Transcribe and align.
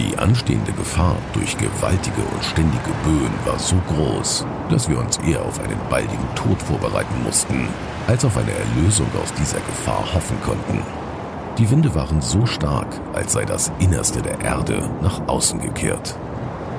Die 0.00 0.16
anstehende 0.16 0.72
Gefahr 0.72 1.16
durch 1.34 1.58
gewaltige 1.58 2.22
und 2.32 2.42
ständige 2.42 2.90
Böen 3.04 3.32
war 3.44 3.58
so 3.58 3.76
groß, 3.86 4.46
dass 4.70 4.88
wir 4.88 4.98
uns 4.98 5.18
eher 5.18 5.42
auf 5.42 5.60
einen 5.60 5.78
baldigen 5.90 6.34
Tod 6.34 6.60
vorbereiten 6.62 7.22
mussten, 7.22 7.68
als 8.06 8.24
auf 8.24 8.34
eine 8.38 8.50
Erlösung 8.50 9.08
aus 9.22 9.30
dieser 9.34 9.58
Gefahr 9.58 10.02
hoffen 10.14 10.40
konnten. 10.42 10.80
Die 11.58 11.70
Winde 11.70 11.94
waren 11.94 12.22
so 12.22 12.46
stark, 12.46 12.86
als 13.12 13.34
sei 13.34 13.44
das 13.44 13.70
Innerste 13.78 14.22
der 14.22 14.40
Erde 14.40 14.88
nach 15.02 15.20
außen 15.28 15.60
gekehrt. 15.60 16.16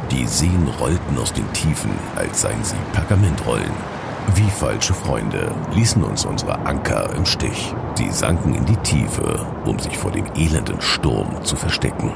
Die 0.10 0.26
Seen 0.26 0.68
rollten 0.80 1.20
aus 1.20 1.32
den 1.32 1.54
Tiefen, 1.54 1.92
als 2.16 2.42
seien 2.42 2.64
sie 2.64 2.76
Pergamentrollen. 2.92 3.72
Wie 4.34 4.50
falsche 4.50 4.96
Freunde 4.96 5.52
ließen 5.76 6.04
uns 6.04 6.26
unsere 6.26 6.58
Anker 6.66 7.14
im 7.16 7.28
Stich. 7.28 7.72
Sie 7.94 8.10
sanken 8.10 8.56
in 8.56 8.66
die 8.66 8.78
Tiefe, 8.78 9.46
um 9.66 9.78
sich 9.78 9.96
vor 9.96 10.10
dem 10.10 10.26
elenden 10.36 10.82
Sturm 10.82 11.44
zu 11.44 11.56
verstecken. 11.56 12.12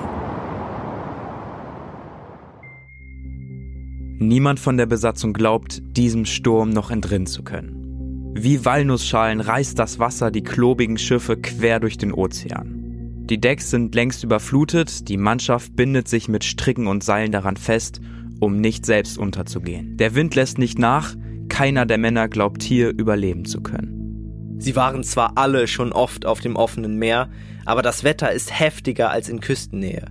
Niemand 4.17 4.59
von 4.59 4.77
der 4.77 4.85
Besatzung 4.85 5.33
glaubt, 5.33 5.81
diesem 5.97 6.25
Sturm 6.25 6.69
noch 6.69 6.89
entrinnen 6.89 7.25
zu 7.25 7.43
können. 7.43 8.33
Wie 8.37 8.63
Walnussschalen 8.63 9.41
reißt 9.41 9.77
das 9.77 9.99
Wasser 9.99 10.31
die 10.31 10.43
klobigen 10.43 10.97
Schiffe 10.97 11.37
quer 11.37 11.79
durch 11.79 11.97
den 11.97 12.13
Ozean. 12.13 13.25
Die 13.29 13.41
Decks 13.41 13.71
sind 13.71 13.93
längst 13.95 14.23
überflutet, 14.23 15.09
die 15.09 15.17
Mannschaft 15.17 15.75
bindet 15.75 16.07
sich 16.07 16.27
mit 16.27 16.43
Stricken 16.43 16.87
und 16.87 17.03
Seilen 17.03 17.31
daran 17.31 17.57
fest, 17.57 17.99
um 18.39 18.61
nicht 18.61 18.85
selbst 18.85 19.17
unterzugehen. 19.17 19.97
Der 19.97 20.15
Wind 20.15 20.35
lässt 20.35 20.59
nicht 20.59 20.79
nach, 20.79 21.15
keiner 21.49 21.85
der 21.85 21.97
Männer 21.97 22.29
glaubt 22.29 22.63
hier 22.63 22.89
überleben 22.89 23.45
zu 23.45 23.61
können. 23.61 24.57
Sie 24.59 24.75
waren 24.75 25.03
zwar 25.03 25.33
alle 25.35 25.67
schon 25.67 25.91
oft 25.91 26.25
auf 26.25 26.39
dem 26.39 26.55
offenen 26.55 26.97
Meer, 26.97 27.29
aber 27.65 27.81
das 27.81 28.03
Wetter 28.03 28.31
ist 28.31 28.57
heftiger 28.57 29.11
als 29.11 29.27
in 29.27 29.41
Küstennähe. 29.41 30.05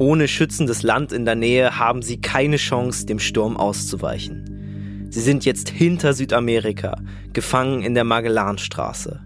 Ohne 0.00 0.28
schützendes 0.28 0.82
Land 0.82 1.12
in 1.12 1.26
der 1.26 1.34
Nähe 1.34 1.78
haben 1.78 2.00
sie 2.00 2.22
keine 2.22 2.56
Chance, 2.56 3.04
dem 3.04 3.18
Sturm 3.18 3.58
auszuweichen. 3.58 5.08
Sie 5.10 5.20
sind 5.20 5.44
jetzt 5.44 5.68
hinter 5.68 6.14
Südamerika, 6.14 6.96
gefangen 7.34 7.82
in 7.82 7.92
der 7.92 8.04
Magellanstraße. 8.04 9.20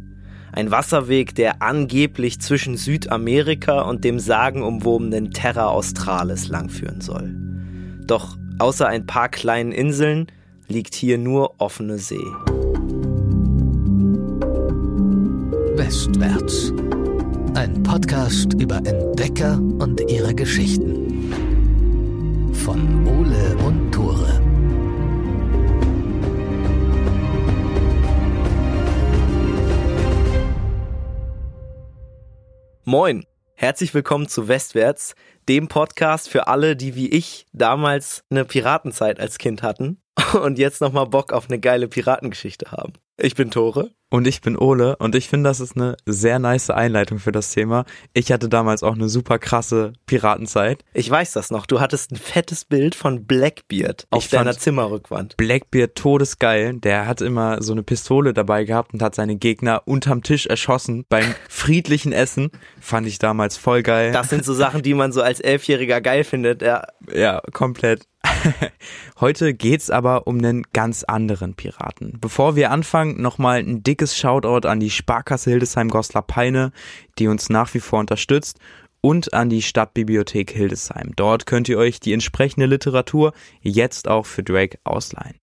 Ein 0.51 0.73
Wasserweg, 0.73 1.37
der 1.37 1.63
angeblich 1.63 2.41
zwischen 2.41 2.77
Südamerika 2.77 3.83
und 3.83 4.03
dem 4.03 4.19
sagenumwobenen 4.19 5.31
Terra 5.31 5.69
Australis 5.69 6.49
langführen 6.49 7.01
soll. 7.01 7.37
Doch 8.05 8.37
außer 8.59 8.89
ein 8.89 9.07
paar 9.07 9.29
kleinen 9.29 9.71
Inseln 9.71 10.27
liegt 10.67 10.97
hier 10.97 11.19
nur 11.19 11.55
offene 11.61 11.99
See. 11.99 12.17
Westwärts. 15.77 16.73
Ein 17.55 17.85
Podcast 17.85 18.55
über 18.55 18.79
Entdecker 18.79 19.55
und 19.79 20.01
ihre 20.11 20.35
Geschichten. 20.35 21.33
Von 22.53 23.07
Ole 23.07 23.57
und 23.65 23.93
Tore. 23.93 24.41
Moin, 32.85 33.25
herzlich 33.55 33.95
willkommen 33.95 34.27
zu 34.27 34.49
Westwärts, 34.49 35.15
dem 35.49 35.69
Podcast 35.69 36.29
für 36.29 36.49
alle, 36.49 36.75
die 36.75 36.97
wie 36.97 37.09
ich 37.09 37.47
damals 37.53 38.25
eine 38.31 38.45
Piratenzeit 38.45 39.21
als 39.21 39.39
Kind 39.39 39.63
hatten 39.63 40.03
und 40.43 40.59
jetzt 40.59 40.81
nochmal 40.81 41.07
Bock 41.07 41.33
auf 41.33 41.49
eine 41.49 41.61
geile 41.61 41.87
Piratengeschichte 41.87 42.73
haben. 42.73 42.95
Ich 43.17 43.35
bin 43.37 43.51
Tore. 43.51 43.93
Und 44.11 44.29
ich 44.29 44.41
bin 44.41 44.57
Ole 44.57 44.95
und 44.97 45.17
ich 45.17 45.29
finde, 45.29 45.51
das 45.51 45.59
ist 45.59 45.77
eine 45.77 45.97
sehr 46.07 46.39
nice 46.39 46.71
Einleitung 46.71 47.19
für 47.19 47.33
das 47.33 47.51
Thema. 47.51 47.85
Ich 48.13 48.31
hatte 48.31 48.49
damals 48.49 48.85
auch 48.85 48.95
eine 48.95 49.09
super 49.09 49.41
krasse 49.41 49.93
Piratenzeit. 50.07 50.85
Ich 50.93 51.11
weiß 51.11 51.33
das 51.33 51.51
noch. 51.51 51.67
Du 51.67 51.81
hattest 51.81 52.13
ein 52.13 52.17
fettes 52.17 52.65
Bild 52.65 52.95
von 52.95 53.25
Blackbeard 53.25 54.07
auf 54.11 54.25
Ich 54.25 54.31
deiner 54.31 54.57
Zimmerrückwand. 54.57 55.37
Blackbeard 55.37 55.97
todesgeil. 55.97 56.75
Der 56.75 57.07
hat 57.09 57.21
immer 57.23 57.61
so 57.61 57.73
eine 57.73 57.83
Pistole 57.83 58.35
dabei 58.35 58.65
gehabt 58.65 58.95
und 58.95 59.03
hat 59.03 59.17
seine 59.17 59.35
Gegner 59.37 59.83
unterm 59.87 60.23
Tisch 60.23 60.47
erschossen 60.47 61.05
beim 61.09 61.35
friedlichen 61.49 62.13
Essen. 62.13 62.51
Fand 62.81 63.09
ich 63.09 63.19
damals 63.19 63.57
voll 63.57 63.83
geil. 63.83 64.13
Das 64.13 64.31
sind 64.31 64.45
so 64.45 64.55
Sachen, 64.55 64.83
die 64.83 64.95
man 64.95 65.11
so 65.11 65.23
als 65.23 65.41
Elfjähriger 65.41 66.01
geil 66.01 66.23
findet. 66.23 66.63
Ja, 66.63 66.87
Ja, 67.13 67.41
komplett. 67.53 68.07
Heute 69.21 69.55
geht's 69.55 69.91
aber 69.91 70.27
um 70.27 70.39
einen 70.39 70.65
ganz 70.73 71.05
anderen 71.05 71.55
Piraten. 71.55 72.19
Bevor 72.21 72.57
wir 72.57 72.71
anfangen, 72.71 73.21
nochmal 73.21 73.59
ein 73.59 73.83
dickes 73.83 74.17
Shoutout 74.17 74.67
an 74.67 74.81
die 74.81 74.91
Sparkasse 74.91 75.51
Hildesheim-Goslar-Peine, 75.51 76.73
die 77.19 77.29
uns 77.29 77.49
nach 77.49 77.73
wie 77.75 77.81
vor 77.81 78.01
unterstützt, 78.01 78.59
und 79.01 79.35
an 79.35 79.51
die 79.51 79.61
Stadtbibliothek 79.61 80.51
Hildesheim. 80.51 81.13
Dort 81.15 81.45
könnt 81.45 81.69
ihr 81.69 81.77
euch 81.77 82.01
die 82.01 82.15
entsprechende 82.15 82.65
Literatur 82.65 83.35
jetzt 83.61 84.09
auch 84.09 84.25
für 84.25 84.43
Drake 84.43 84.79
ausleihen. 84.85 85.37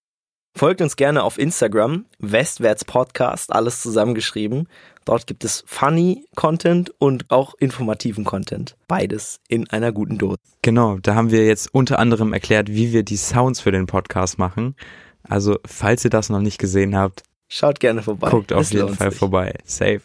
Folgt 0.61 0.79
uns 0.79 0.95
gerne 0.95 1.23
auf 1.23 1.39
Instagram, 1.39 2.05
Westwärts 2.19 2.85
Podcast, 2.85 3.51
alles 3.51 3.81
zusammengeschrieben. 3.81 4.69
Dort 5.05 5.25
gibt 5.25 5.43
es 5.43 5.63
funny 5.65 6.27
Content 6.35 6.93
und 6.99 7.31
auch 7.31 7.55
informativen 7.55 8.25
Content. 8.25 8.77
Beides 8.87 9.39
in 9.47 9.67
einer 9.71 9.91
guten 9.91 10.19
Dose. 10.19 10.37
Genau, 10.61 10.99
da 10.99 11.15
haben 11.15 11.31
wir 11.31 11.47
jetzt 11.47 11.73
unter 11.73 11.97
anderem 11.97 12.31
erklärt, 12.31 12.69
wie 12.69 12.93
wir 12.93 13.01
die 13.01 13.17
Sounds 13.17 13.59
für 13.59 13.71
den 13.71 13.87
Podcast 13.87 14.37
machen. 14.37 14.75
Also, 15.23 15.57
falls 15.65 16.03
ihr 16.03 16.11
das 16.11 16.29
noch 16.29 16.41
nicht 16.41 16.59
gesehen 16.59 16.95
habt, 16.95 17.23
Schaut 17.47 17.79
gerne 17.79 18.03
vorbei. 18.03 18.29
guckt 18.29 18.53
auf 18.53 18.61
Es 18.61 18.71
jeden 18.71 18.93
Fall 18.93 19.09
sich. 19.09 19.17
vorbei. 19.17 19.55
Safe. 19.65 20.01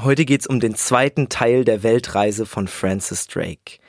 Heute 0.00 0.24
geht's 0.24 0.46
um 0.46 0.60
den 0.60 0.76
zweiten 0.76 1.28
Teil 1.28 1.64
der 1.64 1.82
Weltreise 1.82 2.46
von 2.46 2.68
Francis 2.68 3.26
Drake. 3.26 3.80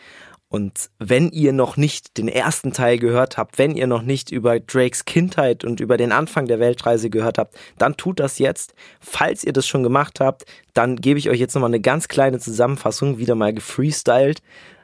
Und 0.55 0.89
wenn 0.99 1.31
ihr 1.31 1.51
noch 1.51 1.75
nicht 1.75 2.17
den 2.17 2.29
ersten 2.29 2.71
Teil 2.71 2.97
gehört 2.97 3.37
habt, 3.37 3.57
wenn 3.57 3.75
ihr 3.75 3.87
noch 3.87 4.03
nicht 4.03 4.31
über 4.31 4.57
Drakes 4.57 5.03
Kindheit 5.03 5.65
und 5.65 5.81
über 5.81 5.97
den 5.97 6.13
Anfang 6.13 6.47
der 6.47 6.61
Weltreise 6.61 7.09
gehört 7.09 7.37
habt, 7.37 7.57
dann 7.77 7.97
tut 7.97 8.21
das 8.21 8.39
jetzt. 8.39 8.73
Falls 9.01 9.43
ihr 9.43 9.51
das 9.51 9.67
schon 9.67 9.83
gemacht 9.83 10.21
habt, 10.21 10.45
dann 10.73 10.95
gebe 10.95 11.19
ich 11.19 11.29
euch 11.29 11.41
jetzt 11.41 11.55
nochmal 11.55 11.71
eine 11.71 11.81
ganz 11.81 12.07
kleine 12.07 12.39
Zusammenfassung, 12.39 13.17
wieder 13.17 13.35
mal 13.35 13.53
gefreestylt, 13.53 14.41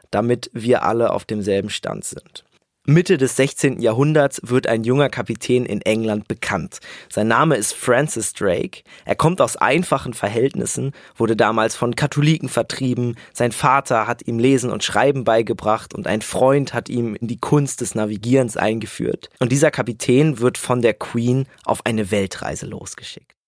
damit 0.10 0.50
wir 0.52 0.84
alle 0.84 1.14
auf 1.14 1.24
demselben 1.24 1.70
Stand 1.70 2.04
sind. 2.04 2.44
Mitte 2.88 3.20
des 3.20 3.36
16. 3.36 3.80
Jahrhunderts 3.80 4.42
wird 4.44 4.66
ein 4.66 4.84
junger 4.84 5.10
Kapitän 5.10 5.68
in 5.68 5.82
England 5.82 6.28
bekannt. 6.28 6.80
Sein 7.10 7.28
Name 7.28 7.56
ist 7.56 7.74
Francis 7.74 8.34
Drake. 8.34 8.82
Er 9.06 9.16
kommt 9.16 9.40
aus 9.40 9.56
einfachen 9.56 10.16
Verhältnissen, 10.16 10.92
wurde 11.16 11.36
damals 11.36 11.76
von 11.76 11.96
Katholiken 11.96 12.50
vertrieben. 12.50 13.18
Sein 13.34 13.52
Vater 13.52 14.08
hat 14.08 14.28
ihm 14.28 14.40
Lesen 14.40 14.72
und 14.72 14.84
Schreiben 14.84 15.24
beigebracht 15.26 15.94
und 15.94 16.08
ein 16.08 16.24
Freund 16.24 16.74
hat 16.74 16.90
ihm 16.90 17.14
in 17.14 17.28
die 17.28 17.40
Kunst 17.40 17.82
des 17.82 17.94
Navigierens 17.94 18.58
eingeführt. 18.58 19.30
Und 19.40 19.52
dieser 19.52 19.70
Kapitän 19.70 20.40
wird 20.40 20.58
von 20.58 20.82
der 20.82 20.96
Queen 20.96 21.46
auf 21.64 21.86
eine 21.86 22.10
Weltreise 22.10 22.66
losgeschickt. 22.66 23.41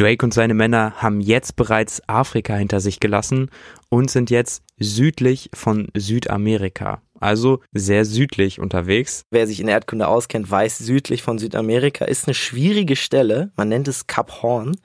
Drake 0.00 0.24
und 0.24 0.32
seine 0.32 0.54
Männer 0.54 0.94
haben 0.96 1.20
jetzt 1.20 1.56
bereits 1.56 2.00
Afrika 2.08 2.54
hinter 2.54 2.80
sich 2.80 3.00
gelassen 3.00 3.50
und 3.90 4.10
sind 4.10 4.30
jetzt 4.30 4.62
südlich 4.78 5.50
von 5.52 5.88
Südamerika, 5.94 7.02
also 7.20 7.60
sehr 7.72 8.06
südlich 8.06 8.60
unterwegs. 8.60 9.24
Wer 9.30 9.46
sich 9.46 9.60
in 9.60 9.68
Erdkunde 9.68 10.08
auskennt, 10.08 10.50
weiß, 10.50 10.78
südlich 10.78 11.22
von 11.22 11.38
Südamerika 11.38 12.06
ist 12.06 12.26
eine 12.26 12.34
schwierige 12.34 12.96
Stelle. 12.96 13.52
Man 13.56 13.68
nennt 13.68 13.88
es 13.88 14.06
Kap 14.06 14.40
Horn 14.42 14.78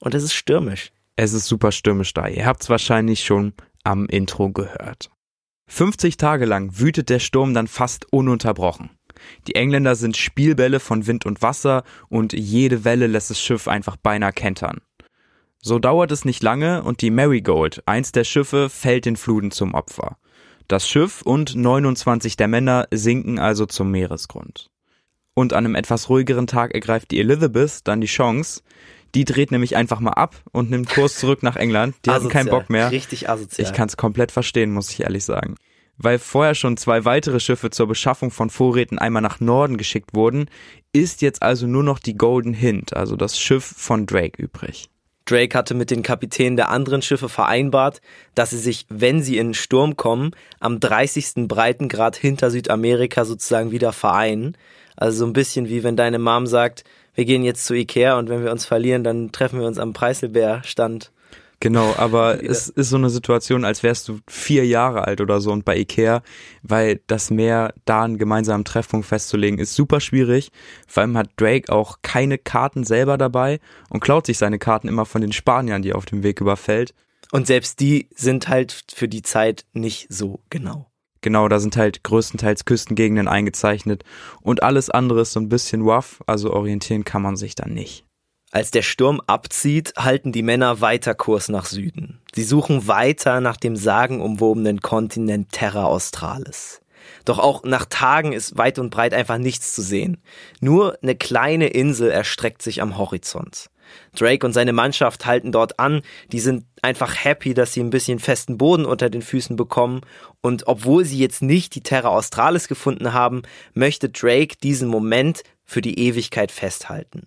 und 0.00 0.14
es 0.14 0.22
ist 0.22 0.32
stürmisch. 0.32 0.92
Es 1.14 1.34
ist 1.34 1.46
super 1.46 1.70
stürmisch 1.70 2.14
da. 2.14 2.26
Ihr 2.26 2.46
habt 2.46 2.62
es 2.62 2.70
wahrscheinlich 2.70 3.22
schon 3.22 3.52
am 3.82 4.06
Intro 4.06 4.48
gehört. 4.50 5.10
50 5.66 6.16
Tage 6.16 6.46
lang 6.46 6.78
wütet 6.78 7.10
der 7.10 7.18
Sturm 7.18 7.52
dann 7.52 7.66
fast 7.66 8.10
ununterbrochen. 8.10 8.88
Die 9.46 9.54
Engländer 9.54 9.94
sind 9.94 10.16
Spielbälle 10.16 10.80
von 10.80 11.06
Wind 11.06 11.26
und 11.26 11.42
Wasser 11.42 11.84
und 12.08 12.32
jede 12.32 12.84
Welle 12.84 13.06
lässt 13.06 13.30
das 13.30 13.40
Schiff 13.40 13.68
einfach 13.68 13.96
beinahe 13.96 14.32
kentern. 14.32 14.80
So 15.60 15.78
dauert 15.78 16.12
es 16.12 16.24
nicht 16.24 16.42
lange 16.42 16.82
und 16.82 17.00
die 17.00 17.10
Marigold, 17.10 17.82
eins 17.86 18.12
der 18.12 18.24
Schiffe, 18.24 18.68
fällt 18.68 19.06
den 19.06 19.16
Fluten 19.16 19.50
zum 19.50 19.72
Opfer. 19.72 20.18
Das 20.68 20.88
Schiff 20.88 21.22
und 21.22 21.56
29 21.56 22.36
der 22.36 22.48
Männer 22.48 22.86
sinken 22.90 23.38
also 23.38 23.66
zum 23.66 23.90
Meeresgrund. 23.90 24.70
Und 25.34 25.52
an 25.52 25.64
einem 25.64 25.74
etwas 25.74 26.08
ruhigeren 26.08 26.46
Tag 26.46 26.74
ergreift 26.74 27.10
die 27.10 27.18
Elizabeth 27.18 27.80
dann 27.84 28.00
die 28.00 28.06
Chance. 28.06 28.62
Die 29.14 29.24
dreht 29.24 29.50
nämlich 29.50 29.76
einfach 29.76 30.00
mal 30.00 30.12
ab 30.12 30.36
und 30.52 30.70
nimmt 30.70 30.88
Kurs 30.88 31.16
zurück 31.16 31.42
nach 31.42 31.56
England. 31.56 31.96
Die 32.04 32.10
hatten 32.10 32.28
keinen 32.28 32.48
Asozial. 32.48 32.60
Bock 32.60 32.70
mehr. 32.70 32.90
Richtig 32.90 33.28
asozial. 33.28 33.66
Ich 33.66 33.74
kann 33.74 33.88
es 33.88 33.96
komplett 33.96 34.32
verstehen, 34.32 34.72
muss 34.72 34.90
ich 34.90 35.00
ehrlich 35.00 35.24
sagen. 35.24 35.56
Weil 35.96 36.18
vorher 36.18 36.54
schon 36.54 36.76
zwei 36.76 37.04
weitere 37.04 37.40
Schiffe 37.40 37.70
zur 37.70 37.86
Beschaffung 37.86 38.30
von 38.30 38.50
Vorräten 38.50 38.98
einmal 38.98 39.22
nach 39.22 39.40
Norden 39.40 39.76
geschickt 39.76 40.10
wurden, 40.14 40.46
ist 40.92 41.22
jetzt 41.22 41.42
also 41.42 41.66
nur 41.66 41.82
noch 41.82 41.98
die 41.98 42.16
Golden 42.16 42.54
Hind, 42.54 42.96
also 42.96 43.16
das 43.16 43.38
Schiff 43.38 43.64
von 43.64 44.06
Drake, 44.06 44.40
übrig. 44.42 44.88
Drake 45.26 45.56
hatte 45.56 45.74
mit 45.74 45.90
den 45.90 46.02
Kapitänen 46.02 46.56
der 46.56 46.68
anderen 46.68 47.00
Schiffe 47.00 47.28
vereinbart, 47.28 48.02
dass 48.34 48.50
sie 48.50 48.58
sich, 48.58 48.84
wenn 48.90 49.22
sie 49.22 49.38
in 49.38 49.48
den 49.48 49.54
Sturm 49.54 49.96
kommen, 49.96 50.32
am 50.60 50.80
30. 50.80 51.48
Breitengrad 51.48 52.16
hinter 52.16 52.50
Südamerika 52.50 53.24
sozusagen 53.24 53.70
wieder 53.70 53.92
vereinen. 53.92 54.56
Also 54.96 55.18
so 55.18 55.26
ein 55.26 55.32
bisschen 55.32 55.68
wie 55.68 55.82
wenn 55.82 55.96
deine 55.96 56.18
Mom 56.18 56.46
sagt, 56.46 56.84
wir 57.14 57.24
gehen 57.24 57.42
jetzt 57.42 57.64
zu 57.64 57.74
Ikea 57.74 58.18
und 58.18 58.28
wenn 58.28 58.44
wir 58.44 58.52
uns 58.52 58.66
verlieren, 58.66 59.04
dann 59.04 59.32
treffen 59.32 59.60
wir 59.60 59.66
uns 59.66 59.78
am 59.78 59.92
Preiselbeerstand. 59.92 61.10
Genau, 61.64 61.94
aber 61.96 62.44
es 62.44 62.68
ist 62.68 62.90
so 62.90 62.96
eine 62.96 63.08
Situation, 63.08 63.64
als 63.64 63.82
wärst 63.82 64.06
du 64.08 64.18
vier 64.28 64.66
Jahre 64.66 65.06
alt 65.06 65.22
oder 65.22 65.40
so 65.40 65.50
und 65.50 65.64
bei 65.64 65.78
Ikea, 65.78 66.22
weil 66.62 67.00
das 67.06 67.30
Meer 67.30 67.72
da 67.86 68.02
einen 68.02 68.18
gemeinsamen 68.18 68.66
Treffpunkt 68.66 69.06
festzulegen 69.06 69.58
ist 69.58 69.74
super 69.74 70.00
schwierig. 70.00 70.50
Vor 70.86 71.00
allem 71.00 71.16
hat 71.16 71.30
Drake 71.38 71.72
auch 71.72 72.00
keine 72.02 72.36
Karten 72.36 72.84
selber 72.84 73.16
dabei 73.16 73.60
und 73.88 74.00
klaut 74.00 74.26
sich 74.26 74.36
seine 74.36 74.58
Karten 74.58 74.88
immer 74.88 75.06
von 75.06 75.22
den 75.22 75.32
Spaniern, 75.32 75.80
die 75.80 75.92
er 75.92 75.96
auf 75.96 76.04
dem 76.04 76.22
Weg 76.22 76.42
überfällt. 76.42 76.92
Und 77.32 77.46
selbst 77.46 77.80
die 77.80 78.10
sind 78.14 78.48
halt 78.48 78.84
für 78.94 79.08
die 79.08 79.22
Zeit 79.22 79.64
nicht 79.72 80.08
so 80.10 80.40
genau. 80.50 80.90
Genau, 81.22 81.48
da 81.48 81.60
sind 81.60 81.78
halt 81.78 82.04
größtenteils 82.04 82.66
Küstengegenden 82.66 83.26
eingezeichnet 83.26 84.04
und 84.42 84.62
alles 84.62 84.90
andere 84.90 85.22
ist 85.22 85.32
so 85.32 85.40
ein 85.40 85.48
bisschen 85.48 85.80
rough, 85.80 86.22
also 86.26 86.52
orientieren 86.52 87.04
kann 87.04 87.22
man 87.22 87.36
sich 87.36 87.54
dann 87.54 87.72
nicht. 87.72 88.04
Als 88.54 88.70
der 88.70 88.82
Sturm 88.82 89.20
abzieht, 89.26 89.94
halten 89.96 90.30
die 90.30 90.44
Männer 90.44 90.80
weiter 90.80 91.16
Kurs 91.16 91.48
nach 91.48 91.66
Süden. 91.66 92.20
Sie 92.36 92.44
suchen 92.44 92.86
weiter 92.86 93.40
nach 93.40 93.56
dem 93.56 93.74
sagenumwobenen 93.74 94.80
Kontinent 94.80 95.50
Terra 95.50 95.86
Australis. 95.86 96.80
Doch 97.24 97.40
auch 97.40 97.64
nach 97.64 97.84
Tagen 97.84 98.32
ist 98.32 98.56
weit 98.56 98.78
und 98.78 98.90
breit 98.90 99.12
einfach 99.12 99.38
nichts 99.38 99.74
zu 99.74 99.82
sehen. 99.82 100.22
Nur 100.60 100.96
eine 101.02 101.16
kleine 101.16 101.66
Insel 101.66 102.12
erstreckt 102.12 102.62
sich 102.62 102.80
am 102.80 102.96
Horizont. 102.96 103.70
Drake 104.14 104.46
und 104.46 104.52
seine 104.52 104.72
Mannschaft 104.72 105.26
halten 105.26 105.50
dort 105.50 105.80
an. 105.80 106.02
Die 106.30 106.38
sind 106.38 106.64
einfach 106.80 107.24
happy, 107.24 107.54
dass 107.54 107.72
sie 107.72 107.80
ein 107.80 107.90
bisschen 107.90 108.20
festen 108.20 108.56
Boden 108.56 108.84
unter 108.84 109.10
den 109.10 109.22
Füßen 109.22 109.56
bekommen. 109.56 110.02
Und 110.42 110.68
obwohl 110.68 111.04
sie 111.04 111.18
jetzt 111.18 111.42
nicht 111.42 111.74
die 111.74 111.82
Terra 111.82 112.10
Australis 112.10 112.68
gefunden 112.68 113.12
haben, 113.14 113.42
möchte 113.72 114.10
Drake 114.10 114.58
diesen 114.62 114.86
Moment 114.86 115.42
für 115.64 115.80
die 115.80 115.98
Ewigkeit 115.98 116.52
festhalten. 116.52 117.26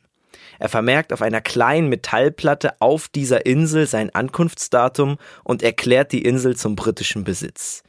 Er 0.60 0.70
vermerkt 0.70 1.14
auf 1.14 1.22
einer 1.22 1.42
kleinen 1.42 1.90
Metallplatte 1.90 2.82
auf 2.82 3.08
dieser 3.08 3.46
Insel 3.46 3.88
sein 3.88 4.14
Ankunftsdatum 4.14 5.18
und 5.44 5.64
erklärt 5.64 6.12
die 6.12 6.24
Insel 6.24 6.56
zum 6.56 6.76
britischen 6.76 7.24
Besitz. 7.24 7.84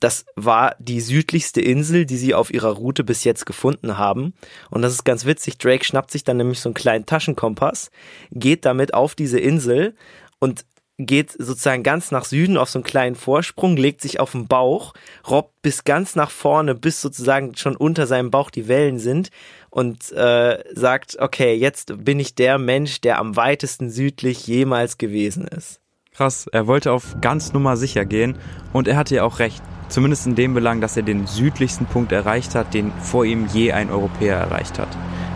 Das 0.00 0.24
war 0.34 0.76
die 0.78 1.00
südlichste 1.02 1.60
Insel, 1.60 2.06
die 2.06 2.16
sie 2.16 2.34
auf 2.34 2.52
ihrer 2.52 2.70
Route 2.70 3.04
bis 3.04 3.22
jetzt 3.24 3.44
gefunden 3.44 3.98
haben. 3.98 4.32
Und 4.70 4.80
das 4.80 4.94
ist 4.94 5.04
ganz 5.04 5.26
witzig. 5.26 5.58
Drake 5.58 5.84
schnappt 5.84 6.10
sich 6.10 6.24
dann 6.24 6.38
nämlich 6.38 6.60
so 6.60 6.70
einen 6.70 6.74
kleinen 6.74 7.04
Taschenkompass, 7.04 7.90
geht 8.32 8.64
damit 8.64 8.94
auf 8.94 9.14
diese 9.14 9.38
Insel 9.38 9.94
und 10.38 10.64
geht 11.06 11.32
sozusagen 11.32 11.82
ganz 11.82 12.10
nach 12.10 12.24
Süden 12.24 12.56
auf 12.56 12.70
so 12.70 12.78
einen 12.78 12.84
kleinen 12.84 13.14
Vorsprung, 13.14 13.76
legt 13.76 14.00
sich 14.00 14.20
auf 14.20 14.32
den 14.32 14.46
Bauch, 14.46 14.94
robbt 15.28 15.62
bis 15.62 15.84
ganz 15.84 16.14
nach 16.16 16.30
vorne, 16.30 16.74
bis 16.74 17.00
sozusagen 17.00 17.56
schon 17.56 17.76
unter 17.76 18.06
seinem 18.06 18.30
Bauch 18.30 18.50
die 18.50 18.68
Wellen 18.68 18.98
sind 18.98 19.30
und 19.70 20.10
äh, 20.12 20.62
sagt, 20.74 21.16
okay, 21.20 21.54
jetzt 21.54 22.04
bin 22.04 22.20
ich 22.20 22.34
der 22.34 22.58
Mensch, 22.58 23.00
der 23.00 23.18
am 23.18 23.36
weitesten 23.36 23.90
südlich 23.90 24.46
jemals 24.46 24.98
gewesen 24.98 25.46
ist. 25.46 25.80
Krass, 26.12 26.48
er 26.52 26.66
wollte 26.66 26.92
auf 26.92 27.16
ganz 27.20 27.52
Nummer 27.52 27.76
sicher 27.76 28.04
gehen 28.04 28.36
und 28.72 28.88
er 28.88 28.96
hatte 28.96 29.14
ja 29.14 29.24
auch 29.24 29.38
recht. 29.38 29.62
Zumindest 29.88 30.26
in 30.26 30.34
dem 30.34 30.54
Belang, 30.54 30.80
dass 30.80 30.96
er 30.96 31.02
den 31.02 31.26
südlichsten 31.26 31.86
Punkt 31.86 32.12
erreicht 32.12 32.54
hat, 32.54 32.74
den 32.74 32.92
vor 33.00 33.24
ihm 33.24 33.46
je 33.52 33.72
ein 33.72 33.90
Europäer 33.90 34.36
erreicht 34.36 34.78
hat. 34.78 34.88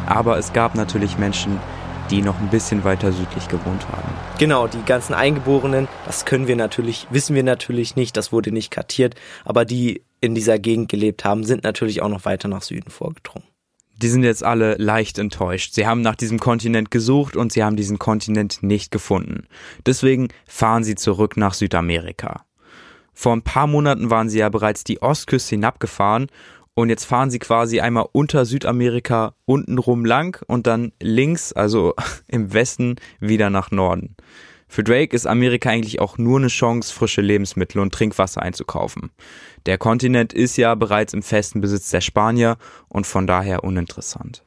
Aber 0.06 0.38
es 0.38 0.52
gab 0.52 0.74
natürlich 0.74 1.16
Menschen, 1.16 1.58
die 2.10 2.22
noch 2.22 2.38
ein 2.38 2.50
bisschen 2.50 2.84
weiter 2.84 3.12
südlich 3.12 3.48
gewohnt 3.48 3.88
haben. 3.88 4.12
Genau, 4.38 4.66
die 4.66 4.84
ganzen 4.84 5.14
Eingeborenen, 5.14 5.88
das 6.06 6.24
können 6.24 6.46
wir 6.46 6.56
natürlich, 6.56 7.06
wissen 7.10 7.34
wir 7.34 7.42
natürlich 7.42 7.96
nicht, 7.96 8.16
das 8.16 8.30
wurde 8.30 8.52
nicht 8.52 8.70
kartiert, 8.70 9.14
aber 9.44 9.64
die 9.64 10.02
in 10.20 10.34
dieser 10.34 10.58
Gegend 10.58 10.88
gelebt 10.88 11.24
haben, 11.24 11.44
sind 11.44 11.64
natürlich 11.64 12.02
auch 12.02 12.08
noch 12.08 12.24
weiter 12.24 12.48
nach 12.48 12.62
Süden 12.62 12.90
vorgedrungen. 12.90 13.46
Die 14.02 14.08
sind 14.08 14.24
jetzt 14.24 14.42
alle 14.42 14.74
leicht 14.74 15.18
enttäuscht. 15.18 15.74
Sie 15.74 15.86
haben 15.86 16.00
nach 16.00 16.16
diesem 16.16 16.40
Kontinent 16.40 16.90
gesucht 16.90 17.36
und 17.36 17.52
sie 17.52 17.62
haben 17.62 17.76
diesen 17.76 17.98
Kontinent 17.98 18.62
nicht 18.62 18.90
gefunden. 18.90 19.46
Deswegen 19.86 20.28
fahren 20.46 20.84
sie 20.84 20.96
zurück 20.96 21.36
nach 21.36 21.54
Südamerika. 21.54 22.44
Vor 23.12 23.34
ein 23.34 23.42
paar 23.42 23.68
Monaten 23.68 24.10
waren 24.10 24.28
sie 24.28 24.40
ja 24.40 24.48
bereits 24.48 24.82
die 24.82 25.00
Ostküste 25.00 25.50
hinabgefahren 25.50 26.26
und 26.74 26.88
jetzt 26.88 27.04
fahren 27.04 27.30
sie 27.30 27.38
quasi 27.38 27.80
einmal 27.80 28.06
unter 28.10 28.44
Südamerika 28.44 29.34
untenrum 29.44 30.04
lang 30.04 30.44
und 30.48 30.66
dann 30.66 30.92
links, 31.00 31.52
also 31.52 31.94
im 32.26 32.52
Westen, 32.52 32.96
wieder 33.20 33.48
nach 33.48 33.70
Norden. 33.70 34.16
Für 34.74 34.82
Drake 34.82 35.14
ist 35.14 35.24
Amerika 35.24 35.70
eigentlich 35.70 36.00
auch 36.00 36.18
nur 36.18 36.36
eine 36.36 36.48
Chance, 36.48 36.92
frische 36.92 37.20
Lebensmittel 37.20 37.80
und 37.80 37.94
Trinkwasser 37.94 38.42
einzukaufen. 38.42 39.12
Der 39.66 39.78
Kontinent 39.78 40.32
ist 40.32 40.56
ja 40.56 40.74
bereits 40.74 41.14
im 41.14 41.22
festen 41.22 41.60
Besitz 41.60 41.90
der 41.90 42.00
Spanier 42.00 42.56
und 42.88 43.06
von 43.06 43.28
daher 43.28 43.62
uninteressant. 43.62 44.42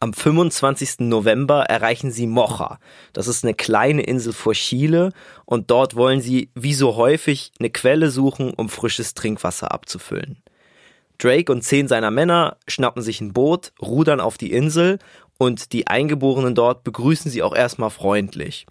Am 0.00 0.14
25. 0.14 1.00
November 1.00 1.64
erreichen 1.64 2.10
sie 2.10 2.26
Mocha. 2.26 2.78
Das 3.12 3.28
ist 3.28 3.44
eine 3.44 3.52
kleine 3.52 4.00
Insel 4.00 4.32
vor 4.32 4.54
Chile 4.54 5.12
und 5.44 5.70
dort 5.70 5.96
wollen 5.96 6.22
sie, 6.22 6.48
wie 6.54 6.72
so 6.72 6.96
häufig, 6.96 7.52
eine 7.60 7.68
Quelle 7.68 8.10
suchen, 8.10 8.54
um 8.54 8.70
frisches 8.70 9.12
Trinkwasser 9.12 9.70
abzufüllen. 9.70 10.42
Drake 11.18 11.52
und 11.52 11.62
zehn 11.62 11.88
seiner 11.88 12.10
Männer 12.10 12.56
schnappen 12.68 13.02
sich 13.02 13.20
ein 13.20 13.34
Boot, 13.34 13.72
rudern 13.82 14.20
auf 14.20 14.38
die 14.38 14.52
Insel 14.52 14.98
und 15.36 15.74
die 15.74 15.88
Eingeborenen 15.88 16.54
dort 16.54 16.84
begrüßen 16.84 17.30
sie 17.30 17.42
auch 17.42 17.54
erstmal 17.54 17.90
freundlich. 17.90 18.66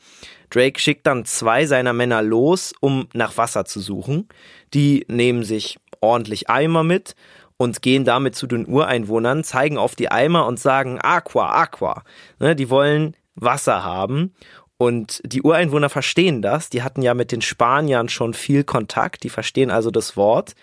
Drake 0.49 0.79
schickt 0.79 1.07
dann 1.07 1.25
zwei 1.25 1.65
seiner 1.65 1.94
Männer 1.94 2.21
los, 2.21 2.73
um 2.79 3.07
nach 3.13 3.38
Wasser 3.38 3.65
zu 3.65 3.79
suchen. 3.79 4.27
Die 4.73 5.05
nehmen 5.07 5.44
sich 5.44 5.77
ordentlich 6.01 6.49
Eimer 6.49 6.83
mit 6.83 7.15
und 7.57 7.81
gehen 7.81 8.05
damit 8.05 8.35
zu 8.35 8.47
den 8.47 8.67
Ureinwohnern, 8.67 9.44
zeigen 9.44 9.77
auf 9.77 9.95
die 9.95 10.09
Eimer 10.11 10.45
und 10.45 10.59
sagen 10.59 10.99
Aqua, 11.01 11.51
Aqua. 11.51 12.03
Ne, 12.39 12.55
die 12.55 12.69
wollen 12.69 13.15
Wasser 13.35 13.83
haben. 13.83 14.33
Und 14.77 15.21
die 15.25 15.41
Ureinwohner 15.41 15.89
verstehen 15.89 16.44
das. 16.44 16.69
Die 16.69 16.83
hatten 16.83 17.01
ja 17.01 17.15
mit 17.15 17.31
den 17.31 17.41
Spaniern 17.41 18.09
schon 18.09 18.35
viel 18.35 18.63
Kontakt. 18.63 19.23
Die 19.23 19.29
verstehen 19.29 19.71
also 19.71 19.89
das 19.89 20.15
Wort 20.15 20.53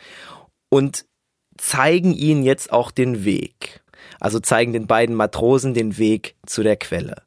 und 0.69 1.05
zeigen 1.59 2.13
ihnen 2.13 2.45
jetzt 2.45 2.73
auch 2.73 2.93
den 2.93 3.25
Weg. 3.25 3.83
Also 4.21 4.39
zeigen 4.39 4.73
den 4.73 4.87
beiden 4.87 5.17
Matrosen 5.17 5.75
den 5.75 5.99
Weg 5.99 6.37
zu 6.47 6.63
der 6.63 6.77
Quelle. 6.77 7.23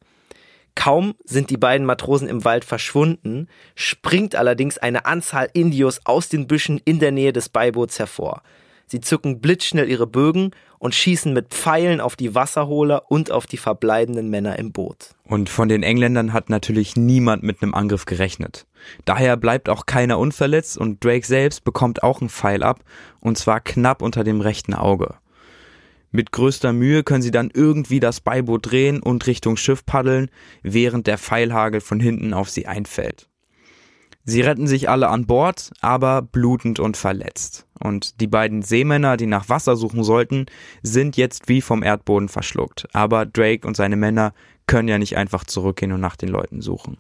Kaum 0.78 1.16
sind 1.26 1.50
die 1.50 1.58
beiden 1.58 1.88
Matrosen 1.88 2.30
im 2.30 2.46
Wald 2.46 2.64
verschwunden, 2.64 3.48
springt 3.74 4.36
allerdings 4.36 4.78
eine 4.78 5.08
Anzahl 5.08 5.50
Indios 5.54 6.02
aus 6.06 6.30
den 6.30 6.46
Büschen 6.46 6.80
in 6.86 7.00
der 7.00 7.12
Nähe 7.12 7.34
des 7.34 7.50
Beiboots 7.50 7.98
hervor. 7.98 8.44
Sie 8.86 9.02
zücken 9.02 9.42
blitzschnell 9.42 9.90
ihre 9.90 10.06
Bögen 10.06 10.52
und 10.78 10.94
schießen 10.94 11.34
mit 11.34 11.50
Pfeilen 11.50 12.00
auf 12.00 12.16
die 12.16 12.36
Wasserholer 12.36 13.10
und 13.10 13.32
auf 13.32 13.48
die 13.48 13.58
verbleibenden 13.58 14.30
Männer 14.30 14.60
im 14.60 14.72
Boot. 14.72 15.16
Und 15.26 15.50
von 15.50 15.68
den 15.68 15.82
Engländern 15.82 16.32
hat 16.32 16.52
natürlich 16.52 16.96
niemand 16.96 17.42
mit 17.42 17.64
einem 17.64 17.74
Angriff 17.74 18.06
gerechnet. 18.06 18.68
Daher 19.04 19.36
bleibt 19.36 19.70
auch 19.70 19.88
keiner 19.88 20.20
unverletzt 20.20 20.78
und 20.78 21.04
Drake 21.04 21.26
selbst 21.26 21.64
bekommt 21.64 22.04
auch 22.04 22.22
einen 22.22 22.30
Pfeil 22.30 22.62
ab, 22.62 22.82
und 23.20 23.36
zwar 23.40 23.62
knapp 23.62 24.04
unter 24.04 24.24
dem 24.24 24.42
rechten 24.42 24.76
Auge. 24.76 25.16
Mit 26.12 26.32
größter 26.32 26.74
Mühe 26.74 27.04
können 27.04 27.22
sie 27.22 27.32
dann 27.32 27.52
irgendwie 27.54 28.00
das 28.00 28.22
Beiboot 28.22 28.72
drehen 28.72 29.02
und 29.02 29.28
Richtung 29.28 29.58
Schiff 29.58 29.86
paddeln, 29.86 30.30
während 30.64 31.08
der 31.08 31.18
Pfeilhagel 31.18 31.82
von 31.82 32.00
hinten 32.00 32.34
auf 32.34 32.50
sie 32.50 32.68
einfällt. 32.68 33.30
Sie 34.30 34.42
retten 34.42 34.68
sich 34.68 34.90
alle 34.90 35.08
an 35.08 35.26
Bord, 35.26 35.72
aber 35.80 36.22
blutend 36.22 36.82
und 36.82 36.98
verletzt. 36.98 37.66
Und 37.80 38.20
die 38.20 38.28
beiden 38.28 38.62
Seemänner, 38.62 39.16
die 39.16 39.26
nach 39.26 39.48
Wasser 39.48 39.78
suchen 39.78 40.04
sollten, 40.04 40.48
sind 40.84 41.16
jetzt 41.16 41.48
wie 41.48 41.62
vom 41.62 41.82
Erdboden 41.82 42.28
verschluckt. 42.28 42.88
Aber 42.94 43.26
Drake 43.26 43.66
und 43.66 43.78
seine 43.78 43.96
Männer 43.96 44.34
können 44.66 44.90
ja 44.90 44.98
nicht 44.98 45.16
einfach 45.16 45.46
zurückgehen 45.46 45.94
und 45.94 46.02
nach 46.02 46.18
den 46.18 46.28
Leuten 46.28 46.62
suchen. 46.62 46.98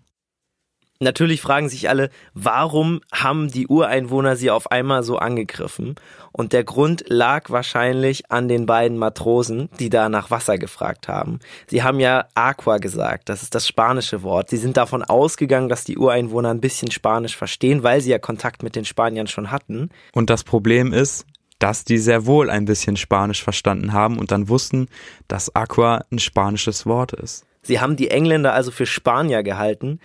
Natürlich 0.99 1.41
fragen 1.41 1.69
sich 1.69 1.89
alle, 1.89 2.09
warum 2.33 3.01
haben 3.13 3.49
die 3.49 3.67
Ureinwohner 3.67 4.35
sie 4.35 4.49
auf 4.49 4.71
einmal 4.71 5.03
so 5.03 5.17
angegriffen? 5.17 5.95
Und 6.31 6.53
der 6.53 6.63
Grund 6.63 7.03
lag 7.07 7.49
wahrscheinlich 7.49 8.31
an 8.31 8.47
den 8.47 8.65
beiden 8.65 8.97
Matrosen, 8.97 9.69
die 9.79 9.89
da 9.89 10.09
nach 10.09 10.31
Wasser 10.31 10.57
gefragt 10.57 11.07
haben. 11.07 11.39
Sie 11.67 11.83
haben 11.83 11.99
ja 11.99 12.25
Aqua 12.35 12.77
gesagt, 12.77 13.29
das 13.29 13.43
ist 13.43 13.55
das 13.55 13.67
spanische 13.67 14.23
Wort. 14.23 14.49
Sie 14.49 14.57
sind 14.57 14.77
davon 14.77 15.03
ausgegangen, 15.03 15.69
dass 15.69 15.83
die 15.83 15.97
Ureinwohner 15.97 16.49
ein 16.49 16.61
bisschen 16.61 16.91
Spanisch 16.91 17.35
verstehen, 17.35 17.83
weil 17.83 18.01
sie 18.01 18.11
ja 18.11 18.19
Kontakt 18.19 18.63
mit 18.63 18.75
den 18.75 18.85
Spaniern 18.85 19.27
schon 19.27 19.51
hatten. 19.51 19.89
Und 20.13 20.29
das 20.29 20.43
Problem 20.43 20.93
ist, 20.93 21.25
dass 21.59 21.83
die 21.83 21.97
sehr 21.97 22.25
wohl 22.25 22.49
ein 22.49 22.65
bisschen 22.65 22.97
Spanisch 22.97 23.43
verstanden 23.43 23.93
haben 23.93 24.19
und 24.19 24.31
dann 24.31 24.49
wussten, 24.49 24.87
dass 25.27 25.55
Aqua 25.55 26.05
ein 26.11 26.19
spanisches 26.19 26.85
Wort 26.85 27.13
ist. 27.13 27.45
Sie 27.67 27.81
haben 27.81 27.97
die 27.97 28.09
Engländer 28.09 28.53
also 28.53 28.71
für 28.71 28.85
Spanier 28.85 29.43
gehalten 29.43 29.99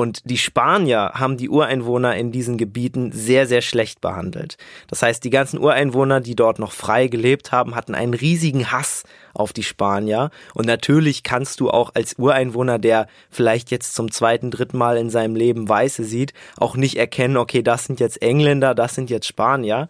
und 0.00 0.30
die 0.30 0.38
Spanier 0.38 1.10
haben 1.14 1.36
die 1.36 1.48
Ureinwohner 1.48 2.14
in 2.14 2.30
diesen 2.30 2.56
Gebieten 2.56 3.10
sehr, 3.10 3.48
sehr 3.48 3.62
schlecht 3.62 4.00
behandelt. 4.00 4.56
Das 4.86 5.02
heißt, 5.02 5.24
die 5.24 5.30
ganzen 5.30 5.58
Ureinwohner, 5.58 6.20
die 6.20 6.36
dort 6.36 6.60
noch 6.60 6.70
frei 6.70 7.08
gelebt 7.08 7.50
haben, 7.50 7.74
hatten 7.74 7.96
einen 7.96 8.14
riesigen 8.14 8.70
Hass 8.70 9.02
auf 9.34 9.52
die 9.52 9.64
Spanier. 9.64 10.30
Und 10.54 10.66
natürlich 10.66 11.24
kannst 11.24 11.58
du 11.58 11.68
auch 11.68 11.96
als 11.96 12.14
Ureinwohner, 12.14 12.78
der 12.78 13.08
vielleicht 13.28 13.72
jetzt 13.72 13.96
zum 13.96 14.12
zweiten, 14.12 14.52
dritten 14.52 14.78
Mal 14.78 14.98
in 14.98 15.10
seinem 15.10 15.34
Leben 15.34 15.68
Weiße 15.68 16.04
sieht, 16.04 16.32
auch 16.56 16.76
nicht 16.76 16.96
erkennen, 16.96 17.36
okay, 17.36 17.62
das 17.62 17.86
sind 17.86 17.98
jetzt 17.98 18.22
Engländer, 18.22 18.76
das 18.76 18.94
sind 18.94 19.10
jetzt 19.10 19.26
Spanier. 19.26 19.88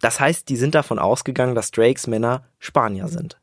Das 0.00 0.20
heißt, 0.20 0.48
die 0.48 0.56
sind 0.56 0.74
davon 0.74 0.98
ausgegangen, 0.98 1.54
dass 1.54 1.70
Drakes 1.70 2.06
Männer 2.06 2.44
Spanier 2.60 3.08
sind. 3.08 3.38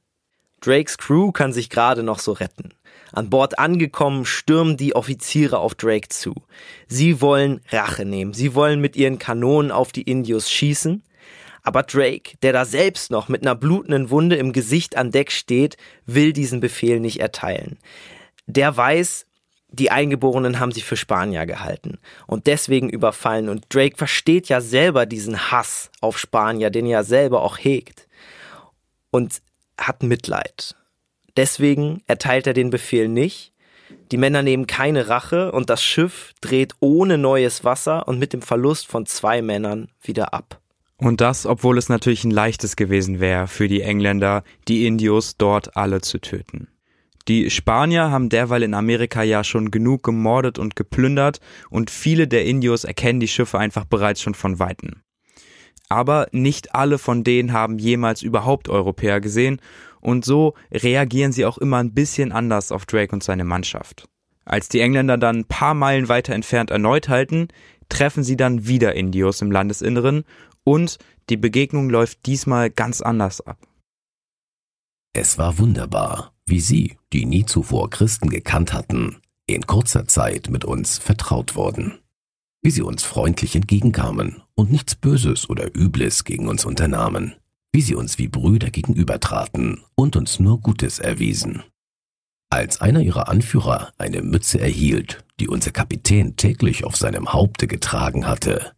Drakes 0.61 0.97
Crew 0.97 1.31
kann 1.31 1.53
sich 1.53 1.69
gerade 1.69 2.01
noch 2.01 2.17
so 2.17 2.31
retten. 2.31 2.73
An 3.13 3.29
Bord 3.29 3.59
angekommen, 3.59 4.25
stürmen 4.25 4.77
die 4.77 4.95
Offiziere 4.95 5.59
auf 5.59 5.75
Drake 5.75 6.09
zu. 6.09 6.33
Sie 6.87 7.21
wollen 7.21 7.61
Rache 7.69 8.05
nehmen. 8.05 8.33
Sie 8.33 8.53
wollen 8.55 8.81
mit 8.81 8.95
ihren 8.95 9.19
Kanonen 9.19 9.71
auf 9.71 9.91
die 9.91 10.03
Indios 10.03 10.49
schießen. 10.51 11.03
Aber 11.63 11.83
Drake, 11.83 12.37
der 12.41 12.53
da 12.53 12.63
selbst 12.63 13.11
noch 13.11 13.27
mit 13.27 13.41
einer 13.41 13.55
blutenden 13.55 14.09
Wunde 14.09 14.37
im 14.37 14.53
Gesicht 14.53 14.95
an 14.95 15.11
Deck 15.11 15.31
steht, 15.31 15.75
will 16.05 16.31
diesen 16.31 16.59
Befehl 16.59 16.99
nicht 16.99 17.19
erteilen. 17.19 17.77
Der 18.45 18.75
weiß, 18.75 19.25
die 19.69 19.91
Eingeborenen 19.91 20.59
haben 20.59 20.71
sich 20.71 20.85
für 20.85 20.95
Spanier 20.95 21.45
gehalten 21.45 21.97
und 22.25 22.47
deswegen 22.47 22.89
überfallen. 22.89 23.49
Und 23.49 23.65
Drake 23.69 23.97
versteht 23.97 24.47
ja 24.47 24.61
selber 24.61 25.05
diesen 25.05 25.51
Hass 25.51 25.91
auf 25.99 26.17
Spanier, 26.17 26.69
den 26.69 26.85
er 26.85 27.03
selber 27.03 27.41
auch 27.41 27.57
hegt. 27.57 28.07
Und 29.11 29.41
hat 29.77 30.03
Mitleid. 30.03 30.75
Deswegen 31.37 32.01
erteilt 32.07 32.47
er 32.47 32.53
den 32.53 32.71
Befehl 32.71 33.07
nicht. 33.07 33.53
Die 34.11 34.17
Männer 34.17 34.41
nehmen 34.41 34.67
keine 34.67 35.07
Rache 35.07 35.51
und 35.51 35.69
das 35.69 35.83
Schiff 35.83 36.33
dreht 36.41 36.73
ohne 36.79 37.17
neues 37.17 37.63
Wasser 37.63 38.07
und 38.07 38.19
mit 38.19 38.33
dem 38.33 38.41
Verlust 38.41 38.87
von 38.87 39.05
zwei 39.05 39.41
Männern 39.41 39.89
wieder 40.01 40.33
ab. 40.33 40.59
Und 40.97 41.21
das, 41.21 41.45
obwohl 41.45 41.77
es 41.77 41.89
natürlich 41.89 42.23
ein 42.23 42.31
leichtes 42.31 42.75
gewesen 42.75 43.19
wäre 43.19 43.47
für 43.47 43.67
die 43.67 43.81
Engländer, 43.81 44.43
die 44.67 44.87
Indios 44.87 45.37
dort 45.37 45.77
alle 45.77 46.01
zu 46.01 46.19
töten. 46.19 46.69
Die 47.27 47.49
Spanier 47.51 48.09
haben 48.09 48.29
derweil 48.29 48.63
in 48.63 48.73
Amerika 48.73 49.21
ja 49.21 49.43
schon 49.43 49.69
genug 49.69 50.01
gemordet 50.01 50.57
und 50.57 50.75
geplündert 50.75 51.39
und 51.69 51.91
viele 51.91 52.27
der 52.27 52.45
Indios 52.45 52.83
erkennen 52.83 53.19
die 53.19 53.27
Schiffe 53.27 53.59
einfach 53.59 53.85
bereits 53.85 54.21
schon 54.21 54.33
von 54.33 54.59
Weitem. 54.59 55.01
Aber 55.89 56.27
nicht 56.31 56.73
alle 56.73 56.97
von 56.97 57.23
denen 57.23 57.53
haben 57.53 57.79
jemals 57.79 58.21
überhaupt 58.21 58.67
Europäer 58.67 59.21
gesehen 59.21 59.61
und 60.01 60.25
so 60.25 60.53
reagieren 60.71 61.31
sie 61.31 61.45
auch 61.45 61.57
immer 61.57 61.77
ein 61.77 61.93
bisschen 61.93 62.31
anders 62.31 62.71
auf 62.71 62.85
Drake 62.85 63.13
und 63.13 63.23
seine 63.23 63.43
Mannschaft. 63.43 64.07
Als 64.45 64.69
die 64.69 64.79
Engländer 64.79 65.17
dann 65.17 65.39
ein 65.39 65.45
paar 65.45 65.73
Meilen 65.73 66.07
weiter 66.07 66.33
entfernt 66.33 66.71
erneut 66.71 67.09
halten, 67.09 67.49
treffen 67.89 68.23
sie 68.23 68.37
dann 68.37 68.67
wieder 68.67 68.95
Indios 68.95 69.41
im 69.41 69.51
Landesinneren 69.51 70.23
und 70.63 70.97
die 71.29 71.37
Begegnung 71.37 71.89
läuft 71.89 72.25
diesmal 72.25 72.69
ganz 72.69 73.01
anders 73.01 73.41
ab. 73.41 73.57
Es 75.13 75.37
war 75.37 75.57
wunderbar, 75.57 76.33
wie 76.45 76.59
sie, 76.59 76.97
die 77.11 77.25
nie 77.25 77.45
zuvor 77.45 77.89
Christen 77.89 78.29
gekannt 78.29 78.71
hatten, 78.71 79.17
in 79.47 79.65
kurzer 79.65 80.07
Zeit 80.07 80.49
mit 80.49 80.63
uns 80.63 80.97
vertraut 80.97 81.55
wurden. 81.55 81.99
Wie 82.61 82.71
sie 82.71 82.81
uns 82.81 83.03
freundlich 83.03 83.55
entgegenkamen 83.55 84.43
und 84.55 84.71
nichts 84.71 84.95
Böses 84.95 85.49
oder 85.49 85.75
Übles 85.75 86.23
gegen 86.23 86.47
uns 86.47 86.65
unternahmen. 86.65 87.35
Wie 87.77 87.81
sie 87.83 87.93
uns 87.93 88.17
wie 88.17 88.27
Brüder 88.27 88.71
gegenübertraten 88.71 89.83
und 89.93 90.15
uns 90.15 90.39
nur 90.39 90.59
Gutes 90.59 90.97
erwiesen. 90.97 91.61
Als 92.49 92.81
einer 92.81 93.01
ihrer 93.01 93.29
Anführer 93.29 93.93
eine 93.99 94.23
Mütze 94.23 94.59
erhielt, 94.59 95.23
die 95.39 95.47
unser 95.47 95.69
Kapitän 95.69 96.35
täglich 96.37 96.85
auf 96.85 96.95
seinem 96.95 97.33
Haupte 97.33 97.67
getragen 97.67 98.25
hatte, 98.25 98.71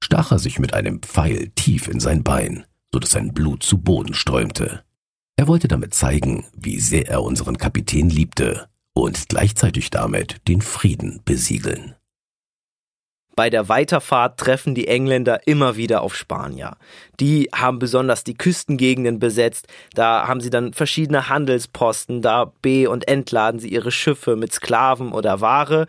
stach 0.00 0.30
er 0.30 0.38
sich 0.38 0.60
mit 0.60 0.74
einem 0.74 1.02
Pfeil 1.02 1.48
tief 1.56 1.88
in 1.88 1.98
sein 1.98 2.22
Bein, 2.22 2.64
so 2.92 3.00
dass 3.00 3.10
sein 3.10 3.34
Blut 3.34 3.64
zu 3.64 3.78
Boden 3.78 4.14
strömte. 4.14 4.84
Er 5.34 5.48
wollte 5.48 5.66
damit 5.66 5.92
zeigen, 5.92 6.46
wie 6.56 6.78
sehr 6.78 7.08
er 7.08 7.24
unseren 7.24 7.58
Kapitän 7.58 8.10
liebte 8.10 8.68
und 8.94 9.28
gleichzeitig 9.28 9.90
damit 9.90 10.46
den 10.46 10.60
Frieden 10.62 11.20
besiegeln. 11.24 11.96
Bei 13.36 13.50
der 13.50 13.68
Weiterfahrt 13.68 14.40
treffen 14.40 14.74
die 14.74 14.88
Engländer 14.88 15.46
immer 15.46 15.76
wieder 15.76 16.00
auf 16.00 16.16
Spanier. 16.16 16.78
Die 17.20 17.50
haben 17.54 17.78
besonders 17.78 18.24
die 18.24 18.34
Küstengegenden 18.34 19.18
besetzt, 19.18 19.68
da 19.94 20.26
haben 20.26 20.40
sie 20.40 20.50
dann 20.50 20.72
verschiedene 20.72 21.28
Handelsposten, 21.28 22.22
da 22.22 22.50
be- 22.62 22.88
und 22.88 23.06
entladen 23.06 23.60
sie 23.60 23.68
ihre 23.68 23.92
Schiffe 23.92 24.36
mit 24.36 24.54
Sklaven 24.54 25.12
oder 25.12 25.42
Ware 25.42 25.86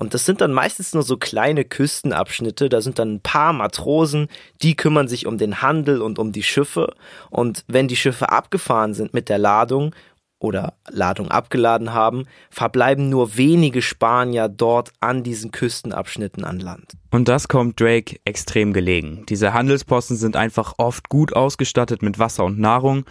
und 0.00 0.14
das 0.14 0.24
sind 0.24 0.40
dann 0.40 0.54
meistens 0.54 0.94
nur 0.94 1.02
so 1.02 1.18
kleine 1.18 1.62
Küstenabschnitte. 1.62 2.70
Da 2.70 2.80
sind 2.80 2.98
dann 2.98 3.16
ein 3.16 3.20
paar 3.20 3.52
Matrosen, 3.52 4.28
die 4.62 4.74
kümmern 4.74 5.08
sich 5.08 5.26
um 5.26 5.36
den 5.36 5.60
Handel 5.60 6.00
und 6.00 6.18
um 6.18 6.32
die 6.32 6.42
Schiffe. 6.42 6.94
Und 7.28 7.64
wenn 7.66 7.86
die 7.86 7.96
Schiffe 7.96 8.30
abgefahren 8.30 8.94
sind 8.94 9.12
mit 9.12 9.28
der 9.28 9.36
Ladung 9.36 9.94
oder 10.40 10.74
Ladung 10.88 11.30
abgeladen 11.30 11.92
haben, 11.92 12.24
verbleiben 12.50 13.08
nur 13.08 13.36
wenige 13.36 13.82
Spanier 13.82 14.48
dort 14.48 14.92
an 14.98 15.22
diesen 15.22 15.52
Küstenabschnitten 15.52 16.44
an 16.44 16.58
Land. 16.58 16.94
Und 17.10 17.28
das 17.28 17.46
kommt 17.46 17.78
Drake 17.78 18.16
extrem 18.24 18.72
gelegen. 18.72 19.24
Diese 19.28 19.52
Handelsposten 19.52 20.16
sind 20.16 20.34
einfach 20.36 20.74
oft 20.78 21.08
gut 21.08 21.36
ausgestattet 21.36 22.02
mit 22.02 22.18
Wasser 22.18 22.44
und 22.44 22.58
Nahrung 22.58 23.04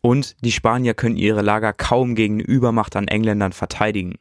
und 0.00 0.36
die 0.44 0.52
Spanier 0.52 0.94
können 0.94 1.16
ihre 1.16 1.42
Lager 1.42 1.72
kaum 1.72 2.14
gegen 2.14 2.38
Übermacht 2.38 2.94
an 2.94 3.08
Engländern 3.08 3.52
verteidigen. 3.52 4.14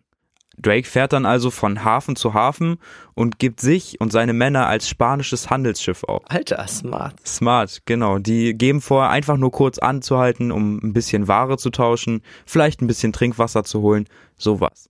Drake 0.57 0.87
fährt 0.87 1.13
dann 1.13 1.25
also 1.25 1.51
von 1.51 1.83
Hafen 1.83 2.15
zu 2.15 2.33
Hafen 2.33 2.77
und 3.13 3.39
gibt 3.39 3.59
sich 3.59 3.99
und 3.99 4.11
seine 4.11 4.33
Männer 4.33 4.67
als 4.67 4.87
spanisches 4.87 5.49
Handelsschiff 5.49 6.03
auf. 6.03 6.23
Alter, 6.27 6.65
smart. 6.67 7.15
Smart, 7.25 7.81
genau. 7.85 8.19
Die 8.19 8.53
geben 8.53 8.81
vor, 8.81 9.09
einfach 9.09 9.37
nur 9.37 9.51
kurz 9.51 9.77
anzuhalten, 9.77 10.51
um 10.51 10.77
ein 10.83 10.93
bisschen 10.93 11.27
Ware 11.27 11.57
zu 11.57 11.69
tauschen, 11.69 12.21
vielleicht 12.45 12.81
ein 12.81 12.87
bisschen 12.87 13.13
Trinkwasser 13.13 13.63
zu 13.63 13.81
holen, 13.81 14.07
sowas. 14.37 14.89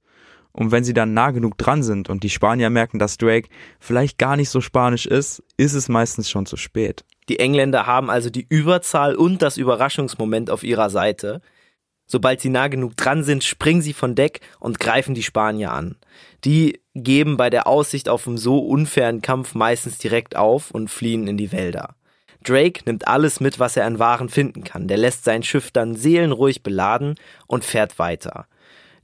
Und 0.52 0.72
wenn 0.72 0.86
sie 0.86 0.94
dann 0.94 1.14
nah 1.14 1.32
genug 1.32 1.58
dran 1.58 1.84
sind 1.84 2.10
und 2.10 2.24
die 2.24 2.30
Spanier 2.30 2.70
merken, 2.70 2.98
dass 2.98 3.18
Drake 3.18 3.50
vielleicht 3.80 4.18
gar 4.18 4.38
nicht 4.38 4.50
so 4.50 4.62
spanisch 4.62 5.06
ist, 5.06 5.44
ist 5.58 5.74
es 5.74 5.90
meistens 5.90 6.30
schon 6.30 6.46
zu 6.46 6.56
spät. 6.56 7.04
Die 7.28 7.40
Engländer 7.40 7.86
haben 7.88 8.10
also 8.10 8.30
die 8.30 8.46
Überzahl 8.48 9.16
und 9.16 9.42
das 9.42 9.58
Überraschungsmoment 9.58 10.50
auf 10.50 10.64
ihrer 10.64 10.90
Seite. 10.90 11.42
Sobald 12.08 12.42
sie 12.42 12.50
nah 12.50 12.68
genug 12.68 12.96
dran 12.98 13.24
sind, 13.24 13.44
springen 13.44 13.82
sie 13.82 13.94
von 13.94 14.16
Deck 14.16 14.42
und 14.60 14.80
greifen 14.80 15.16
die 15.16 15.24
Spanier 15.24 15.72
an. 15.72 15.96
Die 16.44 16.80
geben 16.94 17.38
bei 17.38 17.50
der 17.50 17.68
Aussicht 17.68 18.10
auf 18.10 18.28
einen 18.28 18.38
so 18.38 18.60
unfairen 18.60 19.22
Kampf 19.22 19.56
meistens 19.56 19.98
direkt 19.98 20.36
auf 20.36 20.72
und 20.72 20.90
fliehen 20.90 21.28
in 21.28 21.38
die 21.38 21.52
Wälder. 21.52 21.96
Drake 22.44 22.82
nimmt 22.86 23.08
alles 23.08 23.40
mit, 23.40 23.60
was 23.60 23.76
er 23.76 23.86
an 23.86 24.00
Waren 24.00 24.30
finden 24.30 24.64
kann. 24.64 24.88
Der 24.88 24.98
lässt 24.98 25.24
sein 25.24 25.42
Schiff 25.44 25.72
dann 25.72 25.96
seelenruhig 25.96 26.62
beladen 26.62 27.16
und 27.48 27.66
fährt 27.66 27.98
weiter. 27.98 28.48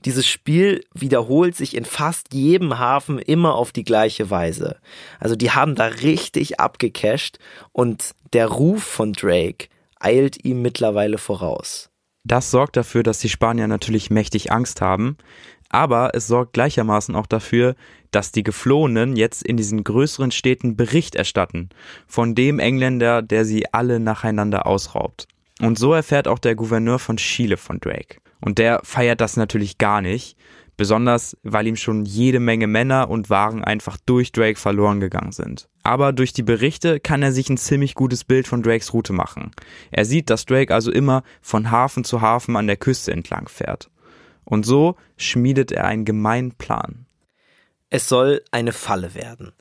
Dieses 0.04 0.26
Spiel 0.26 0.84
wiederholt 0.94 1.56
sich 1.56 1.76
in 1.76 1.84
fast 1.84 2.34
jedem 2.34 2.78
Hafen 2.78 3.18
immer 3.18 3.54
auf 3.54 3.72
die 3.72 3.84
gleiche 3.84 4.30
Weise. 4.30 4.78
Also 5.20 5.36
die 5.36 5.52
haben 5.52 5.74
da 5.74 5.86
richtig 5.86 6.58
abgecasht 6.58 7.38
und 7.72 8.14
der 8.32 8.46
Ruf 8.46 8.82
von 8.82 9.12
Drake 9.12 9.68
eilt 10.00 10.44
ihm 10.44 10.62
mittlerweile 10.62 11.18
voraus. 11.18 11.91
Das 12.24 12.50
sorgt 12.50 12.76
dafür, 12.76 13.02
dass 13.02 13.18
die 13.18 13.28
Spanier 13.28 13.66
natürlich 13.66 14.10
mächtig 14.10 14.52
Angst 14.52 14.80
haben, 14.80 15.16
aber 15.68 16.14
es 16.14 16.26
sorgt 16.26 16.52
gleichermaßen 16.52 17.16
auch 17.16 17.26
dafür, 17.26 17.74
dass 18.10 18.30
die 18.30 18.42
Geflohenen 18.42 19.16
jetzt 19.16 19.42
in 19.42 19.56
diesen 19.56 19.82
größeren 19.82 20.30
Städten 20.30 20.76
Bericht 20.76 21.14
erstatten 21.16 21.70
von 22.06 22.34
dem 22.34 22.58
Engländer, 22.58 23.22
der 23.22 23.44
sie 23.44 23.72
alle 23.72 23.98
nacheinander 23.98 24.66
ausraubt. 24.66 25.26
Und 25.60 25.78
so 25.78 25.94
erfährt 25.94 26.28
auch 26.28 26.38
der 26.38 26.54
Gouverneur 26.54 26.98
von 26.98 27.16
Chile 27.16 27.56
von 27.56 27.80
Drake. 27.80 28.18
Und 28.40 28.58
der 28.58 28.80
feiert 28.84 29.20
das 29.20 29.36
natürlich 29.36 29.78
gar 29.78 30.02
nicht, 30.02 30.36
besonders 30.76 31.36
weil 31.42 31.66
ihm 31.66 31.76
schon 31.76 32.04
jede 32.04 32.40
Menge 32.40 32.66
Männer 32.66 33.10
und 33.10 33.30
Waren 33.30 33.64
einfach 33.64 33.96
durch 34.04 34.32
Drake 34.32 34.58
verloren 34.58 35.00
gegangen 35.00 35.32
sind. 35.32 35.68
Aber 35.82 36.12
durch 36.12 36.32
die 36.32 36.42
Berichte 36.42 37.00
kann 37.00 37.22
er 37.22 37.32
sich 37.32 37.48
ein 37.50 37.58
ziemlich 37.58 37.94
gutes 37.94 38.24
Bild 38.24 38.46
von 38.46 38.62
Drakes 38.62 38.92
Route 38.92 39.12
machen. 39.12 39.50
Er 39.90 40.04
sieht, 40.04 40.30
dass 40.30 40.46
Drake 40.46 40.74
also 40.74 40.90
immer 40.90 41.22
von 41.40 41.70
Hafen 41.70 42.04
zu 42.04 42.20
Hafen 42.20 42.56
an 42.56 42.66
der 42.66 42.76
Küste 42.76 43.12
entlang 43.12 43.48
fährt. 43.48 43.90
Und 44.44 44.66
so 44.66 44.96
schmiedet 45.16 45.72
er 45.72 45.84
einen 45.84 46.04
gemeinen 46.04 46.52
Plan. 46.52 47.06
Es 47.90 48.08
soll 48.08 48.42
eine 48.50 48.72
Falle 48.72 49.14
werden. 49.14 49.52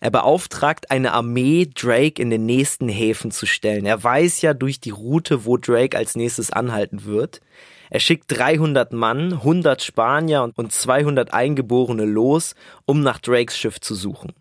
Er 0.00 0.10
beauftragt 0.10 0.90
eine 0.90 1.12
Armee, 1.12 1.68
Drake 1.74 2.22
in 2.22 2.30
den 2.30 2.46
nächsten 2.46 2.88
Häfen 2.88 3.30
zu 3.30 3.44
stellen. 3.44 3.84
Er 3.84 4.02
weiß 4.02 4.40
ja 4.40 4.54
durch 4.54 4.80
die 4.80 4.90
Route, 4.90 5.44
wo 5.44 5.58
Drake 5.58 5.96
als 5.96 6.16
nächstes 6.16 6.50
anhalten 6.50 7.04
wird. 7.04 7.40
Er 7.90 7.98
schickt 8.00 8.26
300 8.28 8.92
Mann, 8.92 9.32
100 9.32 9.82
Spanier 9.82 10.48
und 10.54 10.72
200 10.72 11.34
Eingeborene 11.34 12.04
los, 12.04 12.54
um 12.86 13.02
nach 13.02 13.18
Drakes 13.18 13.58
Schiff 13.58 13.80
zu 13.80 13.96
suchen. 13.96 14.32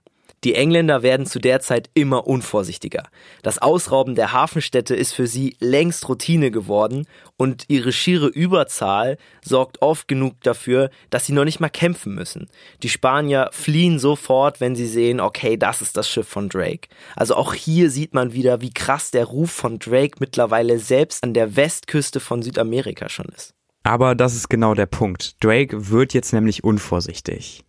Die 0.43 0.55
Engländer 0.55 1.03
werden 1.03 1.25
zu 1.25 1.39
der 1.39 1.59
Zeit 1.59 1.89
immer 1.93 2.25
unvorsichtiger. 2.27 3.03
Das 3.43 3.57
Ausrauben 3.57 4.15
der 4.15 4.31
Hafenstädte 4.31 4.95
ist 4.95 5.13
für 5.13 5.27
sie 5.27 5.57
längst 5.59 6.07
Routine 6.07 6.49
geworden 6.49 7.07
und 7.35 7.65
ihre 7.67 7.91
schiere 7.91 8.27
Überzahl 8.27 9.17
sorgt 9.43 9.81
oft 9.81 10.07
genug 10.07 10.35
dafür, 10.41 10.91
dass 11.09 11.25
sie 11.25 11.33
noch 11.33 11.43
nicht 11.43 11.59
mal 11.59 11.69
kämpfen 11.69 12.15
müssen. 12.15 12.47
Die 12.83 12.89
Spanier 12.89 13.49
fliehen 13.51 13.99
sofort, 13.99 14.61
wenn 14.61 14.75
sie 14.75 14.87
sehen, 14.87 15.19
okay, 15.19 15.57
das 15.57 15.81
ist 15.81 15.97
das 15.97 16.09
Schiff 16.09 16.27
von 16.27 16.47
Drake. 16.47 16.87
Also 17.15 17.35
auch 17.35 17.53
hier 17.53 17.89
sieht 17.89 18.13
man 18.13 18.33
wieder, 18.33 18.61
wie 18.61 18.73
krass 18.73 19.11
der 19.11 19.25
Ruf 19.25 19.51
von 19.51 19.79
Drake 19.79 20.17
mittlerweile 20.19 20.79
selbst 20.79 21.23
an 21.23 21.33
der 21.33 21.55
Westküste 21.55 22.19
von 22.19 22.41
Südamerika 22.41 23.09
schon 23.09 23.27
ist. 23.35 23.53
Aber 23.83 24.15
das 24.15 24.35
ist 24.35 24.49
genau 24.49 24.73
der 24.73 24.85
Punkt. 24.85 25.43
Drake 25.43 25.89
wird 25.89 26.13
jetzt 26.13 26.33
nämlich 26.33 26.63
unvorsichtig. 26.63 27.63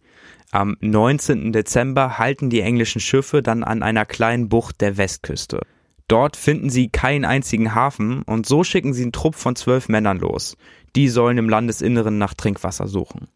Am 0.52 0.76
19. 0.80 1.52
Dezember 1.52 2.18
halten 2.18 2.50
die 2.50 2.60
englischen 2.60 3.00
Schiffe 3.00 3.40
dann 3.40 3.62
an 3.62 3.84
einer 3.84 4.04
kleinen 4.04 4.48
Bucht 4.48 4.80
der 4.80 4.96
Westküste. 4.96 5.60
Dort 6.08 6.36
finden 6.36 6.70
sie 6.70 6.88
keinen 6.88 7.24
einzigen 7.24 7.76
Hafen 7.76 8.22
und 8.22 8.46
so 8.46 8.64
schicken 8.64 8.92
sie 8.92 9.02
einen 9.02 9.12
Trupp 9.12 9.36
von 9.36 9.54
zwölf 9.54 9.88
Männern 9.88 10.18
los. 10.18 10.56
Die 10.96 11.08
sollen 11.08 11.38
im 11.38 11.48
Landesinneren 11.48 12.18
nach 12.18 12.34
Trinkwasser 12.34 12.88
suchen. 12.88 13.28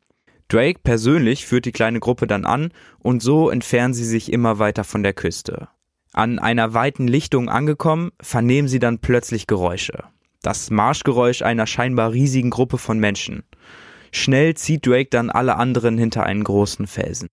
Drake 0.48 0.80
persönlich 0.82 1.46
führt 1.46 1.66
die 1.66 1.72
kleine 1.72 2.00
Gruppe 2.00 2.26
dann 2.26 2.44
an 2.44 2.72
und 2.98 3.22
so 3.22 3.48
entfernen 3.48 3.94
sie 3.94 4.04
sich 4.04 4.32
immer 4.32 4.58
weiter 4.58 4.82
von 4.82 5.04
der 5.04 5.12
Küste. 5.12 5.68
An 6.12 6.40
einer 6.40 6.74
weiten 6.74 7.06
Lichtung 7.06 7.48
angekommen, 7.48 8.10
vernehmen 8.20 8.66
sie 8.66 8.80
dann 8.80 8.98
plötzlich 8.98 9.46
Geräusche. 9.46 10.02
Das 10.42 10.70
Marschgeräusch 10.70 11.42
einer 11.42 11.68
scheinbar 11.68 12.12
riesigen 12.12 12.50
Gruppe 12.50 12.78
von 12.78 12.98
Menschen. 12.98 13.44
Schnell 14.14 14.54
zieht 14.54 14.86
Drake 14.86 15.10
dann 15.10 15.28
alle 15.28 15.56
anderen 15.56 15.98
hinter 15.98 16.22
einen 16.22 16.44
großen 16.44 16.86
Felsen. 16.86 17.28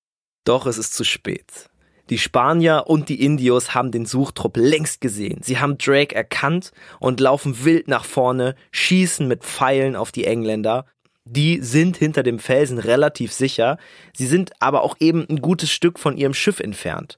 Doch 0.46 0.66
es 0.66 0.80
ist 0.80 0.96
zu 0.96 1.04
spät. 1.04 1.70
Die 2.10 2.18
Spanier 2.18 2.86
und 2.88 3.08
die 3.08 3.24
Indios 3.24 3.76
haben 3.76 3.92
den 3.92 4.08
Suchtrupp 4.08 4.58
längst 4.58 5.00
gesehen. 5.00 5.42
Sie 5.44 5.60
haben 5.60 5.78
Drake 5.78 6.16
erkannt 6.16 6.72
und 7.00 7.20
laufen 7.20 7.64
wild 7.64 7.88
nach 7.88 8.04
vorne, 8.04 8.56
schießen 8.72 9.28
mit 9.28 9.44
Pfeilen 9.44 9.96
auf 9.96 10.12
die 10.12 10.26
Engländer. 10.26 10.86
Die 11.24 11.62
sind 11.62 11.98
hinter 11.98 12.24
dem 12.24 12.40
Felsen 12.40 12.80
relativ 12.80 13.32
sicher. 13.32 13.78
Sie 14.18 14.26
sind 14.26 14.52
aber 14.60 14.82
auch 14.82 14.96
eben 15.00 15.26
ein 15.30 15.40
gutes 15.40 15.72
Stück 15.72 16.00
von 16.00 16.18
ihrem 16.18 16.34
Schiff 16.34 16.60
entfernt. 16.60 17.18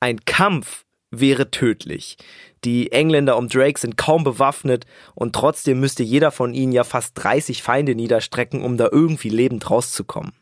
Ein 0.00 0.24
Kampf 0.26 0.81
wäre 1.12 1.52
tödlich. 1.52 2.16
Die 2.64 2.90
Engländer 2.90 3.36
um 3.36 3.48
Drake 3.48 3.78
sind 3.78 3.96
kaum 3.96 4.24
bewaffnet 4.24 4.86
und 5.14 5.34
trotzdem 5.34 5.78
müsste 5.78 6.02
jeder 6.02 6.32
von 6.32 6.54
ihnen 6.54 6.72
ja 6.72 6.82
fast 6.82 7.12
30 7.22 7.62
Feinde 7.62 7.94
niederstrecken, 7.94 8.62
um 8.62 8.76
da 8.76 8.88
irgendwie 8.90 9.28
lebend 9.28 9.70
rauszukommen. 9.70 10.32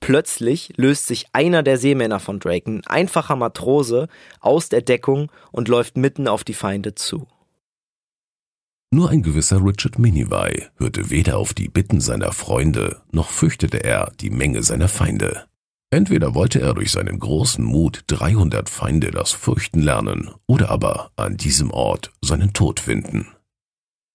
Plötzlich 0.00 0.72
löst 0.76 1.06
sich 1.06 1.26
einer 1.32 1.62
der 1.62 1.78
Seemänner 1.78 2.20
von 2.20 2.38
Drake, 2.38 2.70
ein 2.70 2.86
einfacher 2.86 3.36
Matrose, 3.36 4.08
aus 4.40 4.68
der 4.68 4.82
Deckung 4.82 5.30
und 5.52 5.68
läuft 5.68 5.96
mitten 5.96 6.28
auf 6.28 6.44
die 6.44 6.54
Feinde 6.54 6.94
zu. 6.94 7.26
Nur 8.92 9.10
ein 9.10 9.22
gewisser 9.22 9.64
Richard 9.64 9.98
Minivy 9.98 10.66
hörte 10.76 11.10
weder 11.10 11.38
auf 11.38 11.54
die 11.54 11.68
Bitten 11.68 12.00
seiner 12.00 12.32
Freunde, 12.32 13.02
noch 13.10 13.30
fürchtete 13.30 13.82
er 13.82 14.12
die 14.20 14.30
Menge 14.30 14.62
seiner 14.62 14.88
Feinde. 14.88 15.46
Entweder 15.90 16.34
wollte 16.34 16.60
er 16.60 16.74
durch 16.74 16.90
seinen 16.90 17.18
großen 17.18 17.64
Mut 17.64 18.04
300 18.08 18.68
Feinde 18.68 19.10
das 19.10 19.32
Fürchten 19.32 19.80
lernen, 19.80 20.30
oder 20.46 20.70
aber 20.70 21.10
an 21.16 21.36
diesem 21.36 21.70
Ort 21.70 22.12
seinen 22.20 22.52
Tod 22.52 22.80
finden. 22.80 23.28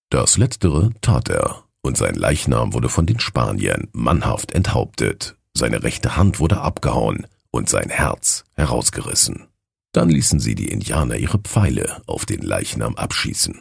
Das 0.09 0.37
Letztere 0.37 0.91
tat 1.01 1.29
er, 1.29 1.63
und 1.81 1.97
sein 1.97 2.15
Leichnam 2.15 2.73
wurde 2.73 2.89
von 2.89 3.05
den 3.05 3.19
Spaniern 3.19 3.87
mannhaft 3.93 4.51
enthauptet, 4.51 5.37
seine 5.53 5.83
rechte 5.83 6.17
Hand 6.17 6.39
wurde 6.39 6.59
abgehauen 6.59 7.27
und 7.51 7.69
sein 7.69 7.89
Herz 7.89 8.43
herausgerissen. 8.55 9.47
Dann 9.93 10.09
ließen 10.09 10.39
sie 10.39 10.55
die 10.55 10.69
Indianer 10.69 11.15
ihre 11.15 11.39
Pfeile 11.39 12.01
auf 12.07 12.25
den 12.25 12.41
Leichnam 12.41 12.95
abschießen. 12.95 13.59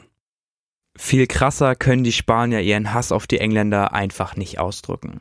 Viel 0.96 1.26
krasser 1.26 1.74
können 1.74 2.04
die 2.04 2.12
Spanier 2.12 2.60
ihren 2.60 2.92
Hass 2.92 3.12
auf 3.12 3.26
die 3.26 3.38
Engländer 3.38 3.92
einfach 3.92 4.36
nicht 4.36 4.58
ausdrücken. 4.58 5.20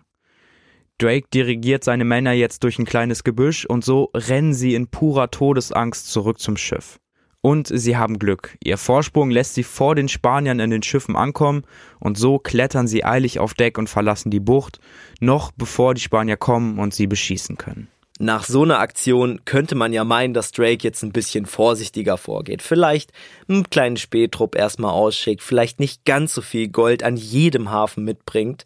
Drake 1.00 1.28
dirigiert 1.34 1.84
seine 1.84 2.06
Männer 2.06 2.34
jetzt 2.34 2.64
durch 2.64 2.78
ein 2.78 2.86
kleines 2.86 3.24
Gebüsch 3.24 3.66
und 3.66 3.84
so 3.84 4.12
rennen 4.14 4.54
sie 4.54 4.76
in 4.76 4.88
purer 4.88 5.32
Todesangst 5.32 6.12
zurück 6.12 6.40
zum 6.40 6.58
Schiff. 6.58 7.00
Und 7.42 7.72
sie 7.74 7.96
haben 7.96 8.20
Glück. 8.20 8.58
Ihr 8.62 8.78
Vorsprung 8.78 9.32
lässt 9.32 9.56
sie 9.56 9.64
vor 9.64 9.96
den 9.96 10.10
Spaniern 10.10 10.60
in 10.60 10.72
den 10.72 10.84
Schiffen 10.84 11.16
ankommen 11.16 11.64
und 12.00 12.18
so 12.18 12.38
klettern 12.38 12.86
sie 12.86 13.06
eilig 13.06 13.40
auf 13.40 13.54
Deck 13.54 13.78
und 13.78 13.90
verlassen 13.90 14.30
die 14.30 14.42
Bucht, 14.42 14.80
noch 15.22 15.52
bevor 15.52 15.94
die 15.94 16.02
Spanier 16.02 16.36
kommen 16.36 16.80
und 16.80 16.94
sie 16.94 17.08
beschießen 17.08 17.58
können. 17.58 17.88
Nach 18.22 18.44
so 18.44 18.64
einer 18.64 18.80
Aktion 18.80 19.40
könnte 19.46 19.76
man 19.76 19.94
ja 19.94 20.04
meinen, 20.04 20.34
dass 20.34 20.52
Drake 20.52 20.84
jetzt 20.84 21.04
ein 21.04 21.14
bisschen 21.14 21.46
vorsichtiger 21.46 22.18
vorgeht. 22.18 22.62
Vielleicht 22.62 23.14
einen 23.48 23.70
kleinen 23.70 23.96
Spähtrupp 23.96 24.58
erstmal 24.58 24.92
ausschickt, 24.92 25.42
vielleicht 25.42 25.80
nicht 25.80 26.04
ganz 26.04 26.34
so 26.34 26.42
viel 26.42 26.68
Gold 26.68 27.02
an 27.02 27.16
jedem 27.16 27.72
Hafen 27.72 28.04
mitbringt. 28.04 28.66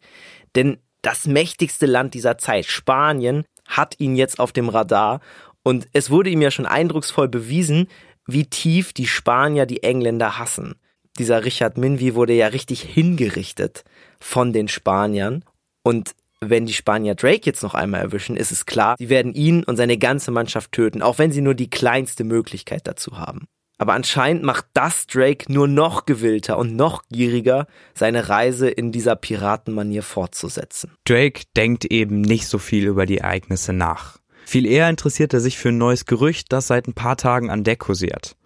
Denn 0.56 0.80
das 1.04 1.28
mächtigste 1.28 1.86
Land 1.86 2.16
dieser 2.16 2.40
Zeit, 2.40 2.66
Spanien, 2.66 3.46
hat 3.68 4.00
ihn 4.00 4.16
jetzt 4.16 4.40
auf 4.40 4.52
dem 4.52 4.70
Radar 4.70 5.22
und 5.62 5.88
es 5.94 6.10
wurde 6.10 6.32
ihm 6.32 6.42
ja 6.42 6.50
schon 6.50 6.66
eindrucksvoll 6.66 7.30
bewiesen, 7.30 7.88
wie 8.26 8.46
tief 8.46 8.94
die 8.94 9.08
Spanier 9.08 9.66
die 9.66 9.84
Engländer 9.84 10.40
hassen. 10.40 10.76
Dieser 11.20 11.46
Richard 11.46 11.78
Minwy 11.78 12.16
wurde 12.16 12.34
ja 12.34 12.48
richtig 12.48 12.82
hingerichtet 12.82 13.84
von 14.20 14.52
den 14.54 14.68
Spaniern. 14.68 15.44
Und 15.84 16.16
wenn 16.40 16.66
die 16.66 16.74
Spanier 16.74 17.16
Drake 17.16 17.42
jetzt 17.44 17.62
noch 17.62 17.76
einmal 17.76 18.02
erwischen, 18.02 18.36
ist 18.36 18.52
es 18.52 18.66
klar, 18.66 18.96
sie 18.98 19.10
werden 19.10 19.34
ihn 19.34 19.64
und 19.64 19.78
seine 19.78 19.98
ganze 19.98 20.32
Mannschaft 20.32 20.72
töten, 20.72 21.02
auch 21.02 21.20
wenn 21.20 21.32
sie 21.32 21.42
nur 21.42 21.54
die 21.54 21.70
kleinste 21.70 22.24
Möglichkeit 22.24 22.88
dazu 22.88 23.18
haben. 23.18 23.48
Aber 23.84 23.96
anscheinend 23.96 24.44
macht 24.44 24.68
das 24.74 25.08
Drake 25.08 25.52
nur 25.52 25.68
noch 25.68 26.06
gewillter 26.06 26.58
und 26.58 26.74
noch 26.74 27.04
gieriger, 27.10 27.68
seine 27.94 28.30
Reise 28.30 28.70
in 28.70 28.94
dieser 28.94 29.18
Piratenmanier 29.18 30.04
fortzusetzen. 30.04 30.94
Drake 31.04 31.42
denkt 31.58 31.84
eben 31.84 32.22
nicht 32.22 32.48
so 32.48 32.60
viel 32.60 32.88
über 32.88 33.06
die 33.06 33.18
Ereignisse 33.18 33.74
nach. 33.74 34.20
Viel 34.46 34.66
eher 34.66 34.88
interessiert 34.88 35.34
er 35.34 35.42
sich 35.42 35.58
für 35.58 35.68
ein 35.68 35.78
neues 35.78 36.06
Gerücht, 36.06 36.54
das 36.54 36.68
seit 36.68 36.88
ein 36.88 36.94
paar 36.94 37.18
Tagen 37.18 37.50
an 37.50 37.66
Deck 37.66 37.80
kursiert. 37.80 38.38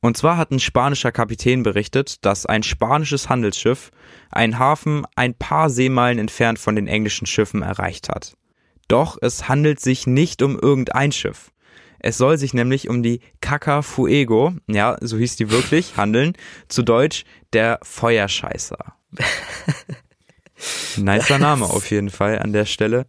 Und 0.00 0.16
zwar 0.16 0.36
hat 0.36 0.50
ein 0.50 0.58
spanischer 0.58 1.12
Kapitän 1.12 1.62
berichtet, 1.62 2.24
dass 2.24 2.44
ein 2.44 2.64
spanisches 2.64 3.28
Handelsschiff 3.28 3.92
einen 4.32 4.58
Hafen 4.58 5.06
ein 5.14 5.34
paar 5.34 5.70
Seemeilen 5.70 6.18
entfernt 6.18 6.58
von 6.58 6.74
den 6.74 6.88
englischen 6.88 7.28
Schiffen 7.28 7.62
erreicht 7.62 8.08
hat. 8.08 8.34
Doch 8.88 9.18
es 9.22 9.48
handelt 9.48 9.78
sich 9.78 10.08
nicht 10.08 10.42
um 10.42 10.58
irgendein 10.58 11.12
Schiff. 11.12 11.52
Es 12.00 12.18
soll 12.18 12.38
sich 12.38 12.54
nämlich 12.54 12.88
um 12.88 13.02
die 13.02 13.20
Caca 13.40 13.82
Fuego, 13.82 14.54
ja, 14.66 14.96
so 15.00 15.16
hieß 15.18 15.36
die 15.36 15.50
wirklich, 15.50 15.96
handeln, 15.96 16.34
zu 16.68 16.82
Deutsch 16.82 17.24
der 17.52 17.78
Feuerscheißer. 17.82 18.78
Nicer 20.96 21.38
Name 21.38 21.64
auf 21.64 21.90
jeden 21.90 22.10
Fall 22.10 22.38
an 22.38 22.52
der 22.52 22.66
Stelle 22.66 23.06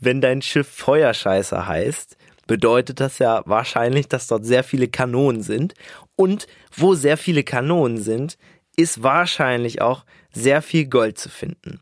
wenn 0.00 0.20
dein 0.20 0.42
Schiff 0.42 0.68
Feuerscheißer 0.68 1.66
heißt, 1.66 2.16
bedeutet 2.46 2.98
das 2.98 3.18
ja 3.18 3.42
wahrscheinlich, 3.44 4.08
dass 4.08 4.26
dort 4.26 4.44
sehr 4.44 4.64
viele 4.64 4.88
Kanonen 4.88 5.42
sind. 5.42 5.74
Und 6.16 6.46
wo 6.74 6.94
sehr 6.94 7.16
viele 7.16 7.44
Kanonen 7.44 7.98
sind, 7.98 8.38
ist 8.76 9.02
wahrscheinlich 9.02 9.82
auch 9.82 10.04
sehr 10.32 10.62
viel 10.62 10.86
Gold 10.86 11.18
zu 11.18 11.28
finden. 11.28 11.80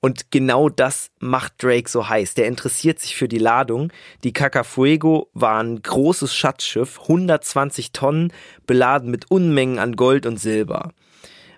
Und 0.00 0.30
genau 0.30 0.70
das 0.70 1.10
macht 1.18 1.62
Drake 1.62 1.88
so 1.88 2.08
heiß. 2.08 2.34
Der 2.34 2.46
interessiert 2.46 2.98
sich 2.98 3.16
für 3.16 3.28
die 3.28 3.38
Ladung. 3.38 3.92
Die 4.24 4.32
Cacafuego 4.32 5.28
war 5.34 5.62
ein 5.62 5.82
großes 5.82 6.34
Schatzschiff, 6.34 7.00
120 7.02 7.92
Tonnen, 7.92 8.32
beladen 8.66 9.10
mit 9.10 9.30
Unmengen 9.30 9.78
an 9.78 9.96
Gold 9.96 10.24
und 10.24 10.38
Silber. 10.38 10.92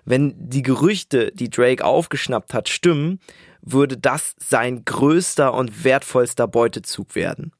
Wenn 0.03 0.35
die 0.37 0.61
Gerüchte, 0.61 1.31
die 1.31 1.49
Drake 1.49 1.85
aufgeschnappt 1.85 2.53
hat, 2.53 2.67
stimmen, 2.67 3.21
würde 3.61 3.97
das 3.97 4.35
sein 4.37 4.83
größter 4.83 5.53
und 5.53 5.85
wertvollster 5.85 6.47
Beutezug 6.47 7.15
werden. 7.15 7.53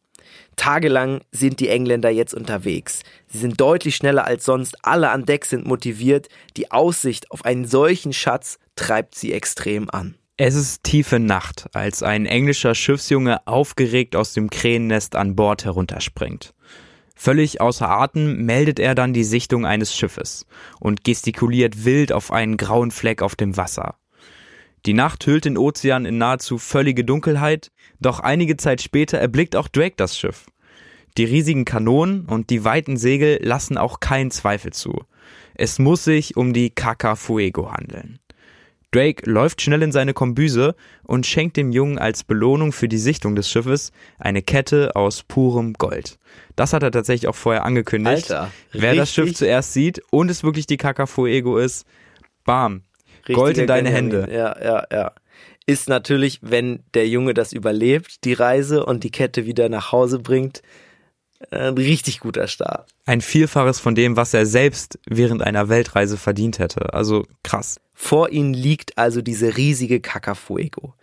Tagelang 0.57 1.21
sind 1.31 1.61
die 1.61 1.69
Engländer 1.69 2.09
jetzt 2.09 2.33
unterwegs. 2.33 3.03
Sie 3.27 3.37
sind 3.37 3.61
deutlich 3.61 3.95
schneller 3.95 4.25
als 4.25 4.43
sonst, 4.43 4.75
alle 4.83 5.09
an 5.11 5.25
Deck 5.25 5.45
sind 5.45 5.65
motiviert, 5.65 6.27
die 6.57 6.71
Aussicht 6.71 7.31
auf 7.31 7.45
einen 7.45 7.65
solchen 7.65 8.11
Schatz 8.11 8.59
treibt 8.75 9.15
sie 9.15 9.31
extrem 9.31 9.89
an. 9.89 10.15
Es 10.45 10.55
ist 10.55 10.83
tiefe 10.83 11.21
Nacht, 11.21 11.69
als 11.71 12.03
ein 12.03 12.25
englischer 12.25 12.75
Schiffsjunge 12.75 13.47
aufgeregt 13.47 14.13
aus 14.13 14.33
dem 14.33 14.49
Krähennest 14.49 15.15
an 15.15 15.37
Bord 15.37 15.63
herunterspringt. 15.63 16.53
Völlig 17.15 17.61
außer 17.61 17.89
Atem 17.89 18.43
meldet 18.43 18.77
er 18.77 18.93
dann 18.93 19.13
die 19.13 19.23
Sichtung 19.23 19.65
eines 19.65 19.95
Schiffes 19.95 20.45
und 20.81 21.05
gestikuliert 21.05 21.85
wild 21.85 22.11
auf 22.11 22.29
einen 22.29 22.57
grauen 22.57 22.91
Fleck 22.91 23.21
auf 23.21 23.37
dem 23.37 23.55
Wasser. 23.55 23.95
Die 24.85 24.91
Nacht 24.91 25.25
hüllt 25.25 25.45
den 25.45 25.57
Ozean 25.57 26.03
in 26.03 26.17
nahezu 26.17 26.57
völlige 26.57 27.05
Dunkelheit, 27.05 27.71
doch 28.01 28.19
einige 28.19 28.57
Zeit 28.57 28.81
später 28.81 29.19
erblickt 29.19 29.55
auch 29.55 29.69
Drake 29.69 29.95
das 29.95 30.19
Schiff. 30.19 30.47
Die 31.17 31.23
riesigen 31.23 31.63
Kanonen 31.63 32.25
und 32.25 32.49
die 32.49 32.65
weiten 32.65 32.97
Segel 32.97 33.39
lassen 33.41 33.77
auch 33.77 34.01
keinen 34.01 34.29
Zweifel 34.29 34.73
zu. 34.73 35.05
Es 35.55 35.79
muss 35.79 36.03
sich 36.03 36.35
um 36.35 36.51
die 36.51 36.69
Caca 36.69 37.15
Fuego 37.15 37.71
handeln. 37.71 38.19
Drake 38.93 39.29
läuft 39.29 39.61
schnell 39.61 39.81
in 39.81 39.91
seine 39.91 40.13
Kombüse 40.13 40.75
und 41.03 41.25
schenkt 41.25 41.57
dem 41.57 41.71
Jungen 41.71 41.97
als 41.97 42.23
Belohnung 42.23 42.71
für 42.71 42.87
die 42.87 42.97
Sichtung 42.97 43.35
des 43.35 43.49
Schiffes 43.49 43.91
eine 44.19 44.41
Kette 44.41 44.95
aus 44.95 45.23
purem 45.23 45.73
Gold. 45.73 46.17
Das 46.55 46.73
hat 46.73 46.83
er 46.83 46.91
tatsächlich 46.91 47.27
auch 47.27 47.35
vorher 47.35 47.65
angekündigt. 47.65 48.31
Alter, 48.31 48.51
Wer 48.71 48.95
das 48.95 49.11
Schiff 49.11 49.33
zuerst 49.33 49.73
sieht 49.73 50.01
und 50.11 50.29
es 50.29 50.43
wirklich 50.43 50.67
die 50.67 50.77
Caca 50.77 51.05
Fuego 51.05 51.57
ist, 51.57 51.85
bam, 52.45 52.83
Gold 53.25 53.57
in 53.57 53.67
deine. 53.67 53.89
Hände. 53.89 54.27
Ja, 54.31 54.55
ja, 54.61 54.83
ja. 54.91 55.11
Ist 55.65 55.87
natürlich, 55.87 56.39
wenn 56.41 56.83
der 56.93 57.07
Junge 57.07 57.33
das 57.33 57.53
überlebt, 57.53 58.25
die 58.25 58.33
Reise 58.33 58.85
und 58.85 59.03
die 59.03 59.11
Kette 59.11 59.45
wieder 59.45 59.69
nach 59.69 59.91
Hause 59.93 60.19
bringt, 60.19 60.61
ein 61.51 61.73
richtig 61.75 62.19
guter 62.19 62.47
Start. 62.47 62.89
Ein 63.05 63.21
Vielfaches 63.21 63.79
von 63.79 63.95
dem, 63.95 64.15
was 64.15 64.33
er 64.33 64.45
selbst 64.45 64.99
während 65.05 65.41
einer 65.41 65.69
Weltreise 65.69 66.17
verdient 66.17 66.59
hätte. 66.59 66.93
Also 66.93 67.25
krass. 67.43 67.79
Vor 67.93 68.29
ihnen 68.29 68.53
liegt 68.53 68.97
also 68.97 69.21
diese 69.21 69.57
riesige 69.57 69.99
Cacafuego. 69.99 70.93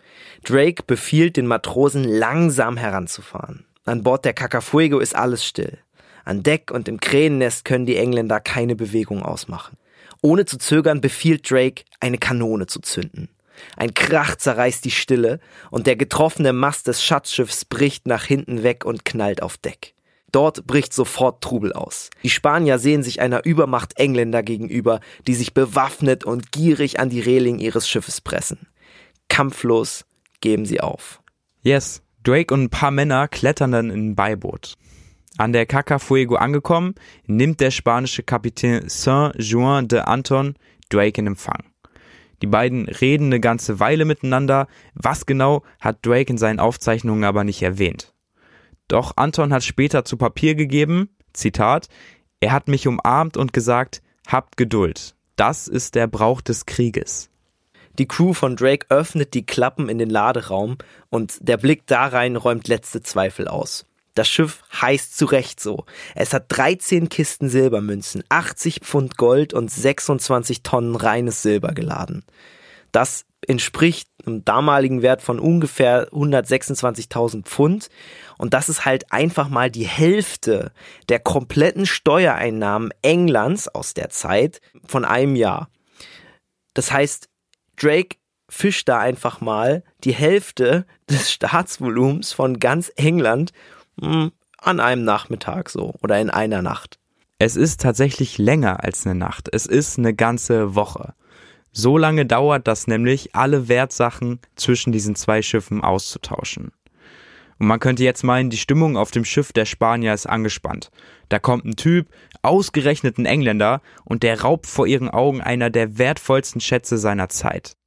Drake 0.43 0.83
befiehlt 0.85 1.37
den 1.37 1.47
Matrosen 1.47 2.03
langsam 2.03 2.77
heranzufahren. 2.77 3.65
An 3.85 4.03
Bord 4.03 4.25
der 4.25 4.33
Cacafuego 4.33 4.99
ist 4.99 5.15
alles 5.15 5.45
still. 5.45 5.77
An 6.25 6.43
Deck 6.43 6.71
und 6.71 6.87
im 6.87 6.99
Krähennest 6.99 7.65
können 7.65 7.85
die 7.85 7.97
Engländer 7.97 8.39
keine 8.39 8.75
Bewegung 8.75 9.23
ausmachen. 9.23 9.77
Ohne 10.21 10.45
zu 10.45 10.57
zögern 10.57 11.01
befiehlt 11.01 11.49
Drake, 11.49 11.83
eine 11.99 12.19
Kanone 12.19 12.67
zu 12.67 12.79
zünden. 12.79 13.29
Ein 13.75 13.93
Krach 13.93 14.35
zerreißt 14.35 14.85
die 14.85 14.91
Stille 14.91 15.39
und 15.69 15.87
der 15.87 15.95
getroffene 15.95 16.53
Mast 16.53 16.87
des 16.87 17.03
Schatzschiffs 17.03 17.65
bricht 17.65 18.07
nach 18.07 18.23
hinten 18.23 18.63
weg 18.63 18.85
und 18.85 19.05
knallt 19.05 19.41
auf 19.41 19.57
Deck. 19.57 19.93
Dort 20.31 20.65
bricht 20.65 20.93
sofort 20.93 21.43
Trubel 21.43 21.73
aus. 21.73 22.09
Die 22.23 22.29
Spanier 22.29 22.79
sehen 22.79 23.03
sich 23.03 23.21
einer 23.21 23.45
Übermacht 23.45 23.97
Engländer 23.97 24.43
gegenüber, 24.43 25.01
die 25.27 25.35
sich 25.35 25.53
bewaffnet 25.53 26.23
und 26.23 26.51
gierig 26.51 26.99
an 26.99 27.09
die 27.09 27.19
Reling 27.19 27.59
ihres 27.59 27.89
Schiffes 27.89 28.21
pressen. 28.21 28.67
Kampflos 29.27 30.05
geben 30.39 30.65
sie 30.65 30.81
auf. 30.81 31.21
Yes, 31.61 32.01
Drake 32.23 32.53
und 32.53 32.63
ein 32.63 32.69
paar 32.69 32.91
Männer 32.91 33.27
klettern 33.27 33.71
dann 33.71 33.89
in 33.89 34.11
ein 34.11 34.15
Beiboot. 34.15 34.75
An 35.37 35.53
der 35.53 35.65
Cacafuego 35.65 36.35
angekommen, 36.35 36.95
nimmt 37.25 37.61
der 37.61 37.71
spanische 37.71 38.23
Kapitän 38.23 38.87
Saint-Juan 38.87 39.87
de 39.87 39.99
Anton 39.99 40.55
Drake 40.89 41.19
in 41.19 41.27
Empfang. 41.27 41.63
Die 42.41 42.47
beiden 42.47 42.87
reden 42.87 43.27
eine 43.27 43.39
ganze 43.39 43.79
Weile 43.79 44.05
miteinander, 44.05 44.67
was 44.93 45.25
genau 45.25 45.63
hat 45.79 46.05
Drake 46.05 46.31
in 46.31 46.37
seinen 46.37 46.59
Aufzeichnungen 46.59 47.23
aber 47.23 47.43
nicht 47.43 47.61
erwähnt. 47.61 48.13
Doch 48.91 49.13
Anton 49.15 49.53
hat 49.53 49.63
später 49.63 50.03
zu 50.03 50.17
Papier 50.17 50.53
gegeben, 50.53 51.15
Zitat, 51.31 51.87
er 52.41 52.51
hat 52.51 52.67
mich 52.67 52.89
umarmt 52.89 53.37
und 53.37 53.53
gesagt, 53.53 54.01
habt 54.27 54.57
Geduld, 54.57 55.15
das 55.37 55.69
ist 55.69 55.95
der 55.95 56.07
Brauch 56.07 56.41
des 56.41 56.65
Krieges. 56.65 57.29
Die 57.97 58.05
Crew 58.05 58.33
von 58.33 58.57
Drake 58.57 58.87
öffnet 58.89 59.33
die 59.33 59.45
Klappen 59.45 59.87
in 59.87 59.97
den 59.97 60.09
Laderaum 60.09 60.77
und 61.09 61.37
der 61.39 61.55
Blick 61.55 61.87
da 61.87 62.07
rein 62.07 62.35
räumt 62.35 62.67
letzte 62.67 63.01
Zweifel 63.01 63.47
aus. 63.47 63.85
Das 64.13 64.27
Schiff 64.27 64.61
heißt 64.81 65.17
zu 65.17 65.23
Recht 65.23 65.61
so. 65.61 65.85
Es 66.13 66.33
hat 66.33 66.47
13 66.49 67.07
Kisten 67.07 67.47
Silbermünzen, 67.47 68.25
80 68.27 68.81
Pfund 68.81 69.15
Gold 69.15 69.53
und 69.53 69.71
26 69.71 70.63
Tonnen 70.63 70.97
reines 70.97 71.41
Silber 71.41 71.71
geladen. 71.71 72.25
Das 72.91 73.23
entspricht 73.47 74.09
einem 74.25 74.45
damaligen 74.45 75.01
Wert 75.01 75.21
von 75.21 75.39
ungefähr 75.39 76.09
126.000 76.09 77.43
Pfund. 77.43 77.89
Und 78.37 78.53
das 78.53 78.69
ist 78.69 78.85
halt 78.85 79.11
einfach 79.11 79.49
mal 79.49 79.69
die 79.69 79.87
Hälfte 79.87 80.71
der 81.09 81.19
kompletten 81.19 81.85
Steuereinnahmen 81.85 82.91
Englands 83.01 83.67
aus 83.67 83.93
der 83.93 84.09
Zeit 84.09 84.61
von 84.85 85.05
einem 85.05 85.35
Jahr. 85.35 85.69
Das 86.73 86.91
heißt, 86.91 87.29
Drake 87.75 88.17
fischt 88.49 88.89
da 88.89 88.99
einfach 88.99 89.41
mal 89.41 89.83
die 90.03 90.13
Hälfte 90.13 90.85
des 91.09 91.31
Staatsvolumens 91.31 92.33
von 92.33 92.59
ganz 92.59 92.91
England 92.95 93.51
hm, 93.99 94.31
an 94.57 94.79
einem 94.79 95.03
Nachmittag 95.03 95.69
so 95.69 95.95
oder 96.01 96.19
in 96.19 96.29
einer 96.29 96.61
Nacht. 96.61 96.99
Es 97.39 97.55
ist 97.55 97.81
tatsächlich 97.81 98.37
länger 98.37 98.83
als 98.83 99.05
eine 99.05 99.15
Nacht. 99.15 99.49
Es 99.51 99.65
ist 99.65 99.97
eine 99.97 100.13
ganze 100.13 100.75
Woche. 100.75 101.15
So 101.71 101.97
lange 101.97 102.25
dauert 102.25 102.67
das 102.67 102.87
nämlich, 102.87 103.35
alle 103.35 103.67
Wertsachen 103.69 104.39
zwischen 104.55 104.91
diesen 104.91 105.15
zwei 105.15 105.41
Schiffen 105.41 105.81
auszutauschen. 105.81 106.71
Und 107.59 107.67
man 107.67 107.79
könnte 107.79 108.03
jetzt 108.03 108.23
meinen, 108.23 108.49
die 108.49 108.57
Stimmung 108.57 108.97
auf 108.97 109.11
dem 109.11 109.23
Schiff 109.23 109.53
der 109.53 109.65
Spanier 109.65 110.13
ist 110.13 110.25
angespannt. 110.25 110.89
Da 111.29 111.39
kommt 111.39 111.63
ein 111.63 111.75
Typ, 111.75 112.09
ausgerechnet 112.41 113.17
ein 113.17 113.25
Engländer, 113.25 113.81
und 114.03 114.23
der 114.23 114.41
raubt 114.41 114.65
vor 114.65 114.87
ihren 114.87 115.09
Augen 115.09 115.41
einer 115.41 115.69
der 115.69 115.97
wertvollsten 115.97 116.59
Schätze 116.59 116.97
seiner 116.97 117.29
Zeit. 117.29 117.77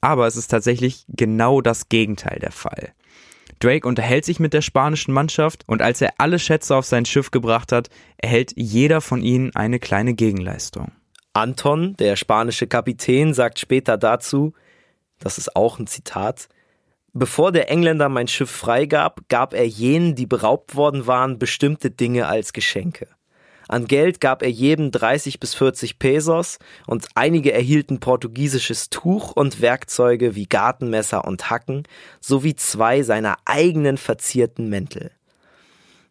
Aber 0.00 0.26
es 0.26 0.36
ist 0.36 0.48
tatsächlich 0.48 1.04
genau 1.08 1.62
das 1.62 1.88
Gegenteil 1.88 2.38
der 2.40 2.52
Fall. 2.52 2.92
Drake 3.58 3.88
unterhält 3.88 4.24
sich 4.24 4.38
mit 4.38 4.54
der 4.54 4.62
spanischen 4.62 5.12
Mannschaft 5.12 5.64
und 5.66 5.82
als 5.82 6.00
er 6.00 6.14
alle 6.18 6.38
Schätze 6.38 6.76
auf 6.76 6.86
sein 6.86 7.04
Schiff 7.04 7.30
gebracht 7.30 7.72
hat, 7.72 7.90
erhält 8.16 8.52
jeder 8.56 9.00
von 9.00 9.22
ihnen 9.22 9.54
eine 9.54 9.78
kleine 9.78 10.14
Gegenleistung. 10.14 10.92
Anton, 11.32 11.96
der 11.98 12.16
spanische 12.16 12.66
Kapitän, 12.66 13.34
sagt 13.34 13.58
später 13.58 13.96
dazu, 13.96 14.52
das 15.18 15.38
ist 15.38 15.54
auch 15.54 15.78
ein 15.78 15.86
Zitat, 15.86 16.48
Bevor 17.12 17.50
der 17.50 17.68
Engländer 17.68 18.08
mein 18.08 18.28
Schiff 18.28 18.50
freigab, 18.50 19.22
gab 19.28 19.52
er 19.52 19.66
jenen, 19.66 20.14
die 20.14 20.26
beraubt 20.26 20.76
worden 20.76 21.08
waren, 21.08 21.40
bestimmte 21.40 21.90
Dinge 21.90 22.28
als 22.28 22.52
Geschenke. 22.52 23.08
An 23.66 23.86
Geld 23.86 24.20
gab 24.20 24.42
er 24.42 24.50
jedem 24.50 24.92
30 24.92 25.40
bis 25.40 25.54
40 25.54 25.98
Pesos 25.98 26.58
und 26.86 27.06
einige 27.14 27.52
erhielten 27.52 27.98
portugiesisches 28.00 28.90
Tuch 28.90 29.32
und 29.32 29.60
Werkzeuge 29.60 30.34
wie 30.36 30.46
Gartenmesser 30.46 31.24
und 31.24 31.50
Hacken 31.50 31.84
sowie 32.20 32.54
zwei 32.54 33.02
seiner 33.02 33.36
eigenen 33.44 33.96
verzierten 33.96 34.68
Mäntel. 34.68 35.10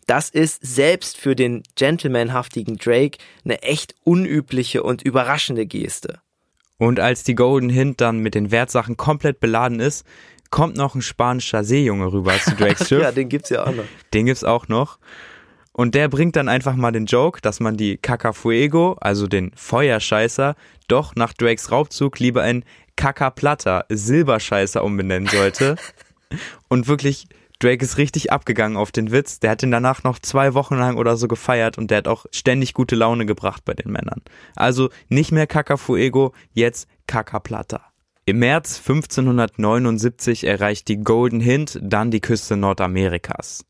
Das 0.10 0.32
ist 0.32 0.66
selbst 0.66 1.18
für 1.18 1.36
den 1.36 1.62
gentlemanhaftigen 1.76 2.78
Drake 2.78 3.20
eine 3.46 3.62
echt 3.62 3.94
unübliche 4.04 4.82
und 4.82 5.04
überraschende 5.04 5.68
Geste. 5.68 6.20
Und 6.80 7.00
als 7.00 7.24
die 7.24 7.36
Golden 7.36 7.70
Hint 7.70 8.02
dann 8.02 8.18
mit 8.18 8.34
den 8.34 8.50
Wertsachen 8.50 8.98
komplett 8.98 9.40
beladen 9.40 9.80
ist, 9.80 10.08
kommt 10.50 10.78
noch 10.78 10.96
ein 10.96 11.04
spanischer 11.04 11.64
Seejunge 11.64 12.12
rüber 12.12 12.34
zu 12.40 12.56
Drakes 12.56 12.88
Schiff. 12.88 13.04
ja, 13.04 13.12
den 13.12 13.30
gibt's 13.30 13.52
ja 13.52 13.68
auch 13.68 13.76
noch. 13.76 13.84
Den 14.12 14.26
gibt's 14.26 14.44
auch 14.44 14.68
noch. 14.68 14.98
Und 15.74 15.94
der 15.94 16.08
bringt 16.08 16.36
dann 16.38 16.50
einfach 16.50 16.76
mal 16.76 16.92
den 16.92 17.06
Joke, 17.06 17.40
dass 17.42 17.60
man 17.60 17.78
die 17.78 17.98
Cacafuego, 17.98 18.98
also 19.00 19.28
den 19.28 19.52
Feuerscheißer, 19.56 20.56
doch 20.88 21.14
nach 21.14 21.34
Drakes 21.34 21.70
Raubzug 21.70 22.18
lieber 22.18 22.48
in 22.48 22.66
Cacaplata, 22.96 23.86
Silberscheißer 23.90 24.84
umbenennen 24.84 25.28
sollte. 25.28 25.76
und 26.68 26.88
wirklich, 26.88 27.28
Drake 27.60 27.84
ist 27.84 27.98
richtig 27.98 28.32
abgegangen 28.32 28.78
auf 28.78 28.94
den 28.94 29.12
Witz. 29.12 29.42
Der 29.42 29.52
hat 29.52 29.64
ihn 29.64 29.72
danach 29.72 30.04
noch 30.04 30.20
zwei 30.20 30.54
Wochen 30.54 30.76
lang 30.76 30.96
oder 30.96 31.18
so 31.18 31.28
gefeiert 31.28 31.78
und 31.78 31.92
der 31.92 32.00
hat 32.00 32.08
auch 32.08 32.26
ständig 32.32 32.74
gute 32.74 32.96
Laune 32.96 33.26
gebracht 33.26 33.66
bei 33.66 33.74
den 33.74 33.92
Männern. 33.92 34.22
Also 34.56 34.90
nicht 35.10 35.34
mehr 35.34 35.46
Cacafuego, 35.46 36.34
jetzt 36.54 36.88
Cacaplata. 37.06 37.82
Im 38.26 38.40
März 38.40 38.78
1579 38.78 40.46
erreicht 40.46 40.88
die 40.88 40.98
Golden 40.98 41.42
Hint 41.42 41.80
dann 41.82 42.12
die 42.12 42.22
Küste 42.22 42.56
Nordamerikas. 42.56 43.66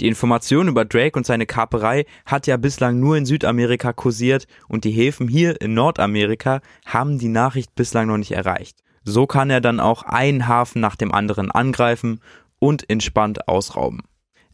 Die 0.00 0.08
Information 0.08 0.68
über 0.68 0.84
Drake 0.84 1.16
und 1.16 1.24
seine 1.24 1.46
Kaperei 1.46 2.04
hat 2.26 2.46
ja 2.46 2.56
bislang 2.56 2.98
nur 2.98 3.16
in 3.16 3.24
Südamerika 3.24 3.92
kursiert 3.92 4.48
und 4.68 4.84
die 4.84 4.90
Häfen 4.90 5.28
hier 5.28 5.60
in 5.60 5.74
Nordamerika 5.74 6.60
haben 6.84 7.18
die 7.18 7.28
Nachricht 7.28 7.74
bislang 7.74 8.08
noch 8.08 8.18
nicht 8.18 8.32
erreicht. 8.32 8.82
So 9.04 9.26
kann 9.26 9.48
er 9.48 9.60
dann 9.60 9.80
auch 9.80 10.02
einen 10.02 10.46
Hafen 10.46 10.80
nach 10.80 10.96
dem 10.96 11.12
anderen 11.12 11.50
angreifen 11.50 12.20
und 12.60 12.88
entspannt 12.88 13.48
ausrauben. 13.48 14.02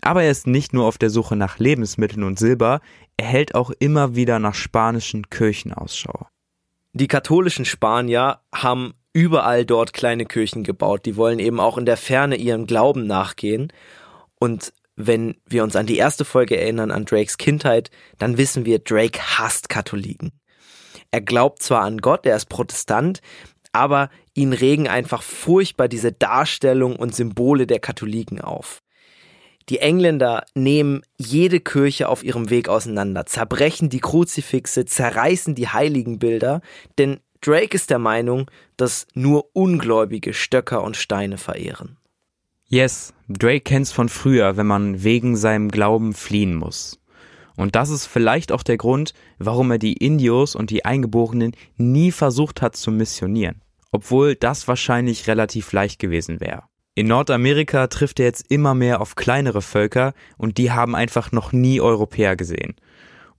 Aber 0.01 0.23
er 0.23 0.31
ist 0.31 0.47
nicht 0.47 0.73
nur 0.73 0.87
auf 0.87 0.97
der 0.97 1.11
Suche 1.11 1.37
nach 1.37 1.59
Lebensmitteln 1.59 2.25
und 2.25 2.39
Silber, 2.39 2.81
er 3.19 3.27
hält 3.27 3.55
auch 3.55 3.71
immer 3.79 4.15
wieder 4.15 4.39
nach 4.39 4.55
spanischen 4.55 5.29
Kirchen 5.29 5.75
Ausschau. 5.75 6.27
Die 6.93 7.09
katholischen 7.09 7.67
Spanier 7.67 8.41
haben 8.55 8.95
überall 9.13 9.65
dort 9.65 9.93
kleine 9.93 10.27
Kirchen 10.27 10.63
gebaut. 10.63 11.07
Die 11.07 11.17
wollen 11.17 11.39
eben 11.39 11.61
auch 11.61 11.79
in 11.79 11.87
der 11.87 11.97
Ferne 11.97 12.37
ihrem 12.37 12.67
Glauben 12.67 13.07
nachgehen. 13.07 13.73
Und 14.39 14.73
wenn 14.95 15.37
wir 15.47 15.63
uns 15.63 15.77
an 15.77 15.87
die 15.87 15.97
erste 15.97 16.25
Folge 16.25 16.59
erinnern, 16.59 16.91
an 16.91 17.05
Drakes 17.05 17.39
Kindheit, 17.39 17.91
dann 18.19 18.39
wissen 18.39 18.65
wir, 18.65 18.79
Drake 18.79 19.19
hasst 19.21 19.69
Katholiken. 19.69 20.33
Er 21.11 21.21
glaubt 21.21 21.63
zwar 21.63 21.83
an 21.83 21.99
Gott, 21.99 22.27
er 22.27 22.37
ist 22.37 22.51
Protestant, 22.51 23.21
aber 23.77 24.09
ihn 24.33 24.55
regen 24.55 24.89
einfach 24.89 25.23
furchtbar 25.23 25.87
diese 25.87 26.11
Darstellung 26.11 26.97
und 26.97 27.15
Symbole 27.15 27.67
der 27.67 27.79
Katholiken 27.79 28.41
auf. 28.41 28.81
Die 29.69 29.81
Engländer 29.81 30.45
nehmen 30.55 31.03
jede 31.19 31.61
Kirche 31.61 32.09
auf 32.09 32.25
ihrem 32.25 32.49
Weg 32.49 32.69
auseinander, 32.69 33.27
zerbrechen 33.27 33.91
die 33.91 34.01
Kruzifixe, 34.01 34.87
zerreißen 34.87 35.55
die 35.55 35.69
Heiligenbilder, 35.69 36.63
denn 36.99 37.21
Drake 37.43 37.75
ist 37.75 37.91
der 37.91 37.99
Meinung, 37.99 38.51
dass 38.77 39.07
nur 39.13 39.51
Ungläubige 39.53 40.33
Stöcker 40.33 40.83
und 40.83 40.97
Steine 40.97 41.37
verehren. 41.37 41.99
Yes, 42.69 43.13
Drake 43.29 43.61
kennt's 43.61 43.93
von 43.93 44.09
früher, 44.09 44.57
wenn 44.57 44.67
man 44.67 45.05
wegen 45.05 45.37
seinem 45.37 45.69
Glauben 45.69 46.15
fliehen 46.15 46.55
muss. 46.55 46.99
Und 47.57 47.75
das 47.75 47.91
ist 47.91 48.07
vielleicht 48.07 48.53
auch 48.53 48.63
der 48.63 48.77
Grund, 48.77 49.15
warum 49.39 49.71
er 49.71 49.79
die 49.79 49.95
Indios 49.95 50.55
und 50.55 50.71
die 50.71 50.85
Eingeborenen 50.85 51.53
nie 51.77 52.13
versucht 52.13 52.63
hat 52.63 52.77
zu 52.77 52.91
missionieren. 52.91 53.63
Obwohl 53.97 54.35
das 54.35 54.69
wahrscheinlich 54.69 55.27
relativ 55.27 55.73
leicht 55.73 55.99
gewesen 55.99 56.39
wäre. 56.39 56.65
In 56.95 57.07
Nordamerika 57.07 57.87
trifft 57.87 58.21
er 58.21 58.27
jetzt 58.27 58.45
immer 58.51 58.75
mehr 58.75 59.01
auf 59.01 59.15
kleinere 59.15 59.63
Völker 59.63 60.13
und 60.37 60.59
die 60.59 60.71
haben 60.71 60.95
einfach 60.95 61.33
noch 61.33 61.53
nie 61.53 61.81
Europäer 61.81 62.37
gesehen. 62.37 62.75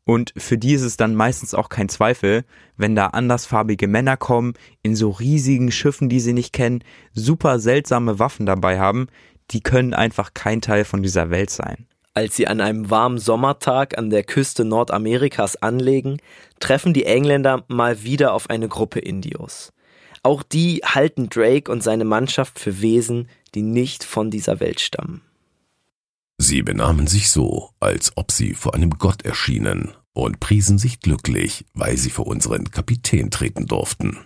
Und 0.04 0.34
für 0.36 0.58
die 0.58 0.74
ist 0.74 0.82
es 0.82 0.98
dann 0.98 1.14
meistens 1.14 1.54
auch 1.54 1.70
kein 1.70 1.90
Zweifel, 1.90 2.44
wenn 2.76 2.96
da 2.96 3.06
andersfarbige 3.06 3.88
Männer 3.88 4.18
kommen, 4.18 4.54
in 4.82 4.96
so 4.96 5.12
riesigen 5.12 5.72
Schiffen, 5.72 6.10
die 6.10 6.20
sie 6.20 6.34
nicht 6.34 6.54
kennen, 6.54 6.84
super 7.14 7.60
seltsame 7.60 8.18
Waffen 8.18 8.48
dabei 8.48 8.80
haben, 8.80 9.10
die 9.52 9.62
können 9.62 9.94
einfach 9.94 10.34
kein 10.34 10.62
Teil 10.62 10.86
von 10.86 11.04
dieser 11.04 11.30
Welt 11.30 11.52
sein. 11.52 11.86
Als 12.16 12.36
sie 12.36 12.48
an 12.48 12.62
einem 12.62 12.90
warmen 12.90 13.20
Sommertag 13.20 13.96
an 13.96 14.10
der 14.10 14.24
Küste 14.24 14.66
Nordamerikas 14.66 15.62
anlegen, 15.62 16.18
treffen 16.60 16.96
die 16.96 17.06
Engländer 17.06 17.64
mal 17.68 18.02
wieder 18.02 18.34
auf 18.34 18.50
eine 18.50 18.68
Gruppe 18.68 18.98
Indios. 18.98 19.72
Auch 20.24 20.44
die 20.44 20.82
halten 20.84 21.30
Drake 21.30 21.72
und 21.72 21.84
seine 21.84 22.06
Mannschaft 22.06 22.60
für 22.60 22.82
Wesen, 22.82 23.30
die 23.56 23.62
nicht 23.62 24.04
von 24.04 24.32
dieser 24.32 24.60
Welt 24.60 24.80
stammen. 24.80 25.22
Sie 26.38 26.62
benahmen 26.62 27.08
sich 27.08 27.30
so, 27.30 27.72
als 27.80 28.12
ob 28.16 28.32
sie 28.32 28.54
vor 28.54 28.76
einem 28.76 28.92
Gott 28.92 29.24
erschienen 29.24 29.94
und 30.14 30.40
priesen 30.40 30.78
sich 30.78 31.00
glücklich, 31.00 31.66
weil 31.74 31.98
sie 31.98 32.12
vor 32.12 32.28
unseren 32.28 32.70
Kapitän 32.70 33.32
treten 33.32 33.66
durften. 33.66 34.18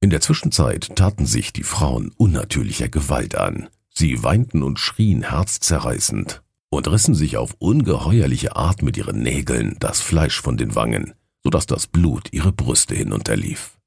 In 0.00 0.10
der 0.10 0.20
Zwischenzeit 0.20 0.96
taten 0.96 1.26
sich 1.26 1.52
die 1.52 1.62
Frauen 1.62 2.12
unnatürlicher 2.16 2.88
Gewalt 2.88 3.34
an. 3.36 3.68
Sie 3.90 4.22
weinten 4.22 4.62
und 4.62 4.78
schrien 4.78 5.22
herzzerreißend 5.22 6.42
und 6.68 6.88
rissen 6.88 7.14
sich 7.14 7.36
auf 7.36 7.54
ungeheuerliche 7.58 8.56
Art 8.56 8.82
mit 8.82 8.96
ihren 8.96 9.22
Nägeln 9.22 9.76
das 9.80 10.00
Fleisch 10.00 10.40
von 10.40 10.56
den 10.56 10.74
Wangen, 10.74 11.14
so 11.42 11.50
dass 11.50 11.66
das 11.66 11.86
Blut 11.86 12.28
ihre 12.32 12.52
Brüste 12.52 12.94
hinunterlief. 12.94 13.78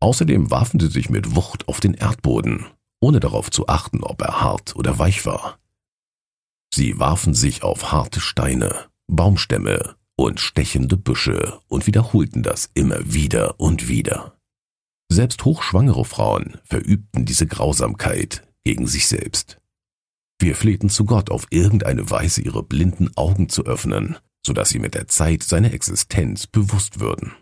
Außerdem 0.00 0.50
warfen 0.50 0.80
sie 0.80 0.88
sich 0.88 1.10
mit 1.10 1.36
Wucht 1.36 1.68
auf 1.68 1.80
den 1.80 1.94
Erdboden, 1.94 2.66
ohne 3.00 3.20
darauf 3.20 3.50
zu 3.50 3.68
achten, 3.68 4.02
ob 4.02 4.22
er 4.22 4.40
hart 4.40 4.74
oder 4.76 4.98
weich 4.98 5.26
war. 5.26 5.58
Sie 6.72 6.98
warfen 6.98 7.34
sich 7.34 7.62
auf 7.62 7.92
harte 7.92 8.20
Steine, 8.20 8.86
Baumstämme 9.08 9.96
und 10.16 10.40
stechende 10.40 10.96
Büsche 10.96 11.60
und 11.68 11.86
wiederholten 11.86 12.42
das 12.42 12.70
immer 12.74 13.12
wieder 13.12 13.58
und 13.58 13.88
wieder. 13.88 14.36
Selbst 15.10 15.44
hochschwangere 15.44 16.04
Frauen 16.04 16.58
verübten 16.64 17.24
diese 17.24 17.46
Grausamkeit 17.46 18.46
gegen 18.62 18.86
sich 18.86 19.08
selbst. 19.08 19.58
Wir 20.38 20.54
flehten 20.54 20.88
zu 20.88 21.04
Gott, 21.04 21.30
auf 21.30 21.46
irgendeine 21.50 22.10
Weise 22.10 22.40
ihre 22.40 22.62
blinden 22.62 23.10
Augen 23.16 23.48
zu 23.48 23.66
öffnen, 23.66 24.16
so 24.46 24.52
dass 24.52 24.70
sie 24.70 24.78
mit 24.78 24.94
der 24.94 25.08
Zeit 25.08 25.42
seiner 25.42 25.74
Existenz 25.74 26.46
bewusst 26.46 27.00
würden. 27.00 27.32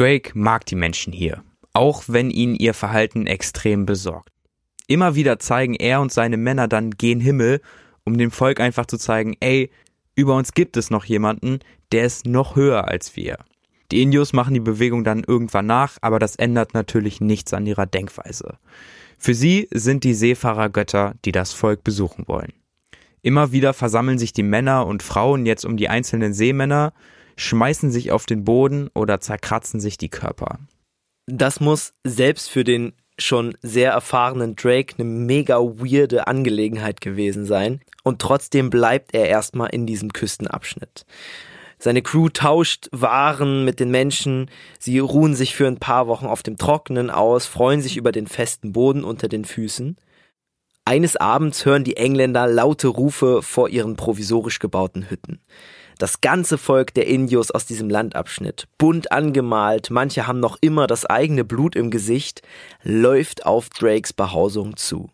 Drake 0.00 0.30
mag 0.32 0.64
die 0.64 0.76
Menschen 0.76 1.12
hier, 1.12 1.44
auch 1.74 2.04
wenn 2.06 2.30
ihn 2.30 2.54
ihr 2.54 2.72
Verhalten 2.72 3.26
extrem 3.26 3.84
besorgt. 3.84 4.30
Immer 4.86 5.14
wieder 5.14 5.38
zeigen 5.38 5.74
er 5.74 6.00
und 6.00 6.10
seine 6.10 6.38
Männer 6.38 6.68
dann 6.68 6.92
gen 6.92 7.20
Himmel, 7.20 7.60
um 8.04 8.16
dem 8.16 8.30
Volk 8.30 8.60
einfach 8.60 8.86
zu 8.86 8.96
zeigen, 8.96 9.36
ey, 9.40 9.70
über 10.14 10.36
uns 10.36 10.54
gibt 10.54 10.78
es 10.78 10.88
noch 10.88 11.04
jemanden, 11.04 11.58
der 11.92 12.06
ist 12.06 12.24
noch 12.24 12.56
höher 12.56 12.88
als 12.88 13.14
wir. 13.14 13.40
Die 13.92 14.00
Indios 14.00 14.32
machen 14.32 14.54
die 14.54 14.60
Bewegung 14.60 15.04
dann 15.04 15.22
irgendwann 15.22 15.66
nach, 15.66 15.98
aber 16.00 16.18
das 16.18 16.34
ändert 16.36 16.72
natürlich 16.72 17.20
nichts 17.20 17.52
an 17.52 17.66
ihrer 17.66 17.84
Denkweise. 17.84 18.56
Für 19.18 19.34
sie 19.34 19.68
sind 19.70 20.04
die 20.04 20.14
Seefahrer 20.14 20.70
Götter, 20.70 21.12
die 21.26 21.32
das 21.32 21.52
Volk 21.52 21.84
besuchen 21.84 22.26
wollen. 22.26 22.54
Immer 23.20 23.52
wieder 23.52 23.74
versammeln 23.74 24.18
sich 24.18 24.32
die 24.32 24.44
Männer 24.44 24.86
und 24.86 25.02
Frauen 25.02 25.44
jetzt 25.44 25.66
um 25.66 25.76
die 25.76 25.90
einzelnen 25.90 26.32
Seemänner, 26.32 26.94
schmeißen 27.36 27.90
sich 27.90 28.12
auf 28.12 28.26
den 28.26 28.44
Boden 28.44 28.88
oder 28.94 29.20
zerkratzen 29.20 29.80
sich 29.80 29.98
die 29.98 30.08
Körper. 30.08 30.58
Das 31.26 31.60
muss 31.60 31.92
selbst 32.04 32.50
für 32.50 32.64
den 32.64 32.92
schon 33.18 33.56
sehr 33.62 33.92
erfahrenen 33.92 34.56
Drake 34.56 34.94
eine 34.98 35.04
mega 35.08 35.58
weirde 35.58 36.26
Angelegenheit 36.26 37.00
gewesen 37.00 37.44
sein. 37.44 37.80
Und 38.02 38.20
trotzdem 38.20 38.70
bleibt 38.70 39.14
er 39.14 39.28
erstmal 39.28 39.70
in 39.70 39.86
diesem 39.86 40.12
Küstenabschnitt. 40.12 41.04
Seine 41.78 42.02
Crew 42.02 42.28
tauscht 42.28 42.88
Waren 42.92 43.64
mit 43.64 43.80
den 43.80 43.90
Menschen, 43.90 44.50
sie 44.78 44.98
ruhen 44.98 45.34
sich 45.34 45.54
für 45.54 45.66
ein 45.66 45.78
paar 45.78 46.08
Wochen 46.08 46.26
auf 46.26 46.42
dem 46.42 46.58
Trockenen 46.58 47.08
aus, 47.08 47.46
freuen 47.46 47.80
sich 47.80 47.96
über 47.96 48.12
den 48.12 48.26
festen 48.26 48.72
Boden 48.72 49.02
unter 49.02 49.28
den 49.28 49.46
Füßen. 49.46 49.96
Eines 50.84 51.16
Abends 51.16 51.64
hören 51.64 51.84
die 51.84 51.96
Engländer 51.96 52.46
laute 52.46 52.88
Rufe 52.88 53.42
vor 53.42 53.70
ihren 53.70 53.96
provisorisch 53.96 54.58
gebauten 54.58 55.08
Hütten. 55.08 55.40
Das 56.00 56.22
ganze 56.22 56.56
Volk 56.56 56.94
der 56.94 57.06
Indios 57.08 57.50
aus 57.50 57.66
diesem 57.66 57.90
Landabschnitt, 57.90 58.68
bunt 58.78 59.12
angemalt, 59.12 59.90
manche 59.90 60.26
haben 60.26 60.40
noch 60.40 60.56
immer 60.62 60.86
das 60.86 61.04
eigene 61.04 61.44
Blut 61.44 61.76
im 61.76 61.90
Gesicht, 61.90 62.40
läuft 62.82 63.44
auf 63.44 63.68
Drakes 63.68 64.14
Behausung 64.14 64.78
zu. 64.78 65.10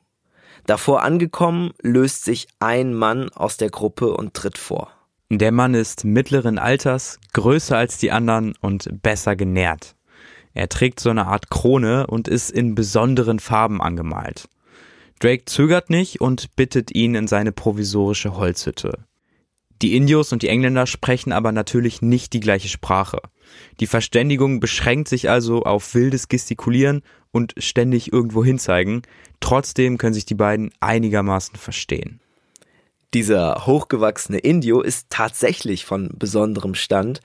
Davor 0.64 1.02
angekommen, 1.02 1.72
löst 1.82 2.22
sich 2.22 2.46
ein 2.60 2.94
Mann 2.94 3.30
aus 3.30 3.56
der 3.56 3.70
Gruppe 3.70 4.14
und 4.14 4.34
tritt 4.34 4.58
vor. 4.58 4.92
Der 5.28 5.50
Mann 5.50 5.74
ist 5.74 6.04
mittleren 6.04 6.56
Alters, 6.56 7.18
größer 7.32 7.76
als 7.76 7.98
die 7.98 8.12
anderen 8.12 8.54
und 8.60 9.02
besser 9.02 9.34
genährt. 9.34 9.96
Er 10.54 10.68
trägt 10.68 11.00
so 11.00 11.10
eine 11.10 11.26
Art 11.26 11.50
Krone 11.50 12.06
und 12.06 12.28
ist 12.28 12.52
in 12.52 12.76
besonderen 12.76 13.40
Farben 13.40 13.82
angemalt. 13.82 14.48
Drake 15.18 15.46
zögert 15.46 15.90
nicht 15.90 16.20
und 16.20 16.54
bittet 16.54 16.94
ihn 16.94 17.16
in 17.16 17.26
seine 17.26 17.50
provisorische 17.50 18.36
Holzhütte. 18.36 19.00
Die 19.82 19.96
Indios 19.96 20.32
und 20.32 20.42
die 20.42 20.48
Engländer 20.48 20.86
sprechen 20.86 21.32
aber 21.32 21.52
natürlich 21.52 22.00
nicht 22.00 22.32
die 22.32 22.40
gleiche 22.40 22.68
Sprache. 22.68 23.20
Die 23.80 23.86
Verständigung 23.86 24.60
beschränkt 24.60 25.08
sich 25.08 25.28
also 25.28 25.62
auf 25.62 25.94
wildes 25.94 26.28
Gestikulieren 26.28 27.02
und 27.30 27.54
ständig 27.58 28.12
irgendwo 28.12 28.44
hinzeigen. 28.44 29.02
Trotzdem 29.40 29.98
können 29.98 30.14
sich 30.14 30.24
die 30.24 30.34
beiden 30.34 30.70
einigermaßen 30.80 31.56
verstehen. 31.56 32.20
Dieser 33.12 33.66
hochgewachsene 33.66 34.38
Indio 34.38 34.80
ist 34.80 35.08
tatsächlich 35.10 35.84
von 35.84 36.10
besonderem 36.14 36.74
Stand. 36.74 37.20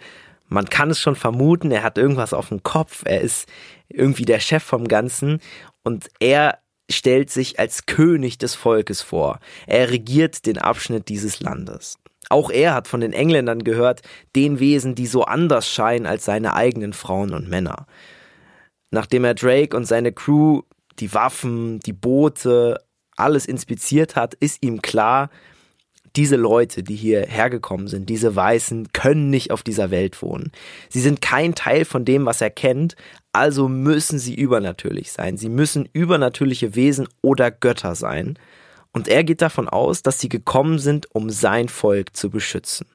Man 0.48 0.70
kann 0.70 0.92
es 0.92 1.00
schon 1.00 1.16
vermuten, 1.16 1.72
er 1.72 1.84
hat 1.84 1.98
irgendwas 1.98 2.34
auf 2.34 2.50
dem 2.50 2.62
Kopf, 2.64 3.04
er 3.06 3.22
ist 3.22 3.48
irgendwie 3.88 4.26
der 4.26 4.40
Chef 4.40 4.64
vom 4.64 4.88
Ganzen 4.88 5.40
und 5.84 6.10
er 6.20 6.60
stellt 6.90 7.30
sich 7.30 7.58
als 7.60 7.86
König 7.86 8.38
des 8.38 8.54
Volkes 8.54 9.02
vor. 9.02 9.40
Er 9.66 9.90
regiert 9.90 10.46
den 10.46 10.58
Abschnitt 10.58 11.08
dieses 11.08 11.40
Landes. 11.40 11.98
Auch 12.32 12.50
er 12.50 12.74
hat 12.74 12.88
von 12.88 13.02
den 13.02 13.14
Engländern 13.14 13.64
gehört, 13.64 14.02
den 14.36 14.60
Wesen, 14.60 14.96
die 14.96 15.08
so 15.08 15.24
anders 15.24 15.70
scheinen 15.70 16.06
als 16.06 16.26
seine 16.26 16.54
eigenen 16.54 16.94
Frauen 16.94 17.34
und 17.34 17.50
Männer. 17.50 17.86
Nachdem 18.90 19.26
er 19.26 19.36
Drake 19.36 19.76
und 19.76 19.86
seine 19.86 20.14
Crew, 20.14 20.62
die 21.00 21.14
Waffen, 21.14 21.80
die 21.80 21.94
Boote, 21.94 22.78
alles 23.18 23.46
inspiziert 23.46 24.16
hat, 24.16 24.34
ist 24.34 24.64
ihm 24.64 24.82
klar, 24.82 25.30
diese 26.16 26.36
Leute, 26.36 26.84
die 26.84 26.96
hier 26.96 27.26
hergekommen 27.26 27.88
sind, 27.88 28.10
diese 28.10 28.36
Weißen, 28.36 28.92
können 28.92 29.30
nicht 29.30 29.52
auf 29.52 29.64
dieser 29.64 29.92
Welt 29.92 30.22
wohnen. 30.22 30.52
Sie 30.90 31.00
sind 31.00 31.22
kein 31.22 31.56
Teil 31.56 31.86
von 31.86 32.06
dem, 32.06 32.26
was 32.26 32.42
er 32.42 32.50
kennt, 32.50 32.96
also 33.34 33.70
müssen 33.70 34.20
sie 34.20 34.36
übernatürlich 34.36 35.12
sein. 35.12 35.38
Sie 35.38 35.50
müssen 35.50 35.88
übernatürliche 35.94 36.76
Wesen 36.76 37.08
oder 37.22 37.50
Götter 37.50 37.96
sein. 37.96 38.38
Und 38.94 39.08
er 39.08 39.24
geht 39.24 39.42
davon 39.42 39.70
aus, 39.70 40.04
dass 40.04 40.20
sie 40.20 40.30
gekommen 40.30 40.80
sind, 40.80 41.08
um 41.14 41.30
sein 41.30 41.70
Volk 41.70 42.16
zu 42.16 42.30
beschützen. 42.30 42.88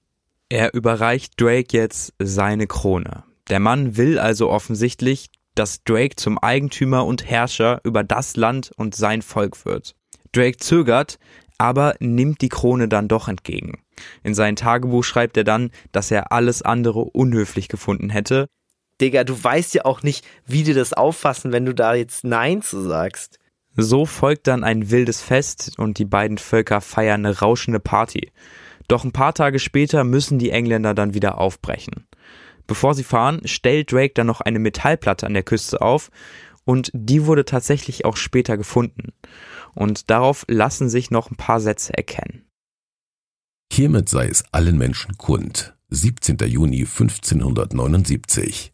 Er 0.48 0.74
überreicht 0.74 1.40
Drake 1.40 1.76
jetzt 1.76 2.12
seine 2.18 2.66
Krone. 2.66 3.24
Der 3.48 3.60
Mann 3.60 3.96
will 3.96 4.18
also 4.18 4.50
offensichtlich, 4.50 5.30
dass 5.54 5.82
Drake 5.84 6.16
zum 6.16 6.38
Eigentümer 6.38 7.06
und 7.06 7.28
Herrscher 7.28 7.80
über 7.82 8.04
das 8.04 8.36
Land 8.36 8.70
und 8.76 8.94
sein 8.94 9.22
Volk 9.22 9.64
wird. 9.64 9.96
Drake 10.32 10.58
zögert, 10.58 11.18
aber 11.58 11.94
nimmt 11.98 12.42
die 12.42 12.48
Krone 12.48 12.88
dann 12.88 13.08
doch 13.08 13.28
entgegen. 13.28 13.82
In 14.22 14.34
sein 14.34 14.56
Tagebuch 14.56 15.02
schreibt 15.02 15.36
er 15.36 15.44
dann, 15.44 15.70
dass 15.92 16.10
er 16.10 16.30
alles 16.32 16.62
andere 16.62 17.00
unhöflich 17.00 17.68
gefunden 17.68 18.10
hätte. 18.10 18.46
Digga, 19.00 19.24
du 19.24 19.42
weißt 19.42 19.74
ja 19.74 19.84
auch 19.84 20.02
nicht, 20.02 20.26
wie 20.44 20.62
die 20.62 20.74
das 20.74 20.92
auffassen, 20.92 21.52
wenn 21.52 21.64
du 21.64 21.74
da 21.74 21.94
jetzt 21.94 22.24
Nein 22.24 22.62
zu 22.62 22.80
sagst. 22.80 23.38
So 23.76 24.06
folgt 24.06 24.46
dann 24.46 24.64
ein 24.64 24.90
wildes 24.90 25.20
Fest 25.20 25.74
und 25.78 25.98
die 25.98 26.06
beiden 26.06 26.38
Völker 26.38 26.80
feiern 26.80 27.26
eine 27.26 27.38
rauschende 27.38 27.80
Party. 27.80 28.32
Doch 28.88 29.04
ein 29.04 29.12
paar 29.12 29.34
Tage 29.34 29.58
später 29.58 30.04
müssen 30.04 30.38
die 30.38 30.50
Engländer 30.50 30.94
dann 30.94 31.14
wieder 31.14 31.38
aufbrechen. 31.38 32.06
Bevor 32.66 32.94
sie 32.94 33.04
fahren, 33.04 33.42
stellt 33.44 33.92
Drake 33.92 34.14
dann 34.14 34.26
noch 34.26 34.40
eine 34.40 34.58
Metallplatte 34.58 35.26
an 35.26 35.34
der 35.34 35.42
Küste 35.42 35.82
auf 35.82 36.10
und 36.64 36.90
die 36.94 37.26
wurde 37.26 37.44
tatsächlich 37.44 38.04
auch 38.04 38.16
später 38.16 38.56
gefunden. 38.56 39.12
Und 39.74 40.10
darauf 40.10 40.44
lassen 40.48 40.88
sich 40.88 41.10
noch 41.10 41.30
ein 41.30 41.36
paar 41.36 41.60
Sätze 41.60 41.94
erkennen. 41.94 42.46
Hiermit 43.72 44.08
sei 44.08 44.26
es 44.26 44.44
allen 44.52 44.78
Menschen 44.78 45.18
kund. 45.18 45.74
17. 45.90 46.38
Juni 46.46 46.80
1579. 46.80 48.72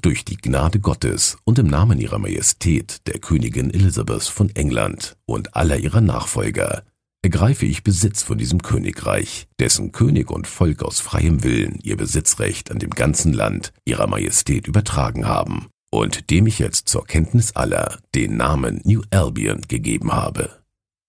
Durch 0.00 0.24
die 0.24 0.36
Gnade 0.36 0.78
Gottes 0.78 1.38
und 1.42 1.58
im 1.58 1.66
Namen 1.66 1.98
ihrer 1.98 2.20
Majestät, 2.20 3.06
der 3.08 3.18
Königin 3.18 3.74
Elisabeth 3.74 4.22
von 4.22 4.48
England 4.54 5.16
und 5.26 5.56
aller 5.56 5.76
ihrer 5.76 6.00
Nachfolger, 6.00 6.84
ergreife 7.24 7.66
ich 7.66 7.82
Besitz 7.82 8.22
von 8.22 8.38
diesem 8.38 8.62
Königreich, 8.62 9.48
dessen 9.58 9.90
König 9.90 10.30
und 10.30 10.46
Volk 10.46 10.84
aus 10.84 11.00
freiem 11.00 11.42
Willen 11.42 11.80
ihr 11.82 11.96
Besitzrecht 11.96 12.70
an 12.70 12.78
dem 12.78 12.90
ganzen 12.90 13.32
Land 13.32 13.72
ihrer 13.84 14.06
Majestät 14.06 14.68
übertragen 14.68 15.26
haben 15.26 15.66
und 15.90 16.30
dem 16.30 16.46
ich 16.46 16.60
jetzt 16.60 16.88
zur 16.88 17.04
Kenntnis 17.04 17.56
aller 17.56 17.98
den 18.14 18.36
Namen 18.36 18.80
New 18.84 19.02
Albion 19.10 19.62
gegeben 19.62 20.12
habe. 20.12 20.62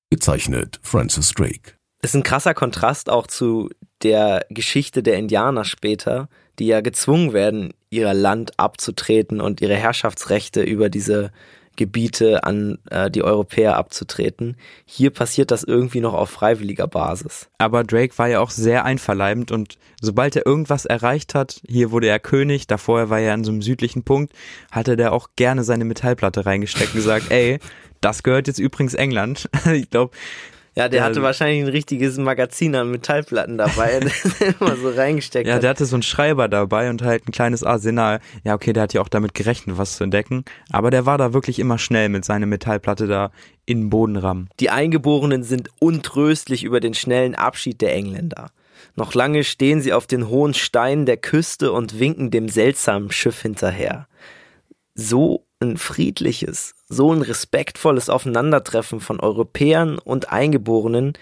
Gezeichnet 0.09 0.79
Francis 0.81 1.31
Drake. 1.33 1.73
Ist 2.01 2.15
ein 2.15 2.23
krasser 2.23 2.55
Kontrast 2.55 3.09
auch 3.09 3.27
zu 3.27 3.69
der 4.03 4.45
Geschichte 4.49 5.03
der 5.03 5.17
Indianer 5.17 5.65
später, 5.65 6.29
die 6.57 6.67
ja 6.67 6.81
gezwungen 6.81 7.33
werden, 7.33 7.73
ihr 7.89 8.13
Land 8.13 8.59
abzutreten 8.59 9.41
und 9.41 9.61
ihre 9.61 9.75
Herrschaftsrechte 9.75 10.61
über 10.61 10.89
diese 10.89 11.31
Gebiete 11.79 12.43
an 12.43 12.77
äh, 12.91 13.09
die 13.09 13.23
Europäer 13.23 13.77
abzutreten. 13.77 14.57
Hier 14.85 15.11
passiert 15.11 15.49
das 15.49 15.63
irgendwie 15.63 16.01
noch 16.01 16.13
auf 16.13 16.29
freiwilliger 16.29 16.87
Basis. 16.87 17.49
Aber 17.57 17.85
Drake 17.85 18.17
war 18.17 18.27
ja 18.27 18.41
auch 18.41 18.49
sehr 18.49 18.83
einverleibend 18.83 19.53
und 19.53 19.77
sobald 20.01 20.35
er 20.35 20.45
irgendwas 20.45 20.85
erreicht 20.85 21.35
hat, 21.35 21.61
hier 21.65 21.91
wurde 21.91 22.07
er 22.07 22.19
König, 22.19 22.67
davor 22.67 23.09
war 23.09 23.21
er 23.21 23.33
an 23.33 23.45
so 23.45 23.51
einem 23.51 23.61
südlichen 23.61 24.03
Punkt, 24.03 24.33
hatte 24.71 24.97
der 24.97 25.13
auch 25.13 25.29
gerne 25.37 25.63
seine 25.63 25.85
Metallplatte 25.85 26.45
reingesteckt 26.45 26.93
und 26.93 26.99
gesagt, 26.99 27.27
ey, 27.31 27.59
das 28.01 28.23
gehört 28.23 28.47
jetzt 28.47 28.59
übrigens 28.59 28.93
England. 28.93 29.49
ich 29.73 29.89
glaube, 29.89 30.11
Ja, 30.75 30.83
der, 30.83 30.89
der 30.89 31.03
hatte 31.03 31.21
wahrscheinlich 31.21 31.63
ein 31.63 31.69
richtiges 31.69 32.17
Magazin 32.17 32.75
an 32.75 32.91
Metallplatten 32.91 33.57
dabei, 33.57 33.99
immer 34.59 34.75
so 34.77 34.89
reingesteckt 34.89 35.47
Ja, 35.47 35.55
hat. 35.55 35.63
der 35.63 35.71
hatte 35.71 35.85
so 35.85 35.95
einen 35.95 36.03
Schreiber 36.03 36.47
dabei 36.47 36.89
und 36.89 37.01
halt 37.01 37.27
ein 37.27 37.31
kleines 37.31 37.63
Arsenal. 37.63 38.19
Ja, 38.43 38.53
okay, 38.55 38.71
der 38.71 38.83
hat 38.83 38.93
ja 38.93 39.01
auch 39.01 39.09
damit 39.09 39.33
gerechnet, 39.33 39.77
was 39.77 39.97
zu 39.97 40.03
entdecken. 40.03 40.45
Aber 40.71 40.91
der 40.91 41.05
war 41.05 41.17
da 41.17 41.33
wirklich 41.33 41.59
immer 41.59 41.77
schnell 41.77 42.09
mit 42.09 42.23
seiner 42.23 42.45
Metallplatte 42.45 43.07
da 43.07 43.31
in 43.65 43.81
den 43.81 43.89
Boden 43.89 44.15
rammen. 44.15 44.49
Die 44.59 44.69
Eingeborenen 44.69 45.43
sind 45.43 45.69
untröstlich 45.79 46.63
über 46.63 46.79
den 46.79 46.93
schnellen 46.93 47.35
Abschied 47.35 47.81
der 47.81 47.93
Engländer. 47.95 48.51
Noch 48.95 49.13
lange 49.13 49.43
stehen 49.43 49.81
sie 49.81 49.93
auf 49.93 50.07
den 50.07 50.29
hohen 50.29 50.53
Steinen 50.53 51.05
der 51.05 51.17
Küste 51.17 51.71
und 51.71 51.99
winken 51.99 52.31
dem 52.31 52.47
seltsamen 52.49 53.11
Schiff 53.11 53.41
hinterher. 53.41 54.07
So 54.95 55.45
ein 55.59 55.77
friedliches, 55.77 56.73
so 56.87 57.13
ein 57.13 57.21
respektvolles 57.21 58.09
Aufeinandertreffen 58.09 59.01
von 59.01 59.19
Europäern 59.19 59.99
und 59.99 60.31
Eingeborenen 60.31 61.13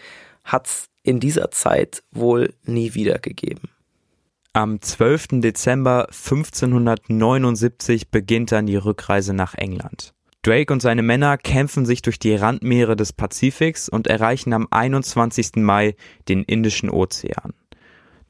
hat's 0.44 0.90
in 1.04 1.20
dieser 1.20 1.52
Zeit 1.52 2.04
wohl 2.12 2.54
nie 2.64 2.94
wieder 2.94 3.20
gegeben. 3.20 3.70
Am 4.54 4.82
12. 4.82 5.42
Dezember 5.42 6.08
1579 6.08 8.10
beginnt 8.10 8.52
dann 8.52 8.66
die 8.66 8.76
Rückreise 8.76 9.34
nach 9.34 9.56
England. 9.56 10.14
Drake 10.42 10.72
und 10.72 10.82
seine 10.82 11.04
Männer 11.04 11.38
kämpfen 11.38 11.86
sich 11.86 12.02
durch 12.02 12.20
die 12.20 12.36
Randmeere 12.36 12.96
des 12.96 13.14
Pazifiks 13.14 13.90
und 13.90 14.08
erreichen 14.08 14.54
am 14.54 14.68
21. 14.72 15.58
Mai 15.58 15.96
den 16.30 16.44
Indischen 16.44 16.90
Ozean. 16.90 17.54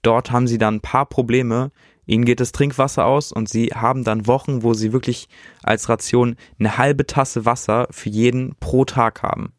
Dort 0.01 0.31
haben 0.31 0.47
sie 0.47 0.57
dann 0.57 0.75
ein 0.75 0.81
paar 0.81 1.05
Probleme. 1.05 1.71
Ihnen 2.07 2.25
geht 2.25 2.39
das 2.39 2.53
Trinkwasser 2.53 3.05
aus 3.05 3.31
und 3.31 3.49
sie 3.49 3.67
haben 3.67 4.03
dann 4.03 4.25
Wochen, 4.25 4.63
wo 4.63 4.73
sie 4.73 4.93
wirklich 4.93 5.27
als 5.61 5.89
Ration 5.89 6.37
eine 6.57 6.77
halbe 6.77 7.05
Tasse 7.05 7.45
Wasser 7.45 7.87
für 7.91 8.09
jeden 8.09 8.55
pro 8.59 8.85
Tag 8.85 9.21
haben. 9.21 9.53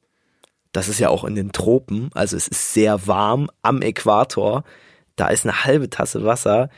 Das 0.72 0.88
ist 0.88 0.98
ja 0.98 1.10
auch 1.10 1.24
in 1.24 1.34
den 1.34 1.52
Tropen, 1.52 2.10
also 2.14 2.36
es 2.36 2.48
ist 2.48 2.72
sehr 2.72 3.06
warm 3.06 3.50
am 3.62 3.82
Äquator. 3.82 4.64
Da 5.16 5.28
ist 5.28 5.44
eine 5.44 5.64
halbe 5.64 5.90
Tasse 5.90 6.24
Wasser, 6.24 6.70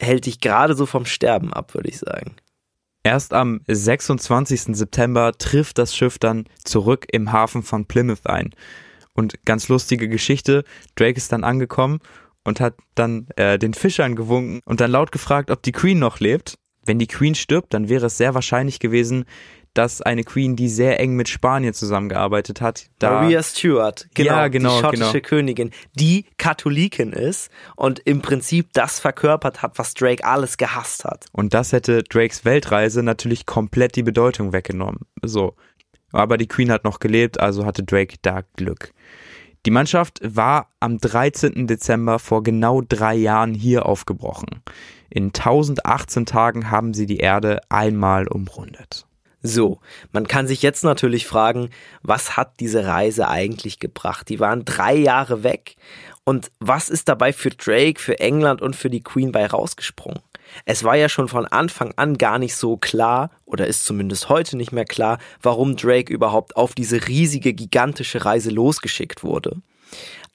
hält 0.00 0.26
dich 0.26 0.40
gerade 0.40 0.74
so 0.74 0.84
vom 0.84 1.06
Sterben 1.06 1.52
ab, 1.52 1.74
würde 1.74 1.88
ich 1.88 1.98
sagen. 1.98 2.36
Erst 3.04 3.34
am 3.34 3.60
26. 3.68 4.76
September 4.76 5.32
trifft 5.36 5.78
das 5.78 5.94
Schiff 5.94 6.18
dann 6.18 6.44
zurück 6.64 7.06
im 7.10 7.32
Hafen 7.32 7.62
von 7.62 7.86
Plymouth 7.86 8.26
ein. 8.26 8.54
Und 9.14 9.44
ganz 9.44 9.68
lustige 9.68 10.08
Geschichte, 10.08 10.64
Drake 10.94 11.18
ist 11.18 11.32
dann 11.32 11.44
angekommen 11.44 12.00
und 12.44 12.60
hat 12.60 12.74
dann 12.94 13.28
äh, 13.36 13.58
den 13.58 13.74
Fischern 13.74 14.16
gewunken 14.16 14.60
und 14.64 14.80
dann 14.80 14.90
laut 14.90 15.12
gefragt, 15.12 15.50
ob 15.50 15.62
die 15.62 15.72
Queen 15.72 15.98
noch 15.98 16.20
lebt. 16.20 16.58
Wenn 16.84 16.98
die 16.98 17.06
Queen 17.06 17.36
stirbt, 17.36 17.72
dann 17.74 17.88
wäre 17.88 18.06
es 18.06 18.16
sehr 18.16 18.34
wahrscheinlich 18.34 18.80
gewesen, 18.80 19.24
dass 19.74 20.02
eine 20.02 20.22
Queen, 20.24 20.54
die 20.56 20.68
sehr 20.68 21.00
eng 21.00 21.14
mit 21.14 21.28
Spanien 21.28 21.72
zusammengearbeitet 21.72 22.60
hat, 22.60 22.86
da 22.98 23.22
Maria 23.22 23.42
Stuart, 23.42 24.08
genau, 24.14 24.30
Ja, 24.30 24.48
genau, 24.48 24.74
die 24.74 24.80
schottische 24.80 25.20
genau. 25.20 25.28
Königin, 25.28 25.70
die 25.94 26.26
Katholikin 26.36 27.12
ist 27.12 27.50
und 27.76 28.00
im 28.00 28.20
Prinzip 28.20 28.72
das 28.74 29.00
verkörpert 29.00 29.62
hat, 29.62 29.78
was 29.78 29.94
Drake 29.94 30.24
alles 30.24 30.58
gehasst 30.58 31.04
hat. 31.04 31.26
Und 31.32 31.54
das 31.54 31.72
hätte 31.72 32.02
Drakes 32.02 32.44
Weltreise 32.44 33.02
natürlich 33.02 33.46
komplett 33.46 33.96
die 33.96 34.02
Bedeutung 34.02 34.52
weggenommen. 34.52 35.00
So. 35.22 35.54
Aber 36.12 36.36
die 36.36 36.48
Queen 36.48 36.70
hat 36.70 36.84
noch 36.84 36.98
gelebt, 36.98 37.40
also 37.40 37.64
hatte 37.64 37.82
Drake 37.82 38.16
da 38.20 38.42
Glück. 38.56 38.92
Die 39.64 39.70
Mannschaft 39.70 40.18
war 40.24 40.70
am 40.80 40.98
13. 40.98 41.68
Dezember 41.68 42.18
vor 42.18 42.42
genau 42.42 42.80
drei 42.80 43.14
Jahren 43.14 43.54
hier 43.54 43.86
aufgebrochen. 43.86 44.62
In 45.08 45.26
1018 45.26 46.26
Tagen 46.26 46.70
haben 46.70 46.94
sie 46.94 47.06
die 47.06 47.18
Erde 47.18 47.60
einmal 47.68 48.26
umrundet. 48.26 49.06
So, 49.40 49.80
man 50.10 50.26
kann 50.26 50.48
sich 50.48 50.62
jetzt 50.62 50.82
natürlich 50.82 51.26
fragen, 51.26 51.70
was 52.02 52.36
hat 52.36 52.58
diese 52.58 52.86
Reise 52.86 53.28
eigentlich 53.28 53.78
gebracht? 53.78 54.28
Die 54.28 54.40
waren 54.40 54.64
drei 54.64 54.96
Jahre 54.96 55.44
weg 55.44 55.76
und 56.24 56.50
was 56.58 56.88
ist 56.88 57.08
dabei 57.08 57.32
für 57.32 57.50
Drake, 57.50 58.00
für 58.00 58.18
England 58.18 58.62
und 58.62 58.74
für 58.74 58.90
die 58.90 59.02
Queen 59.02 59.30
bei 59.30 59.46
rausgesprungen? 59.46 60.22
Es 60.64 60.84
war 60.84 60.96
ja 60.96 61.08
schon 61.08 61.28
von 61.28 61.46
Anfang 61.46 61.92
an 61.96 62.18
gar 62.18 62.38
nicht 62.38 62.54
so 62.54 62.76
klar, 62.76 63.30
oder 63.44 63.66
ist 63.66 63.84
zumindest 63.84 64.28
heute 64.28 64.56
nicht 64.56 64.72
mehr 64.72 64.84
klar, 64.84 65.18
warum 65.40 65.76
Drake 65.76 66.12
überhaupt 66.12 66.56
auf 66.56 66.74
diese 66.74 67.08
riesige, 67.08 67.52
gigantische 67.54 68.24
Reise 68.24 68.50
losgeschickt 68.50 69.24
wurde. 69.24 69.62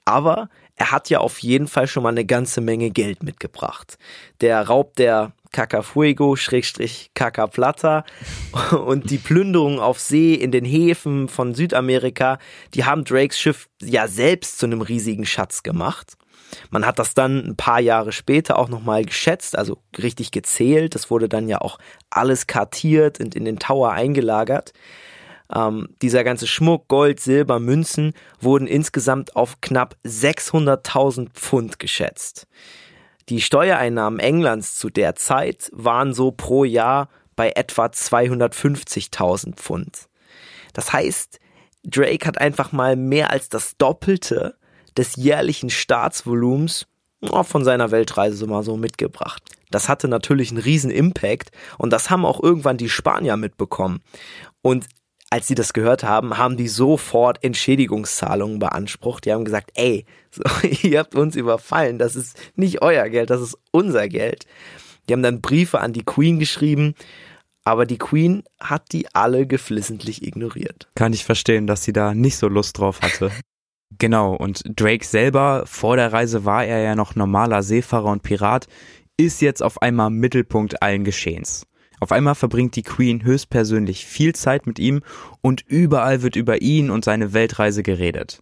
Aber 0.04 0.48
er 0.76 0.92
hat 0.92 1.10
ja 1.10 1.18
auf 1.18 1.40
jeden 1.40 1.66
Fall 1.66 1.86
schon 1.86 2.02
mal 2.02 2.10
eine 2.10 2.24
ganze 2.24 2.60
Menge 2.60 2.90
Geld 2.90 3.22
mitgebracht. 3.22 3.98
Der 4.40 4.66
Raub 4.66 4.94
der 4.96 5.32
Cacafuego, 5.50 6.36
Schrägstrich 6.36 7.10
Caca 7.14 7.46
Plata 7.46 8.04
und 8.86 9.10
die 9.10 9.18
Plünderung 9.18 9.80
auf 9.80 9.98
See 9.98 10.34
in 10.34 10.52
den 10.52 10.64
Häfen 10.64 11.28
von 11.28 11.54
Südamerika, 11.54 12.38
die 12.74 12.84
haben 12.84 13.04
Drakes 13.04 13.38
Schiff 13.38 13.68
ja 13.82 14.08
selbst 14.08 14.58
zu 14.58 14.66
einem 14.66 14.82
riesigen 14.82 15.26
Schatz 15.26 15.62
gemacht. 15.62 16.17
Man 16.70 16.86
hat 16.86 16.98
das 16.98 17.14
dann 17.14 17.50
ein 17.50 17.56
paar 17.56 17.80
Jahre 17.80 18.12
später 18.12 18.58
auch 18.58 18.68
nochmal 18.68 19.04
geschätzt, 19.04 19.56
also 19.56 19.78
richtig 19.96 20.30
gezählt. 20.30 20.94
Das 20.94 21.10
wurde 21.10 21.28
dann 21.28 21.48
ja 21.48 21.60
auch 21.60 21.78
alles 22.10 22.46
kartiert 22.46 23.20
und 23.20 23.34
in 23.34 23.44
den 23.44 23.58
Tower 23.58 23.92
eingelagert. 23.92 24.72
Ähm, 25.54 25.88
dieser 26.02 26.24
ganze 26.24 26.46
Schmuck, 26.46 26.88
Gold, 26.88 27.20
Silber, 27.20 27.58
Münzen 27.58 28.12
wurden 28.40 28.66
insgesamt 28.66 29.36
auf 29.36 29.60
knapp 29.60 29.96
600.000 30.04 31.30
Pfund 31.30 31.78
geschätzt. 31.78 32.46
Die 33.28 33.40
Steuereinnahmen 33.40 34.20
Englands 34.20 34.76
zu 34.76 34.90
der 34.90 35.14
Zeit 35.14 35.70
waren 35.72 36.12
so 36.14 36.32
pro 36.32 36.64
Jahr 36.64 37.08
bei 37.36 37.50
etwa 37.50 37.86
250.000 37.86 39.54
Pfund. 39.54 40.08
Das 40.72 40.92
heißt, 40.92 41.40
Drake 41.84 42.26
hat 42.26 42.38
einfach 42.38 42.72
mal 42.72 42.96
mehr 42.96 43.30
als 43.30 43.48
das 43.48 43.76
Doppelte 43.76 44.57
des 44.98 45.16
jährlichen 45.16 45.70
Staatsvolumens 45.70 46.86
oh, 47.22 47.42
von 47.42 47.64
seiner 47.64 47.90
Weltreise 47.90 48.36
so 48.36 48.46
mal 48.46 48.62
so 48.62 48.76
mitgebracht. 48.76 49.42
Das 49.70 49.88
hatte 49.88 50.08
natürlich 50.08 50.50
einen 50.50 50.60
riesen 50.60 50.90
Impact 50.90 51.50
und 51.78 51.92
das 51.92 52.10
haben 52.10 52.26
auch 52.26 52.42
irgendwann 52.42 52.76
die 52.76 52.88
Spanier 52.88 53.36
mitbekommen. 53.36 54.00
Und 54.60 54.86
als 55.30 55.46
sie 55.46 55.54
das 55.54 55.74
gehört 55.74 56.04
haben, 56.04 56.38
haben 56.38 56.56
die 56.56 56.68
sofort 56.68 57.44
Entschädigungszahlungen 57.44 58.58
beansprucht. 58.58 59.26
Die 59.26 59.32
haben 59.32 59.44
gesagt, 59.44 59.70
ey, 59.74 60.06
so, 60.30 60.42
ihr 60.82 60.98
habt 60.98 61.14
uns 61.14 61.36
überfallen, 61.36 61.98
das 61.98 62.16
ist 62.16 62.36
nicht 62.56 62.82
euer 62.82 63.08
Geld, 63.08 63.30
das 63.30 63.40
ist 63.40 63.58
unser 63.70 64.08
Geld. 64.08 64.46
Die 65.08 65.12
haben 65.12 65.22
dann 65.22 65.40
Briefe 65.40 65.80
an 65.80 65.92
die 65.92 66.04
Queen 66.04 66.38
geschrieben, 66.38 66.94
aber 67.64 67.84
die 67.86 67.98
Queen 67.98 68.42
hat 68.60 68.92
die 68.92 69.14
alle 69.14 69.46
geflissentlich 69.46 70.22
ignoriert. 70.22 70.88
Kann 70.94 71.12
ich 71.12 71.24
verstehen, 71.24 71.66
dass 71.66 71.84
sie 71.84 71.92
da 71.92 72.14
nicht 72.14 72.36
so 72.36 72.48
Lust 72.48 72.78
drauf 72.78 73.00
hatte. 73.02 73.30
Genau, 73.96 74.34
und 74.34 74.62
Drake 74.66 75.04
selber, 75.04 75.64
vor 75.66 75.96
der 75.96 76.12
Reise 76.12 76.44
war 76.44 76.64
er 76.64 76.80
ja 76.80 76.94
noch 76.94 77.14
normaler 77.14 77.62
Seefahrer 77.62 78.10
und 78.10 78.22
Pirat, 78.22 78.66
ist 79.16 79.40
jetzt 79.40 79.62
auf 79.62 79.82
einmal 79.82 80.10
Mittelpunkt 80.10 80.82
allen 80.82 81.04
Geschehens. 81.04 81.66
Auf 82.00 82.12
einmal 82.12 82.34
verbringt 82.34 82.76
die 82.76 82.82
Queen 82.82 83.24
höchstpersönlich 83.24 84.06
viel 84.06 84.34
Zeit 84.34 84.66
mit 84.66 84.78
ihm 84.78 85.02
und 85.40 85.64
überall 85.66 86.22
wird 86.22 86.36
über 86.36 86.62
ihn 86.62 86.90
und 86.90 87.04
seine 87.04 87.32
Weltreise 87.32 87.82
geredet. 87.82 88.40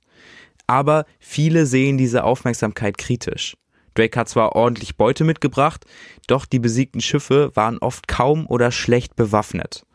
Aber 0.67 1.07
viele 1.19 1.65
sehen 1.65 1.97
diese 1.97 2.25
Aufmerksamkeit 2.25 2.99
kritisch. 2.99 3.57
Drake 3.95 4.19
hat 4.19 4.29
zwar 4.29 4.55
ordentlich 4.55 4.97
Beute 4.97 5.25
mitgebracht, 5.25 5.87
doch 6.27 6.45
die 6.45 6.59
besiegten 6.59 7.01
Schiffe 7.01 7.51
waren 7.55 7.79
oft 7.79 8.09
kaum 8.09 8.47
oder 8.47 8.71
schlecht 8.71 9.17
bewaffnet. 9.17 9.87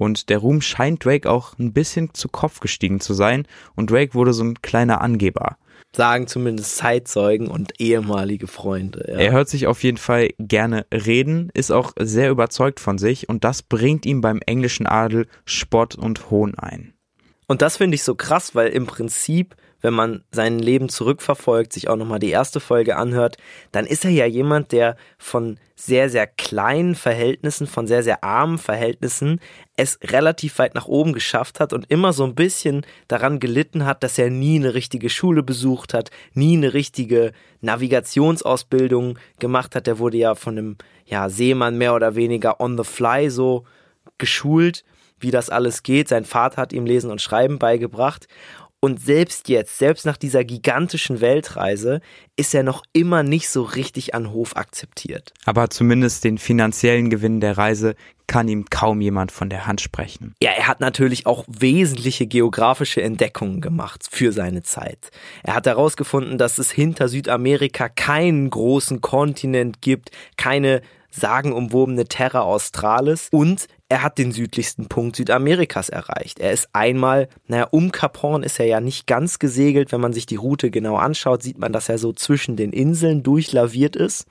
Und 0.00 0.30
der 0.30 0.38
Ruhm 0.38 0.62
scheint 0.62 1.04
Drake 1.04 1.28
auch 1.28 1.58
ein 1.58 1.74
bisschen 1.74 2.14
zu 2.14 2.30
Kopf 2.30 2.60
gestiegen 2.60 3.00
zu 3.00 3.12
sein 3.12 3.46
und 3.76 3.90
Drake 3.90 4.14
wurde 4.14 4.32
so 4.32 4.42
ein 4.42 4.62
kleiner 4.62 5.02
Angeber. 5.02 5.58
Sagen 5.94 6.26
zumindest 6.26 6.78
Zeitzeugen 6.78 7.48
und 7.48 7.78
ehemalige 7.78 8.46
Freunde. 8.46 9.04
Ja. 9.06 9.18
Er 9.18 9.32
hört 9.32 9.50
sich 9.50 9.66
auf 9.66 9.82
jeden 9.82 9.98
Fall 9.98 10.30
gerne 10.38 10.86
reden, 10.90 11.50
ist 11.52 11.70
auch 11.70 11.92
sehr 12.00 12.30
überzeugt 12.30 12.80
von 12.80 12.96
sich 12.96 13.28
und 13.28 13.44
das 13.44 13.62
bringt 13.62 14.06
ihm 14.06 14.22
beim 14.22 14.40
englischen 14.46 14.86
Adel 14.86 15.26
Spott 15.44 15.96
und 15.96 16.30
Hohn 16.30 16.54
ein. 16.54 16.94
Und 17.46 17.60
das 17.60 17.76
finde 17.76 17.96
ich 17.96 18.02
so 18.02 18.14
krass, 18.14 18.54
weil 18.54 18.68
im 18.68 18.86
Prinzip, 18.86 19.54
wenn 19.80 19.94
man 19.94 20.24
sein 20.32 20.58
Leben 20.58 20.88
zurückverfolgt, 20.88 21.72
sich 21.72 21.88
auch 21.88 21.96
nochmal 21.96 22.18
die 22.18 22.30
erste 22.30 22.60
Folge 22.60 22.96
anhört, 22.96 23.36
dann 23.72 23.86
ist 23.86 24.04
er 24.04 24.10
ja 24.10 24.26
jemand, 24.26 24.72
der 24.72 24.96
von 25.18 25.58
sehr, 25.74 26.10
sehr 26.10 26.26
kleinen 26.26 26.94
Verhältnissen, 26.94 27.66
von 27.66 27.86
sehr, 27.86 28.02
sehr 28.02 28.22
armen 28.22 28.58
Verhältnissen 28.58 29.40
es 29.76 29.98
relativ 30.02 30.58
weit 30.58 30.74
nach 30.74 30.86
oben 30.86 31.14
geschafft 31.14 31.58
hat 31.58 31.72
und 31.72 31.90
immer 31.90 32.12
so 32.12 32.24
ein 32.24 32.34
bisschen 32.34 32.84
daran 33.08 33.40
gelitten 33.40 33.86
hat, 33.86 34.02
dass 34.02 34.18
er 34.18 34.28
nie 34.28 34.56
eine 34.56 34.74
richtige 34.74 35.08
Schule 35.08 35.42
besucht 35.42 35.94
hat, 35.94 36.10
nie 36.34 36.56
eine 36.56 36.74
richtige 36.74 37.32
Navigationsausbildung 37.62 39.18
gemacht 39.38 39.74
hat. 39.74 39.86
Der 39.86 39.98
wurde 39.98 40.18
ja 40.18 40.34
von 40.34 40.58
einem 40.58 40.76
ja, 41.06 41.30
Seemann 41.30 41.78
mehr 41.78 41.94
oder 41.94 42.14
weniger 42.14 42.60
on 42.60 42.76
the 42.76 42.84
fly 42.84 43.30
so 43.30 43.64
geschult, 44.18 44.84
wie 45.18 45.30
das 45.30 45.50
alles 45.50 45.82
geht. 45.82 46.08
Sein 46.08 46.24
Vater 46.24 46.60
hat 46.60 46.72
ihm 46.72 46.84
Lesen 46.84 47.10
und 47.10 47.22
Schreiben 47.22 47.58
beigebracht. 47.58 48.28
Und 48.82 48.98
selbst 48.98 49.50
jetzt, 49.50 49.78
selbst 49.78 50.06
nach 50.06 50.16
dieser 50.16 50.42
gigantischen 50.42 51.20
Weltreise, 51.20 52.00
ist 52.36 52.54
er 52.54 52.62
noch 52.62 52.82
immer 52.94 53.22
nicht 53.22 53.50
so 53.50 53.62
richtig 53.62 54.14
an 54.14 54.32
Hof 54.32 54.56
akzeptiert. 54.56 55.34
Aber 55.44 55.68
zumindest 55.68 56.24
den 56.24 56.38
finanziellen 56.38 57.10
Gewinn 57.10 57.40
der 57.40 57.58
Reise 57.58 57.94
kann 58.26 58.48
ihm 58.48 58.64
kaum 58.70 59.02
jemand 59.02 59.32
von 59.32 59.50
der 59.50 59.66
Hand 59.66 59.82
sprechen. 59.82 60.34
Ja, 60.42 60.52
er 60.52 60.68
hat 60.68 60.80
natürlich 60.80 61.26
auch 61.26 61.44
wesentliche 61.46 62.26
geografische 62.26 63.02
Entdeckungen 63.02 63.60
gemacht 63.60 64.06
für 64.10 64.32
seine 64.32 64.62
Zeit. 64.62 65.10
Er 65.42 65.56
hat 65.56 65.66
herausgefunden, 65.66 66.38
dass 66.38 66.56
es 66.56 66.70
hinter 66.70 67.08
Südamerika 67.08 67.88
keinen 67.88 68.48
großen 68.48 69.00
Kontinent 69.02 69.82
gibt, 69.82 70.10
keine 70.38 70.80
sagenumwobene 71.10 72.06
Terra 72.06 72.42
Australis 72.42 73.28
und 73.30 73.66
er 73.90 74.04
hat 74.04 74.18
den 74.18 74.30
südlichsten 74.30 74.86
Punkt 74.86 75.16
Südamerikas 75.16 75.88
erreicht. 75.88 76.38
Er 76.38 76.52
ist 76.52 76.68
einmal, 76.72 77.28
naja, 77.48 77.66
um 77.72 77.90
Cap 77.90 78.22
Horn 78.22 78.44
ist 78.44 78.60
er 78.60 78.66
ja 78.66 78.80
nicht 78.80 79.08
ganz 79.08 79.40
gesegelt. 79.40 79.90
Wenn 79.90 80.00
man 80.00 80.12
sich 80.12 80.26
die 80.26 80.36
Route 80.36 80.70
genau 80.70 80.94
anschaut, 80.96 81.42
sieht 81.42 81.58
man, 81.58 81.72
dass 81.72 81.88
er 81.88 81.98
so 81.98 82.12
zwischen 82.12 82.54
den 82.54 82.72
Inseln 82.72 83.24
durchlaviert 83.24 83.96
ist. 83.96 84.28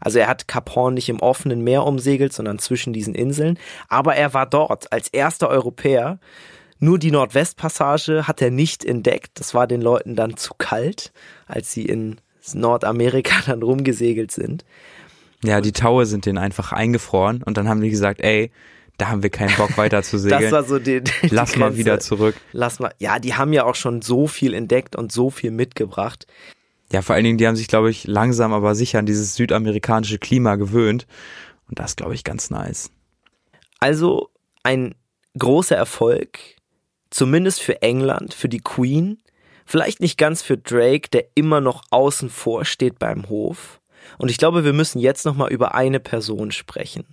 Also 0.00 0.20
er 0.20 0.28
hat 0.28 0.46
Cap 0.46 0.76
Horn 0.76 0.94
nicht 0.94 1.08
im 1.08 1.18
offenen 1.18 1.64
Meer 1.64 1.86
umsegelt, 1.86 2.32
sondern 2.32 2.60
zwischen 2.60 2.92
diesen 2.92 3.16
Inseln. 3.16 3.58
Aber 3.88 4.14
er 4.14 4.32
war 4.32 4.46
dort 4.46 4.92
als 4.92 5.08
erster 5.08 5.48
Europäer. 5.48 6.20
Nur 6.78 7.00
die 7.00 7.10
Nordwestpassage 7.10 8.28
hat 8.28 8.40
er 8.40 8.52
nicht 8.52 8.84
entdeckt. 8.84 9.40
Das 9.40 9.54
war 9.54 9.66
den 9.66 9.82
Leuten 9.82 10.14
dann 10.14 10.36
zu 10.36 10.54
kalt, 10.56 11.12
als 11.48 11.72
sie 11.72 11.84
in 11.84 12.20
Nordamerika 12.54 13.34
dann 13.46 13.64
rumgesegelt 13.64 14.30
sind. 14.30 14.64
Ja, 15.42 15.60
die 15.60 15.72
Taue 15.72 16.06
sind 16.06 16.26
denen 16.26 16.38
einfach 16.38 16.72
eingefroren 16.72 17.42
und 17.42 17.56
dann 17.56 17.68
haben 17.68 17.80
die 17.80 17.90
gesagt, 17.90 18.20
ey, 18.20 18.52
da 19.00 19.08
haben 19.08 19.22
wir 19.22 19.30
keinen 19.30 19.56
Bock 19.56 19.76
weiter 19.78 20.02
zu 20.02 20.18
segeln. 20.18 20.42
das 20.42 20.52
war 20.52 20.64
so 20.64 20.78
die, 20.78 21.02
die 21.02 21.28
Lass 21.30 21.56
mal 21.56 21.76
wieder 21.76 22.00
zurück. 22.00 22.36
Lass 22.52 22.78
mal. 22.78 22.92
Ja, 22.98 23.18
die 23.18 23.34
haben 23.34 23.52
ja 23.52 23.64
auch 23.64 23.74
schon 23.74 24.02
so 24.02 24.26
viel 24.26 24.54
entdeckt 24.54 24.94
und 24.96 25.10
so 25.10 25.30
viel 25.30 25.50
mitgebracht. 25.50 26.26
Ja, 26.92 27.02
vor 27.02 27.14
allen 27.14 27.24
Dingen, 27.24 27.38
die 27.38 27.46
haben 27.46 27.56
sich, 27.56 27.68
glaube 27.68 27.90
ich, 27.90 28.06
langsam 28.06 28.52
aber 28.52 28.74
sicher 28.74 28.98
an 28.98 29.06
dieses 29.06 29.36
südamerikanische 29.36 30.18
Klima 30.18 30.56
gewöhnt. 30.56 31.06
Und 31.68 31.78
das, 31.78 31.96
glaube 31.96 32.14
ich, 32.14 32.24
ganz 32.24 32.50
nice. 32.50 32.90
Also 33.78 34.30
ein 34.64 34.94
großer 35.38 35.76
Erfolg, 35.76 36.38
zumindest 37.10 37.62
für 37.62 37.80
England, 37.80 38.34
für 38.34 38.48
die 38.48 38.60
Queen. 38.60 39.22
Vielleicht 39.64 40.00
nicht 40.00 40.18
ganz 40.18 40.42
für 40.42 40.58
Drake, 40.58 41.08
der 41.10 41.26
immer 41.36 41.60
noch 41.60 41.84
außen 41.90 42.28
vor 42.28 42.64
steht 42.64 42.98
beim 42.98 43.28
Hof. 43.28 43.80
Und 44.18 44.30
ich 44.30 44.38
glaube, 44.38 44.64
wir 44.64 44.72
müssen 44.72 44.98
jetzt 44.98 45.24
nochmal 45.24 45.52
über 45.52 45.74
eine 45.74 46.00
Person 46.00 46.50
sprechen. 46.50 47.06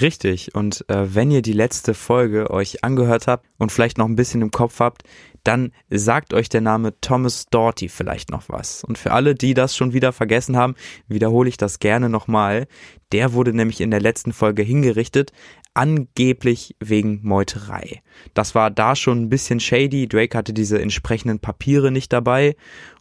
Richtig. 0.00 0.54
Und 0.54 0.84
äh, 0.88 1.14
wenn 1.14 1.30
ihr 1.30 1.42
die 1.42 1.52
letzte 1.52 1.94
Folge 1.94 2.50
euch 2.50 2.84
angehört 2.84 3.26
habt 3.26 3.46
und 3.58 3.72
vielleicht 3.72 3.98
noch 3.98 4.06
ein 4.06 4.16
bisschen 4.16 4.42
im 4.42 4.50
Kopf 4.50 4.80
habt, 4.80 5.02
dann 5.44 5.72
sagt 5.88 6.34
euch 6.34 6.48
der 6.48 6.60
Name 6.60 6.98
Thomas 7.00 7.46
Doughty 7.46 7.88
vielleicht 7.88 8.30
noch 8.30 8.48
was. 8.48 8.84
Und 8.84 8.98
für 8.98 9.12
alle, 9.12 9.34
die 9.34 9.54
das 9.54 9.76
schon 9.76 9.92
wieder 9.92 10.12
vergessen 10.12 10.56
haben, 10.56 10.74
wiederhole 11.08 11.48
ich 11.48 11.56
das 11.56 11.78
gerne 11.78 12.08
nochmal. 12.08 12.66
Der 13.12 13.32
wurde 13.32 13.52
nämlich 13.52 13.80
in 13.80 13.90
der 13.90 14.00
letzten 14.00 14.32
Folge 14.32 14.62
hingerichtet, 14.62 15.32
angeblich 15.74 16.76
wegen 16.80 17.20
Meuterei. 17.22 18.02
Das 18.34 18.54
war 18.54 18.70
da 18.70 18.96
schon 18.96 19.22
ein 19.22 19.28
bisschen 19.28 19.60
shady. 19.60 20.08
Drake 20.08 20.36
hatte 20.36 20.52
diese 20.52 20.80
entsprechenden 20.80 21.40
Papiere 21.40 21.90
nicht 21.90 22.12
dabei. 22.12 22.56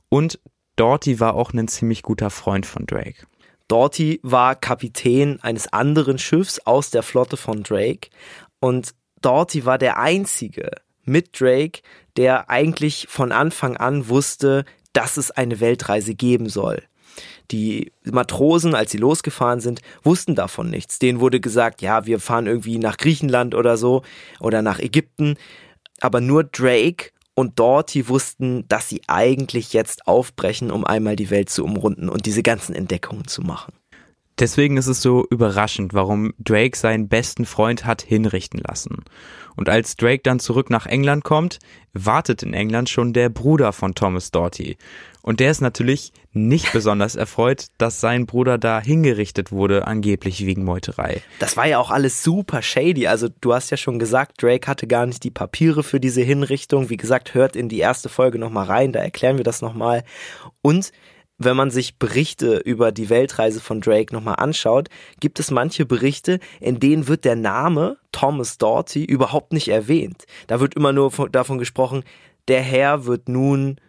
Und 0.09 0.39
Doughty 0.75 1.19
war 1.19 1.35
auch 1.35 1.53
ein 1.53 1.67
ziemlich 1.67 2.03
guter 2.03 2.29
Freund 2.29 2.65
von 2.65 2.85
Drake. 2.85 3.27
Doughty 3.69 4.19
war 4.23 4.55
Kapitän 4.55 5.39
eines 5.41 5.71
anderen 5.71 6.17
Schiffs 6.17 6.59
aus 6.65 6.89
der 6.89 7.03
Flotte 7.03 7.37
von 7.37 7.63
Drake 7.63 8.09
und 8.59 8.93
Doughty 9.21 9.65
war 9.65 9.77
der 9.77 9.97
einzige 9.97 10.71
mit 11.03 11.39
Drake, 11.39 11.81
der 12.17 12.49
eigentlich 12.49 13.07
von 13.09 13.31
Anfang 13.31 13.77
an 13.77 14.09
wusste, 14.09 14.65
dass 14.93 15.17
es 15.17 15.31
eine 15.31 15.59
Weltreise 15.59 16.15
geben 16.15 16.49
soll. 16.49 16.83
Die 17.51 17.91
Matrosen, 18.03 18.75
als 18.75 18.91
sie 18.91 18.97
losgefahren 18.97 19.59
sind, 19.59 19.81
wussten 20.03 20.35
davon 20.35 20.69
nichts. 20.69 20.99
Denen 20.99 21.19
wurde 21.19 21.39
gesagt, 21.39 21.81
ja, 21.81 22.05
wir 22.05 22.19
fahren 22.19 22.47
irgendwie 22.47 22.77
nach 22.77 22.97
Griechenland 22.97 23.55
oder 23.55 23.77
so 23.77 24.03
oder 24.39 24.61
nach 24.61 24.79
Ägypten. 24.79 25.35
Aber 25.99 26.21
nur 26.21 26.43
Drake 26.43 27.11
und 27.39 27.57
Dorothy 27.57 28.09
wussten, 28.09 28.67
dass 28.67 28.89
sie 28.89 29.01
eigentlich 29.07 29.71
jetzt 29.71 30.07
aufbrechen, 30.07 30.71
um 30.71 30.83
einmal 30.83 31.15
die 31.15 31.29
Welt 31.29 31.49
zu 31.49 31.63
umrunden 31.63 32.09
und 32.09 32.25
diese 32.25 32.43
ganzen 32.43 32.75
Entdeckungen 32.75 33.27
zu 33.27 33.41
machen. 33.41 33.71
Deswegen 34.39 34.75
ist 34.75 34.87
es 34.87 35.01
so 35.01 35.25
überraschend, 35.29 35.93
warum 35.93 36.33
Drake 36.37 36.77
seinen 36.77 37.07
besten 37.07 37.45
Freund 37.45 37.85
hat 37.85 38.01
hinrichten 38.01 38.59
lassen. 38.59 39.05
Und 39.55 39.69
als 39.69 39.95
Drake 39.95 40.21
dann 40.21 40.41
zurück 40.41 40.69
nach 40.69 40.85
England 40.85 41.23
kommt, 41.23 41.59
wartet 41.93 42.43
in 42.43 42.53
England 42.53 42.89
schon 42.89 43.13
der 43.13 43.29
Bruder 43.29 43.71
von 43.71 43.95
Thomas 43.95 44.31
Doughty. 44.31 44.75
Und 45.21 45.39
der 45.39 45.51
ist 45.51 45.61
natürlich 45.61 46.13
nicht 46.31 46.71
besonders 46.71 47.15
erfreut, 47.15 47.67
dass 47.77 47.99
sein 47.99 48.25
Bruder 48.25 48.57
da 48.57 48.79
hingerichtet 48.79 49.51
wurde, 49.51 49.87
angeblich 49.87 50.45
wegen 50.45 50.63
Meuterei. 50.63 51.21
Das 51.39 51.57
war 51.57 51.67
ja 51.67 51.79
auch 51.79 51.91
alles 51.91 52.23
super 52.23 52.61
shady. 52.61 53.07
Also 53.07 53.27
du 53.41 53.53
hast 53.53 53.69
ja 53.69 53.77
schon 53.77 53.99
gesagt, 53.99 54.41
Drake 54.41 54.67
hatte 54.67 54.87
gar 54.87 55.05
nicht 55.05 55.23
die 55.23 55.31
Papiere 55.31 55.83
für 55.83 55.99
diese 55.99 56.21
Hinrichtung. 56.21 56.89
Wie 56.89 56.97
gesagt, 56.97 57.33
hört 57.33 57.55
in 57.55 57.69
die 57.69 57.79
erste 57.79 58.09
Folge 58.09 58.39
nochmal 58.39 58.65
rein, 58.65 58.91
da 58.91 58.99
erklären 58.99 59.37
wir 59.37 59.43
das 59.43 59.61
nochmal. 59.61 60.03
Und 60.61 60.91
wenn 61.41 61.55
man 61.55 61.71
sich 61.71 61.97
Berichte 61.97 62.57
über 62.57 62.91
die 62.91 63.09
Weltreise 63.09 63.61
von 63.61 63.79
Drake 63.79 64.13
nochmal 64.13 64.35
anschaut, 64.35 64.89
gibt 65.21 65.39
es 65.39 65.51
manche 65.51 65.85
Berichte, 65.85 66.39
in 66.59 66.81
denen 66.81 67.07
wird 67.07 67.23
der 67.23 67.37
Name 67.37 67.97
Thomas 68.11 68.57
Doughty 68.57 69.05
überhaupt 69.05 69.53
nicht 69.53 69.69
erwähnt. 69.69 70.25
Da 70.47 70.59
wird 70.59 70.75
immer 70.75 70.91
nur 70.91 71.11
davon 71.31 71.57
gesprochen, 71.57 72.03
der 72.49 72.61
Herr 72.61 73.05
wird 73.05 73.29
nun 73.29 73.79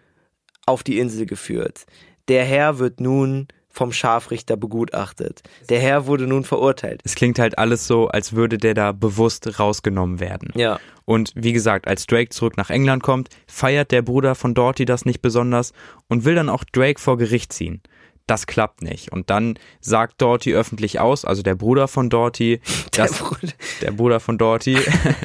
auf 0.70 0.82
die 0.82 0.98
Insel 0.98 1.26
geführt. 1.26 1.84
Der 2.28 2.44
Herr 2.44 2.78
wird 2.78 3.00
nun 3.00 3.48
vom 3.68 3.92
Scharfrichter 3.92 4.56
begutachtet. 4.56 5.42
Der 5.68 5.80
Herr 5.80 6.06
wurde 6.06 6.26
nun 6.26 6.44
verurteilt. 6.44 7.00
Es 7.04 7.14
klingt 7.14 7.38
halt 7.38 7.56
alles 7.58 7.86
so, 7.86 8.08
als 8.08 8.32
würde 8.32 8.58
der 8.58 8.74
da 8.74 8.92
bewusst 8.92 9.60
rausgenommen 9.60 10.18
werden. 10.18 10.50
Ja. 10.54 10.80
Und 11.04 11.32
wie 11.34 11.52
gesagt, 11.52 11.86
als 11.86 12.06
Drake 12.06 12.30
zurück 12.30 12.56
nach 12.56 12.70
England 12.70 13.02
kommt, 13.02 13.28
feiert 13.46 13.92
der 13.92 14.02
Bruder 14.02 14.34
von 14.34 14.54
Doughty 14.54 14.84
das 14.84 15.04
nicht 15.04 15.22
besonders 15.22 15.72
und 16.08 16.24
will 16.24 16.34
dann 16.34 16.48
auch 16.48 16.64
Drake 16.64 17.00
vor 17.00 17.16
Gericht 17.16 17.52
ziehen. 17.52 17.80
Das 18.26 18.46
klappt 18.46 18.82
nicht. 18.82 19.10
Und 19.10 19.28
dann 19.28 19.58
sagt 19.80 20.20
Doughty 20.22 20.54
öffentlich 20.54 21.00
aus, 21.00 21.24
also 21.24 21.42
der 21.42 21.56
Bruder 21.56 21.88
von 21.88 22.10
Doughty, 22.10 22.60
der, 22.96 23.06
Bruder. 23.06 23.52
der 23.82 23.90
Bruder 23.90 24.20
von 24.20 24.38
Doughty, 24.38 24.78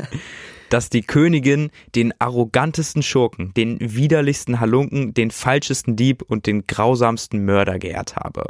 dass 0.69 0.89
die 0.89 1.01
Königin 1.01 1.71
den 1.95 2.13
arrogantesten 2.19 3.03
Schurken, 3.03 3.53
den 3.53 3.77
widerlichsten 3.79 4.59
Halunken, 4.59 5.13
den 5.13 5.31
falschesten 5.31 5.95
Dieb 5.95 6.21
und 6.21 6.47
den 6.47 6.67
grausamsten 6.67 7.45
Mörder 7.45 7.79
geehrt 7.79 8.15
habe. 8.15 8.47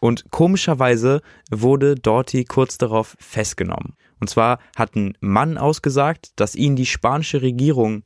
Und 0.00 0.30
komischerweise 0.30 1.22
wurde 1.50 1.96
Doughty 1.96 2.44
kurz 2.44 2.78
darauf 2.78 3.16
festgenommen. 3.18 3.94
Und 4.20 4.30
zwar 4.30 4.58
hat 4.76 4.94
ein 4.94 5.14
Mann 5.20 5.58
ausgesagt, 5.58 6.32
dass 6.36 6.54
ihn 6.54 6.76
die 6.76 6.86
spanische 6.86 7.42
Regierung 7.42 8.04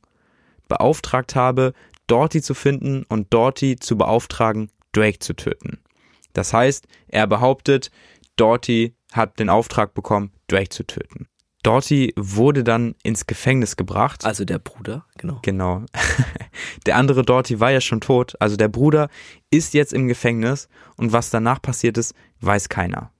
beauftragt 0.67 1.35
habe, 1.35 1.73
Doughty 2.07 2.41
zu 2.41 2.53
finden 2.53 3.03
und 3.09 3.33
Doughty 3.33 3.77
zu 3.77 3.97
beauftragen, 3.97 4.71
Drake 4.91 5.19
zu 5.19 5.33
töten. 5.35 5.79
Das 6.33 6.53
heißt, 6.53 6.87
er 7.07 7.27
behauptet, 7.27 7.91
Doughty 8.35 8.95
hat 9.11 9.39
den 9.39 9.49
Auftrag 9.49 9.93
bekommen, 9.93 10.31
Drake 10.47 10.69
zu 10.69 10.83
töten. 10.85 11.27
Doughty 11.63 12.13
wurde 12.17 12.63
dann 12.63 12.95
ins 13.03 13.25
Gefängnis 13.25 13.77
gebracht. 13.77 14.25
Also 14.25 14.45
der 14.45 14.59
Bruder, 14.59 15.05
genau. 15.17 15.39
Genau. 15.41 15.83
Der 16.85 16.97
andere 16.97 17.23
Doughty 17.23 17.59
war 17.59 17.71
ja 17.71 17.81
schon 17.81 18.01
tot. 18.01 18.35
Also 18.39 18.57
der 18.57 18.67
Bruder 18.67 19.09
ist 19.49 19.73
jetzt 19.73 19.93
im 19.93 20.07
Gefängnis 20.07 20.67
und 20.97 21.13
was 21.13 21.29
danach 21.29 21.61
passiert 21.61 21.97
ist, 21.97 22.13
weiß 22.41 22.69
keiner. 22.69 23.11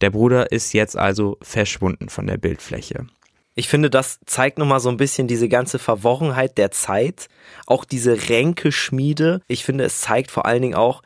Der 0.00 0.10
Bruder 0.10 0.52
ist 0.52 0.72
jetzt 0.72 0.96
also 0.96 1.38
verschwunden 1.42 2.08
von 2.08 2.26
der 2.26 2.36
Bildfläche. 2.36 3.06
Ich 3.54 3.68
finde, 3.68 3.90
das 3.90 4.20
zeigt 4.26 4.58
nochmal 4.58 4.80
so 4.80 4.88
ein 4.88 4.96
bisschen 4.96 5.26
diese 5.26 5.48
ganze 5.48 5.78
Verworrenheit 5.78 6.56
der 6.56 6.70
Zeit, 6.70 7.28
auch 7.66 7.84
diese 7.84 8.28
Ränkeschmiede. 8.28 9.42
Ich 9.48 9.64
finde, 9.64 9.84
es 9.84 10.00
zeigt 10.00 10.30
vor 10.30 10.46
allen 10.46 10.62
Dingen 10.62 10.74
auch, 10.74 11.02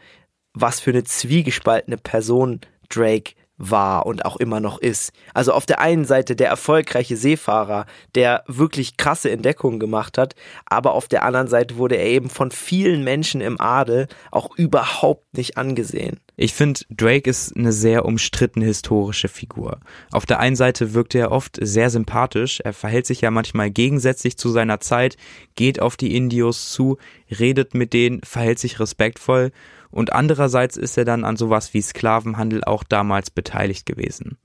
was 0.53 0.79
für 0.79 0.91
eine 0.91 1.05
zwiegespaltene 1.05 1.97
Person 1.97 2.61
Drake 2.89 3.33
war 3.57 4.07
und 4.07 4.25
auch 4.25 4.37
immer 4.37 4.61
noch 4.61 4.79
ist. 4.79 5.13
Also 5.33 5.53
auf 5.53 5.67
der 5.67 5.81
einen 5.81 6.05
Seite 6.05 6.35
der 6.35 6.49
erfolgreiche 6.49 7.17
Seefahrer, 7.17 7.87
der 8.15 8.43
wirklich 8.47 8.97
krasse 8.97 9.31
Entdeckungen 9.31 9.79
gemacht 9.79 10.19
hat, 10.19 10.35
aber 10.67 10.95
auf 10.95 11.07
der 11.07 11.23
anderen 11.23 11.49
Seite 11.49 11.77
wurde 11.77 11.97
er 11.97 12.07
eben 12.07 12.31
von 12.31 12.51
vielen 12.51 13.05
Menschen 13.05 13.41
im 13.41 13.61
Adel 13.61 14.09
auch 14.31 14.57
überhaupt 14.57 15.37
nicht 15.37 15.57
angesehen. 15.57 16.19
Ich 16.37 16.53
finde, 16.53 16.81
Drake 16.91 17.31
ist 17.31 17.57
eine 17.57 17.73
sehr 17.73 18.05
umstrittene 18.05 18.65
historische 18.65 19.29
Figur. 19.29 19.79
Auf 20.11 20.27
der 20.27 20.41
einen 20.41 20.57
Seite 20.57 20.93
wirkt 20.93 21.15
er 21.15 21.31
oft 21.31 21.59
sehr 21.61 21.91
sympathisch, 21.91 22.61
er 22.61 22.73
verhält 22.73 23.07
sich 23.07 23.21
ja 23.21 23.31
manchmal 23.31 23.71
gegensätzlich 23.71 24.37
zu 24.37 24.49
seiner 24.49 24.81
Zeit, 24.81 25.17
geht 25.55 25.81
auf 25.81 25.97
die 25.97 26.17
Indios 26.17 26.73
zu, 26.73 26.99
redet 27.31 27.75
mit 27.75 27.93
denen, 27.93 28.21
verhält 28.25 28.59
sich 28.59 28.81
respektvoll 28.81 29.53
und 29.95 30.13
andererseits 30.13 30.77
ist 30.77 30.99
er 30.99 31.05
dann 31.05 31.25
an 31.25 31.37
sowas 31.37 31.73
wie 31.73 31.81
Sklavenhandel 31.81 32.65
auch 32.65 32.83
damals 32.83 33.31
beteiligt 33.31 33.87
gewesen. 33.87 34.39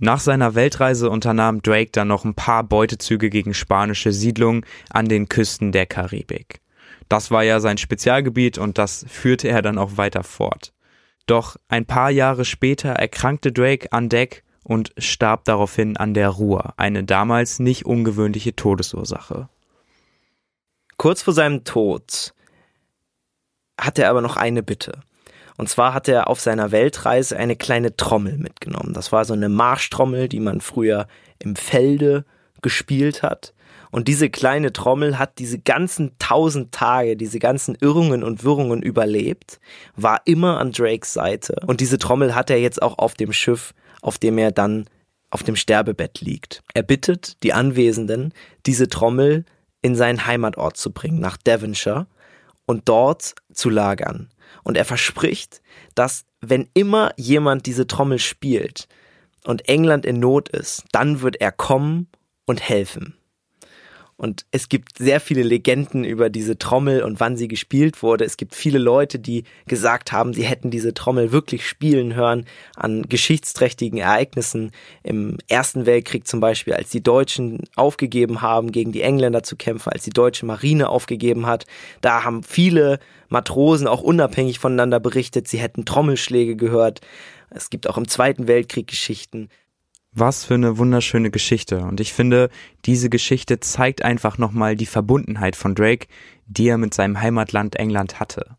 Nach 0.00 0.18
seiner 0.18 0.56
Weltreise 0.56 1.08
unternahm 1.08 1.62
Drake 1.62 1.92
dann 1.92 2.08
noch 2.08 2.24
ein 2.24 2.34
paar 2.34 2.64
Beutezüge 2.64 3.30
gegen 3.30 3.54
spanische 3.54 4.10
Siedlungen 4.10 4.66
an 4.90 5.06
den 5.06 5.28
Küsten 5.28 5.70
der 5.70 5.86
Karibik. 5.86 6.60
Das 7.08 7.30
war 7.30 7.44
ja 7.44 7.60
sein 7.60 7.78
Spezialgebiet 7.78 8.58
und 8.58 8.76
das 8.76 9.06
führte 9.08 9.46
er 9.46 9.62
dann 9.62 9.78
auch 9.78 9.96
weiter 9.96 10.24
fort. 10.24 10.72
Doch 11.26 11.56
ein 11.68 11.86
paar 11.86 12.10
Jahre 12.10 12.44
später 12.44 12.90
erkrankte 12.90 13.52
Drake 13.52 13.92
an 13.92 14.08
Deck 14.08 14.42
und 14.64 14.92
starb 14.98 15.44
daraufhin 15.44 15.96
an 15.96 16.14
der 16.14 16.30
Ruhr, 16.30 16.74
eine 16.76 17.04
damals 17.04 17.60
nicht 17.60 17.86
ungewöhnliche 17.86 18.56
Todesursache. 18.56 19.48
Kurz 20.96 21.22
vor 21.22 21.34
seinem 21.34 21.62
Tod 21.62 22.33
hatte 23.78 24.02
er 24.02 24.10
aber 24.10 24.20
noch 24.20 24.36
eine 24.36 24.62
Bitte. 24.62 25.00
Und 25.56 25.68
zwar 25.68 25.94
hat 25.94 26.08
er 26.08 26.28
auf 26.28 26.40
seiner 26.40 26.72
Weltreise 26.72 27.36
eine 27.36 27.56
kleine 27.56 27.96
Trommel 27.96 28.38
mitgenommen. 28.38 28.92
Das 28.92 29.12
war 29.12 29.24
so 29.24 29.34
eine 29.34 29.48
Marschtrommel, 29.48 30.28
die 30.28 30.40
man 30.40 30.60
früher 30.60 31.06
im 31.38 31.54
Felde 31.54 32.24
gespielt 32.62 33.22
hat. 33.22 33.54
Und 33.92 34.08
diese 34.08 34.28
kleine 34.28 34.72
Trommel 34.72 35.20
hat 35.20 35.38
diese 35.38 35.60
ganzen 35.60 36.18
tausend 36.18 36.72
Tage, 36.72 37.16
diese 37.16 37.38
ganzen 37.38 37.76
Irrungen 37.80 38.24
und 38.24 38.42
Wirrungen 38.42 38.82
überlebt, 38.82 39.60
war 39.94 40.22
immer 40.24 40.58
an 40.58 40.72
Drakes 40.72 41.12
Seite. 41.12 41.60
Und 41.66 41.80
diese 41.80 41.98
Trommel 41.98 42.34
hat 42.34 42.50
er 42.50 42.58
jetzt 42.58 42.82
auch 42.82 42.98
auf 42.98 43.14
dem 43.14 43.32
Schiff, 43.32 43.72
auf 44.02 44.18
dem 44.18 44.36
er 44.38 44.50
dann 44.50 44.86
auf 45.30 45.44
dem 45.44 45.54
Sterbebett 45.54 46.20
liegt. 46.20 46.64
Er 46.74 46.82
bittet 46.82 47.40
die 47.44 47.52
Anwesenden, 47.52 48.32
diese 48.66 48.88
Trommel 48.88 49.44
in 49.80 49.94
seinen 49.94 50.26
Heimatort 50.26 50.76
zu 50.76 50.92
bringen, 50.92 51.20
nach 51.20 51.36
Devonshire, 51.36 52.08
und 52.66 52.88
dort 52.88 53.34
zu 53.52 53.70
lagern. 53.70 54.30
Und 54.62 54.76
er 54.76 54.84
verspricht, 54.84 55.62
dass 55.94 56.24
wenn 56.40 56.68
immer 56.74 57.12
jemand 57.16 57.66
diese 57.66 57.86
Trommel 57.86 58.18
spielt 58.18 58.88
und 59.44 59.68
England 59.68 60.06
in 60.06 60.20
Not 60.20 60.48
ist, 60.48 60.84
dann 60.92 61.20
wird 61.22 61.40
er 61.40 61.52
kommen 61.52 62.08
und 62.46 62.66
helfen. 62.66 63.16
Und 64.16 64.46
es 64.52 64.68
gibt 64.68 64.98
sehr 64.98 65.18
viele 65.18 65.42
Legenden 65.42 66.04
über 66.04 66.30
diese 66.30 66.56
Trommel 66.56 67.02
und 67.02 67.18
wann 67.18 67.36
sie 67.36 67.48
gespielt 67.48 68.02
wurde. 68.02 68.24
Es 68.24 68.36
gibt 68.36 68.54
viele 68.54 68.78
Leute, 68.78 69.18
die 69.18 69.44
gesagt 69.66 70.12
haben, 70.12 70.32
sie 70.32 70.44
hätten 70.44 70.70
diese 70.70 70.94
Trommel 70.94 71.32
wirklich 71.32 71.66
spielen 71.66 72.14
hören 72.14 72.46
an 72.76 73.02
geschichtsträchtigen 73.02 73.98
Ereignissen. 73.98 74.70
Im 75.02 75.38
Ersten 75.48 75.84
Weltkrieg 75.84 76.28
zum 76.28 76.38
Beispiel, 76.38 76.74
als 76.74 76.90
die 76.90 77.02
Deutschen 77.02 77.64
aufgegeben 77.74 78.40
haben, 78.40 78.70
gegen 78.70 78.92
die 78.92 79.02
Engländer 79.02 79.42
zu 79.42 79.56
kämpfen, 79.56 79.90
als 79.92 80.04
die 80.04 80.10
deutsche 80.10 80.46
Marine 80.46 80.88
aufgegeben 80.88 81.46
hat. 81.46 81.66
Da 82.00 82.22
haben 82.22 82.44
viele 82.44 83.00
Matrosen 83.28 83.88
auch 83.88 84.00
unabhängig 84.00 84.60
voneinander 84.60 85.00
berichtet, 85.00 85.48
sie 85.48 85.58
hätten 85.58 85.84
Trommelschläge 85.84 86.54
gehört. 86.54 87.00
Es 87.50 87.70
gibt 87.70 87.88
auch 87.88 87.98
im 87.98 88.08
Zweiten 88.08 88.46
Weltkrieg 88.46 88.86
Geschichten. 88.86 89.48
Was 90.16 90.44
für 90.44 90.54
eine 90.54 90.78
wunderschöne 90.78 91.32
Geschichte. 91.32 91.80
Und 91.80 91.98
ich 91.98 92.12
finde, 92.12 92.48
diese 92.84 93.10
Geschichte 93.10 93.58
zeigt 93.58 94.04
einfach 94.04 94.38
nochmal 94.38 94.76
die 94.76 94.86
Verbundenheit 94.86 95.56
von 95.56 95.74
Drake, 95.74 96.06
die 96.46 96.68
er 96.68 96.78
mit 96.78 96.94
seinem 96.94 97.20
Heimatland 97.20 97.74
England 97.74 98.20
hatte. 98.20 98.56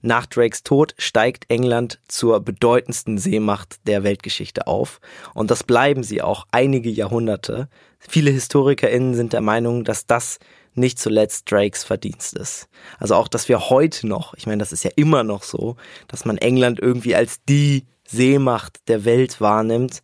Nach 0.00 0.24
Drakes 0.24 0.62
Tod 0.62 0.94
steigt 0.96 1.44
England 1.50 2.00
zur 2.08 2.40
bedeutendsten 2.40 3.18
Seemacht 3.18 3.86
der 3.86 4.04
Weltgeschichte 4.04 4.66
auf. 4.66 5.00
Und 5.34 5.50
das 5.50 5.64
bleiben 5.64 6.02
sie 6.02 6.22
auch 6.22 6.46
einige 6.50 6.88
Jahrhunderte. 6.88 7.68
Viele 7.98 8.30
HistorikerInnen 8.30 9.12
sind 9.14 9.34
der 9.34 9.42
Meinung, 9.42 9.84
dass 9.84 10.06
das 10.06 10.38
nicht 10.72 10.98
zuletzt 10.98 11.50
Drakes 11.50 11.84
Verdienst 11.84 12.32
ist. 12.32 12.70
Also 12.98 13.16
auch, 13.16 13.28
dass 13.28 13.50
wir 13.50 13.68
heute 13.68 14.06
noch, 14.06 14.32
ich 14.32 14.46
meine, 14.46 14.60
das 14.60 14.72
ist 14.72 14.84
ja 14.84 14.90
immer 14.96 15.24
noch 15.24 15.42
so, 15.42 15.76
dass 16.08 16.24
man 16.24 16.38
England 16.38 16.80
irgendwie 16.80 17.14
als 17.14 17.44
die 17.46 17.84
Seemacht 18.06 18.78
der 18.88 19.04
Welt 19.04 19.42
wahrnimmt 19.42 20.00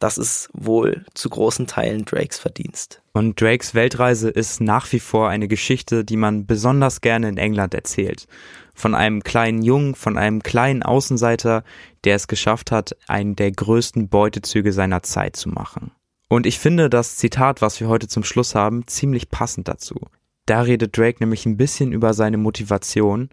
das 0.00 0.18
ist 0.18 0.48
wohl 0.54 1.04
zu 1.14 1.28
großen 1.28 1.66
Teilen 1.66 2.06
Drakes 2.06 2.38
Verdienst. 2.38 3.02
Und 3.12 3.40
Drakes 3.40 3.74
Weltreise 3.74 4.30
ist 4.30 4.60
nach 4.60 4.90
wie 4.92 4.98
vor 4.98 5.28
eine 5.28 5.46
Geschichte, 5.46 6.04
die 6.04 6.16
man 6.16 6.46
besonders 6.46 7.02
gerne 7.02 7.28
in 7.28 7.36
England 7.36 7.74
erzählt. 7.74 8.26
Von 8.74 8.94
einem 8.94 9.22
kleinen 9.22 9.62
Jungen, 9.62 9.94
von 9.94 10.16
einem 10.16 10.42
kleinen 10.42 10.82
Außenseiter, 10.82 11.64
der 12.04 12.16
es 12.16 12.28
geschafft 12.28 12.72
hat, 12.72 12.96
einen 13.08 13.36
der 13.36 13.52
größten 13.52 14.08
Beutezüge 14.08 14.72
seiner 14.72 15.02
Zeit 15.02 15.36
zu 15.36 15.50
machen. 15.50 15.92
Und 16.28 16.46
ich 16.46 16.58
finde 16.58 16.88
das 16.88 17.16
Zitat, 17.16 17.60
was 17.60 17.78
wir 17.78 17.88
heute 17.88 18.08
zum 18.08 18.24
Schluss 18.24 18.54
haben, 18.54 18.86
ziemlich 18.86 19.28
passend 19.28 19.68
dazu. 19.68 20.00
Da 20.46 20.62
redet 20.62 20.96
Drake 20.96 21.18
nämlich 21.20 21.44
ein 21.44 21.58
bisschen 21.58 21.92
über 21.92 22.14
seine 22.14 22.38
Motivation 22.38 23.28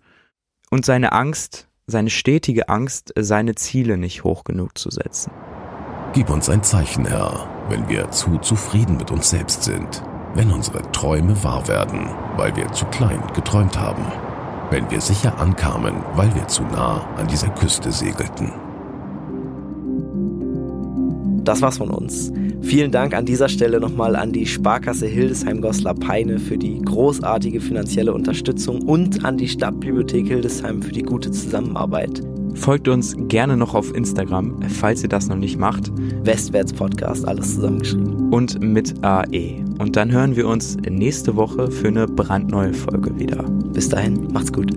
und 0.69 0.83
seine 0.83 1.13
Angst, 1.13 1.69
seine 1.85 2.09
stetige 2.09 2.67
Angst, 2.67 3.13
seine 3.17 3.55
Ziele 3.55 3.97
nicht 3.97 4.25
hoch 4.25 4.43
genug 4.43 4.77
zu 4.77 4.89
setzen. 4.89 5.31
Gib 6.17 6.31
uns 6.31 6.49
ein 6.49 6.63
Zeichen, 6.63 7.05
Herr, 7.05 7.47
wenn 7.69 7.89
wir 7.89 8.09
zu 8.09 8.39
zufrieden 8.39 8.97
mit 8.97 9.11
uns 9.11 9.29
selbst 9.29 9.61
sind, 9.61 10.01
wenn 10.33 10.51
unsere 10.51 10.81
Träume 10.91 11.43
wahr 11.43 11.67
werden, 11.67 12.09
weil 12.37 12.55
wir 12.55 12.71
zu 12.71 12.85
klein 12.85 13.21
geträumt 13.35 13.77
haben, 13.77 14.03
wenn 14.71 14.89
wir 14.89 14.99
sicher 14.99 15.39
ankamen, 15.39 15.93
weil 16.15 16.33
wir 16.33 16.47
zu 16.47 16.63
nah 16.63 17.05
an 17.17 17.27
dieser 17.27 17.49
Küste 17.49 17.91
segelten. 17.91 18.51
Das 21.47 21.61
war's 21.61 21.77
von 21.77 21.91
uns. 21.91 22.29
Vielen 22.59 22.91
Dank 22.91 23.15
an 23.15 23.25
dieser 23.25 23.47
Stelle 23.47 23.79
nochmal 23.79 24.17
an 24.17 24.33
die 24.33 24.45
Sparkasse 24.45 25.07
Hildesheim-Goslar-Peine 25.07 26.39
für 26.39 26.57
die 26.57 26.81
großartige 26.81 27.61
finanzielle 27.61 28.13
Unterstützung 28.13 28.81
und 28.81 29.23
an 29.23 29.37
die 29.37 29.47
Stadtbibliothek 29.47 30.27
Hildesheim 30.27 30.81
für 30.81 30.91
die 30.91 31.03
gute 31.03 31.31
Zusammenarbeit. 31.31 32.21
Folgt 32.55 32.89
uns 32.89 33.15
gerne 33.29 33.55
noch 33.55 33.75
auf 33.75 33.95
Instagram, 33.95 34.59
falls 34.67 35.03
ihr 35.03 35.09
das 35.09 35.29
noch 35.29 35.37
nicht 35.37 35.57
macht. 35.57 35.89
Westwärts 36.25 36.73
Podcast, 36.73 37.25
alles 37.25 37.55
zusammengeschrieben. 37.55 38.33
Und 38.33 38.61
mit 38.61 39.01
AE. 39.05 39.63
Und 39.79 39.95
dann 39.95 40.11
hören 40.11 40.35
wir 40.35 40.49
uns 40.49 40.75
nächste 40.89 41.37
Woche 41.37 41.71
für 41.71 41.87
eine 41.87 42.07
brandneue 42.07 42.73
Folge 42.73 43.17
wieder. 43.17 43.41
Bis 43.71 43.87
dahin, 43.87 44.27
macht's 44.33 44.51
gut. 44.51 44.73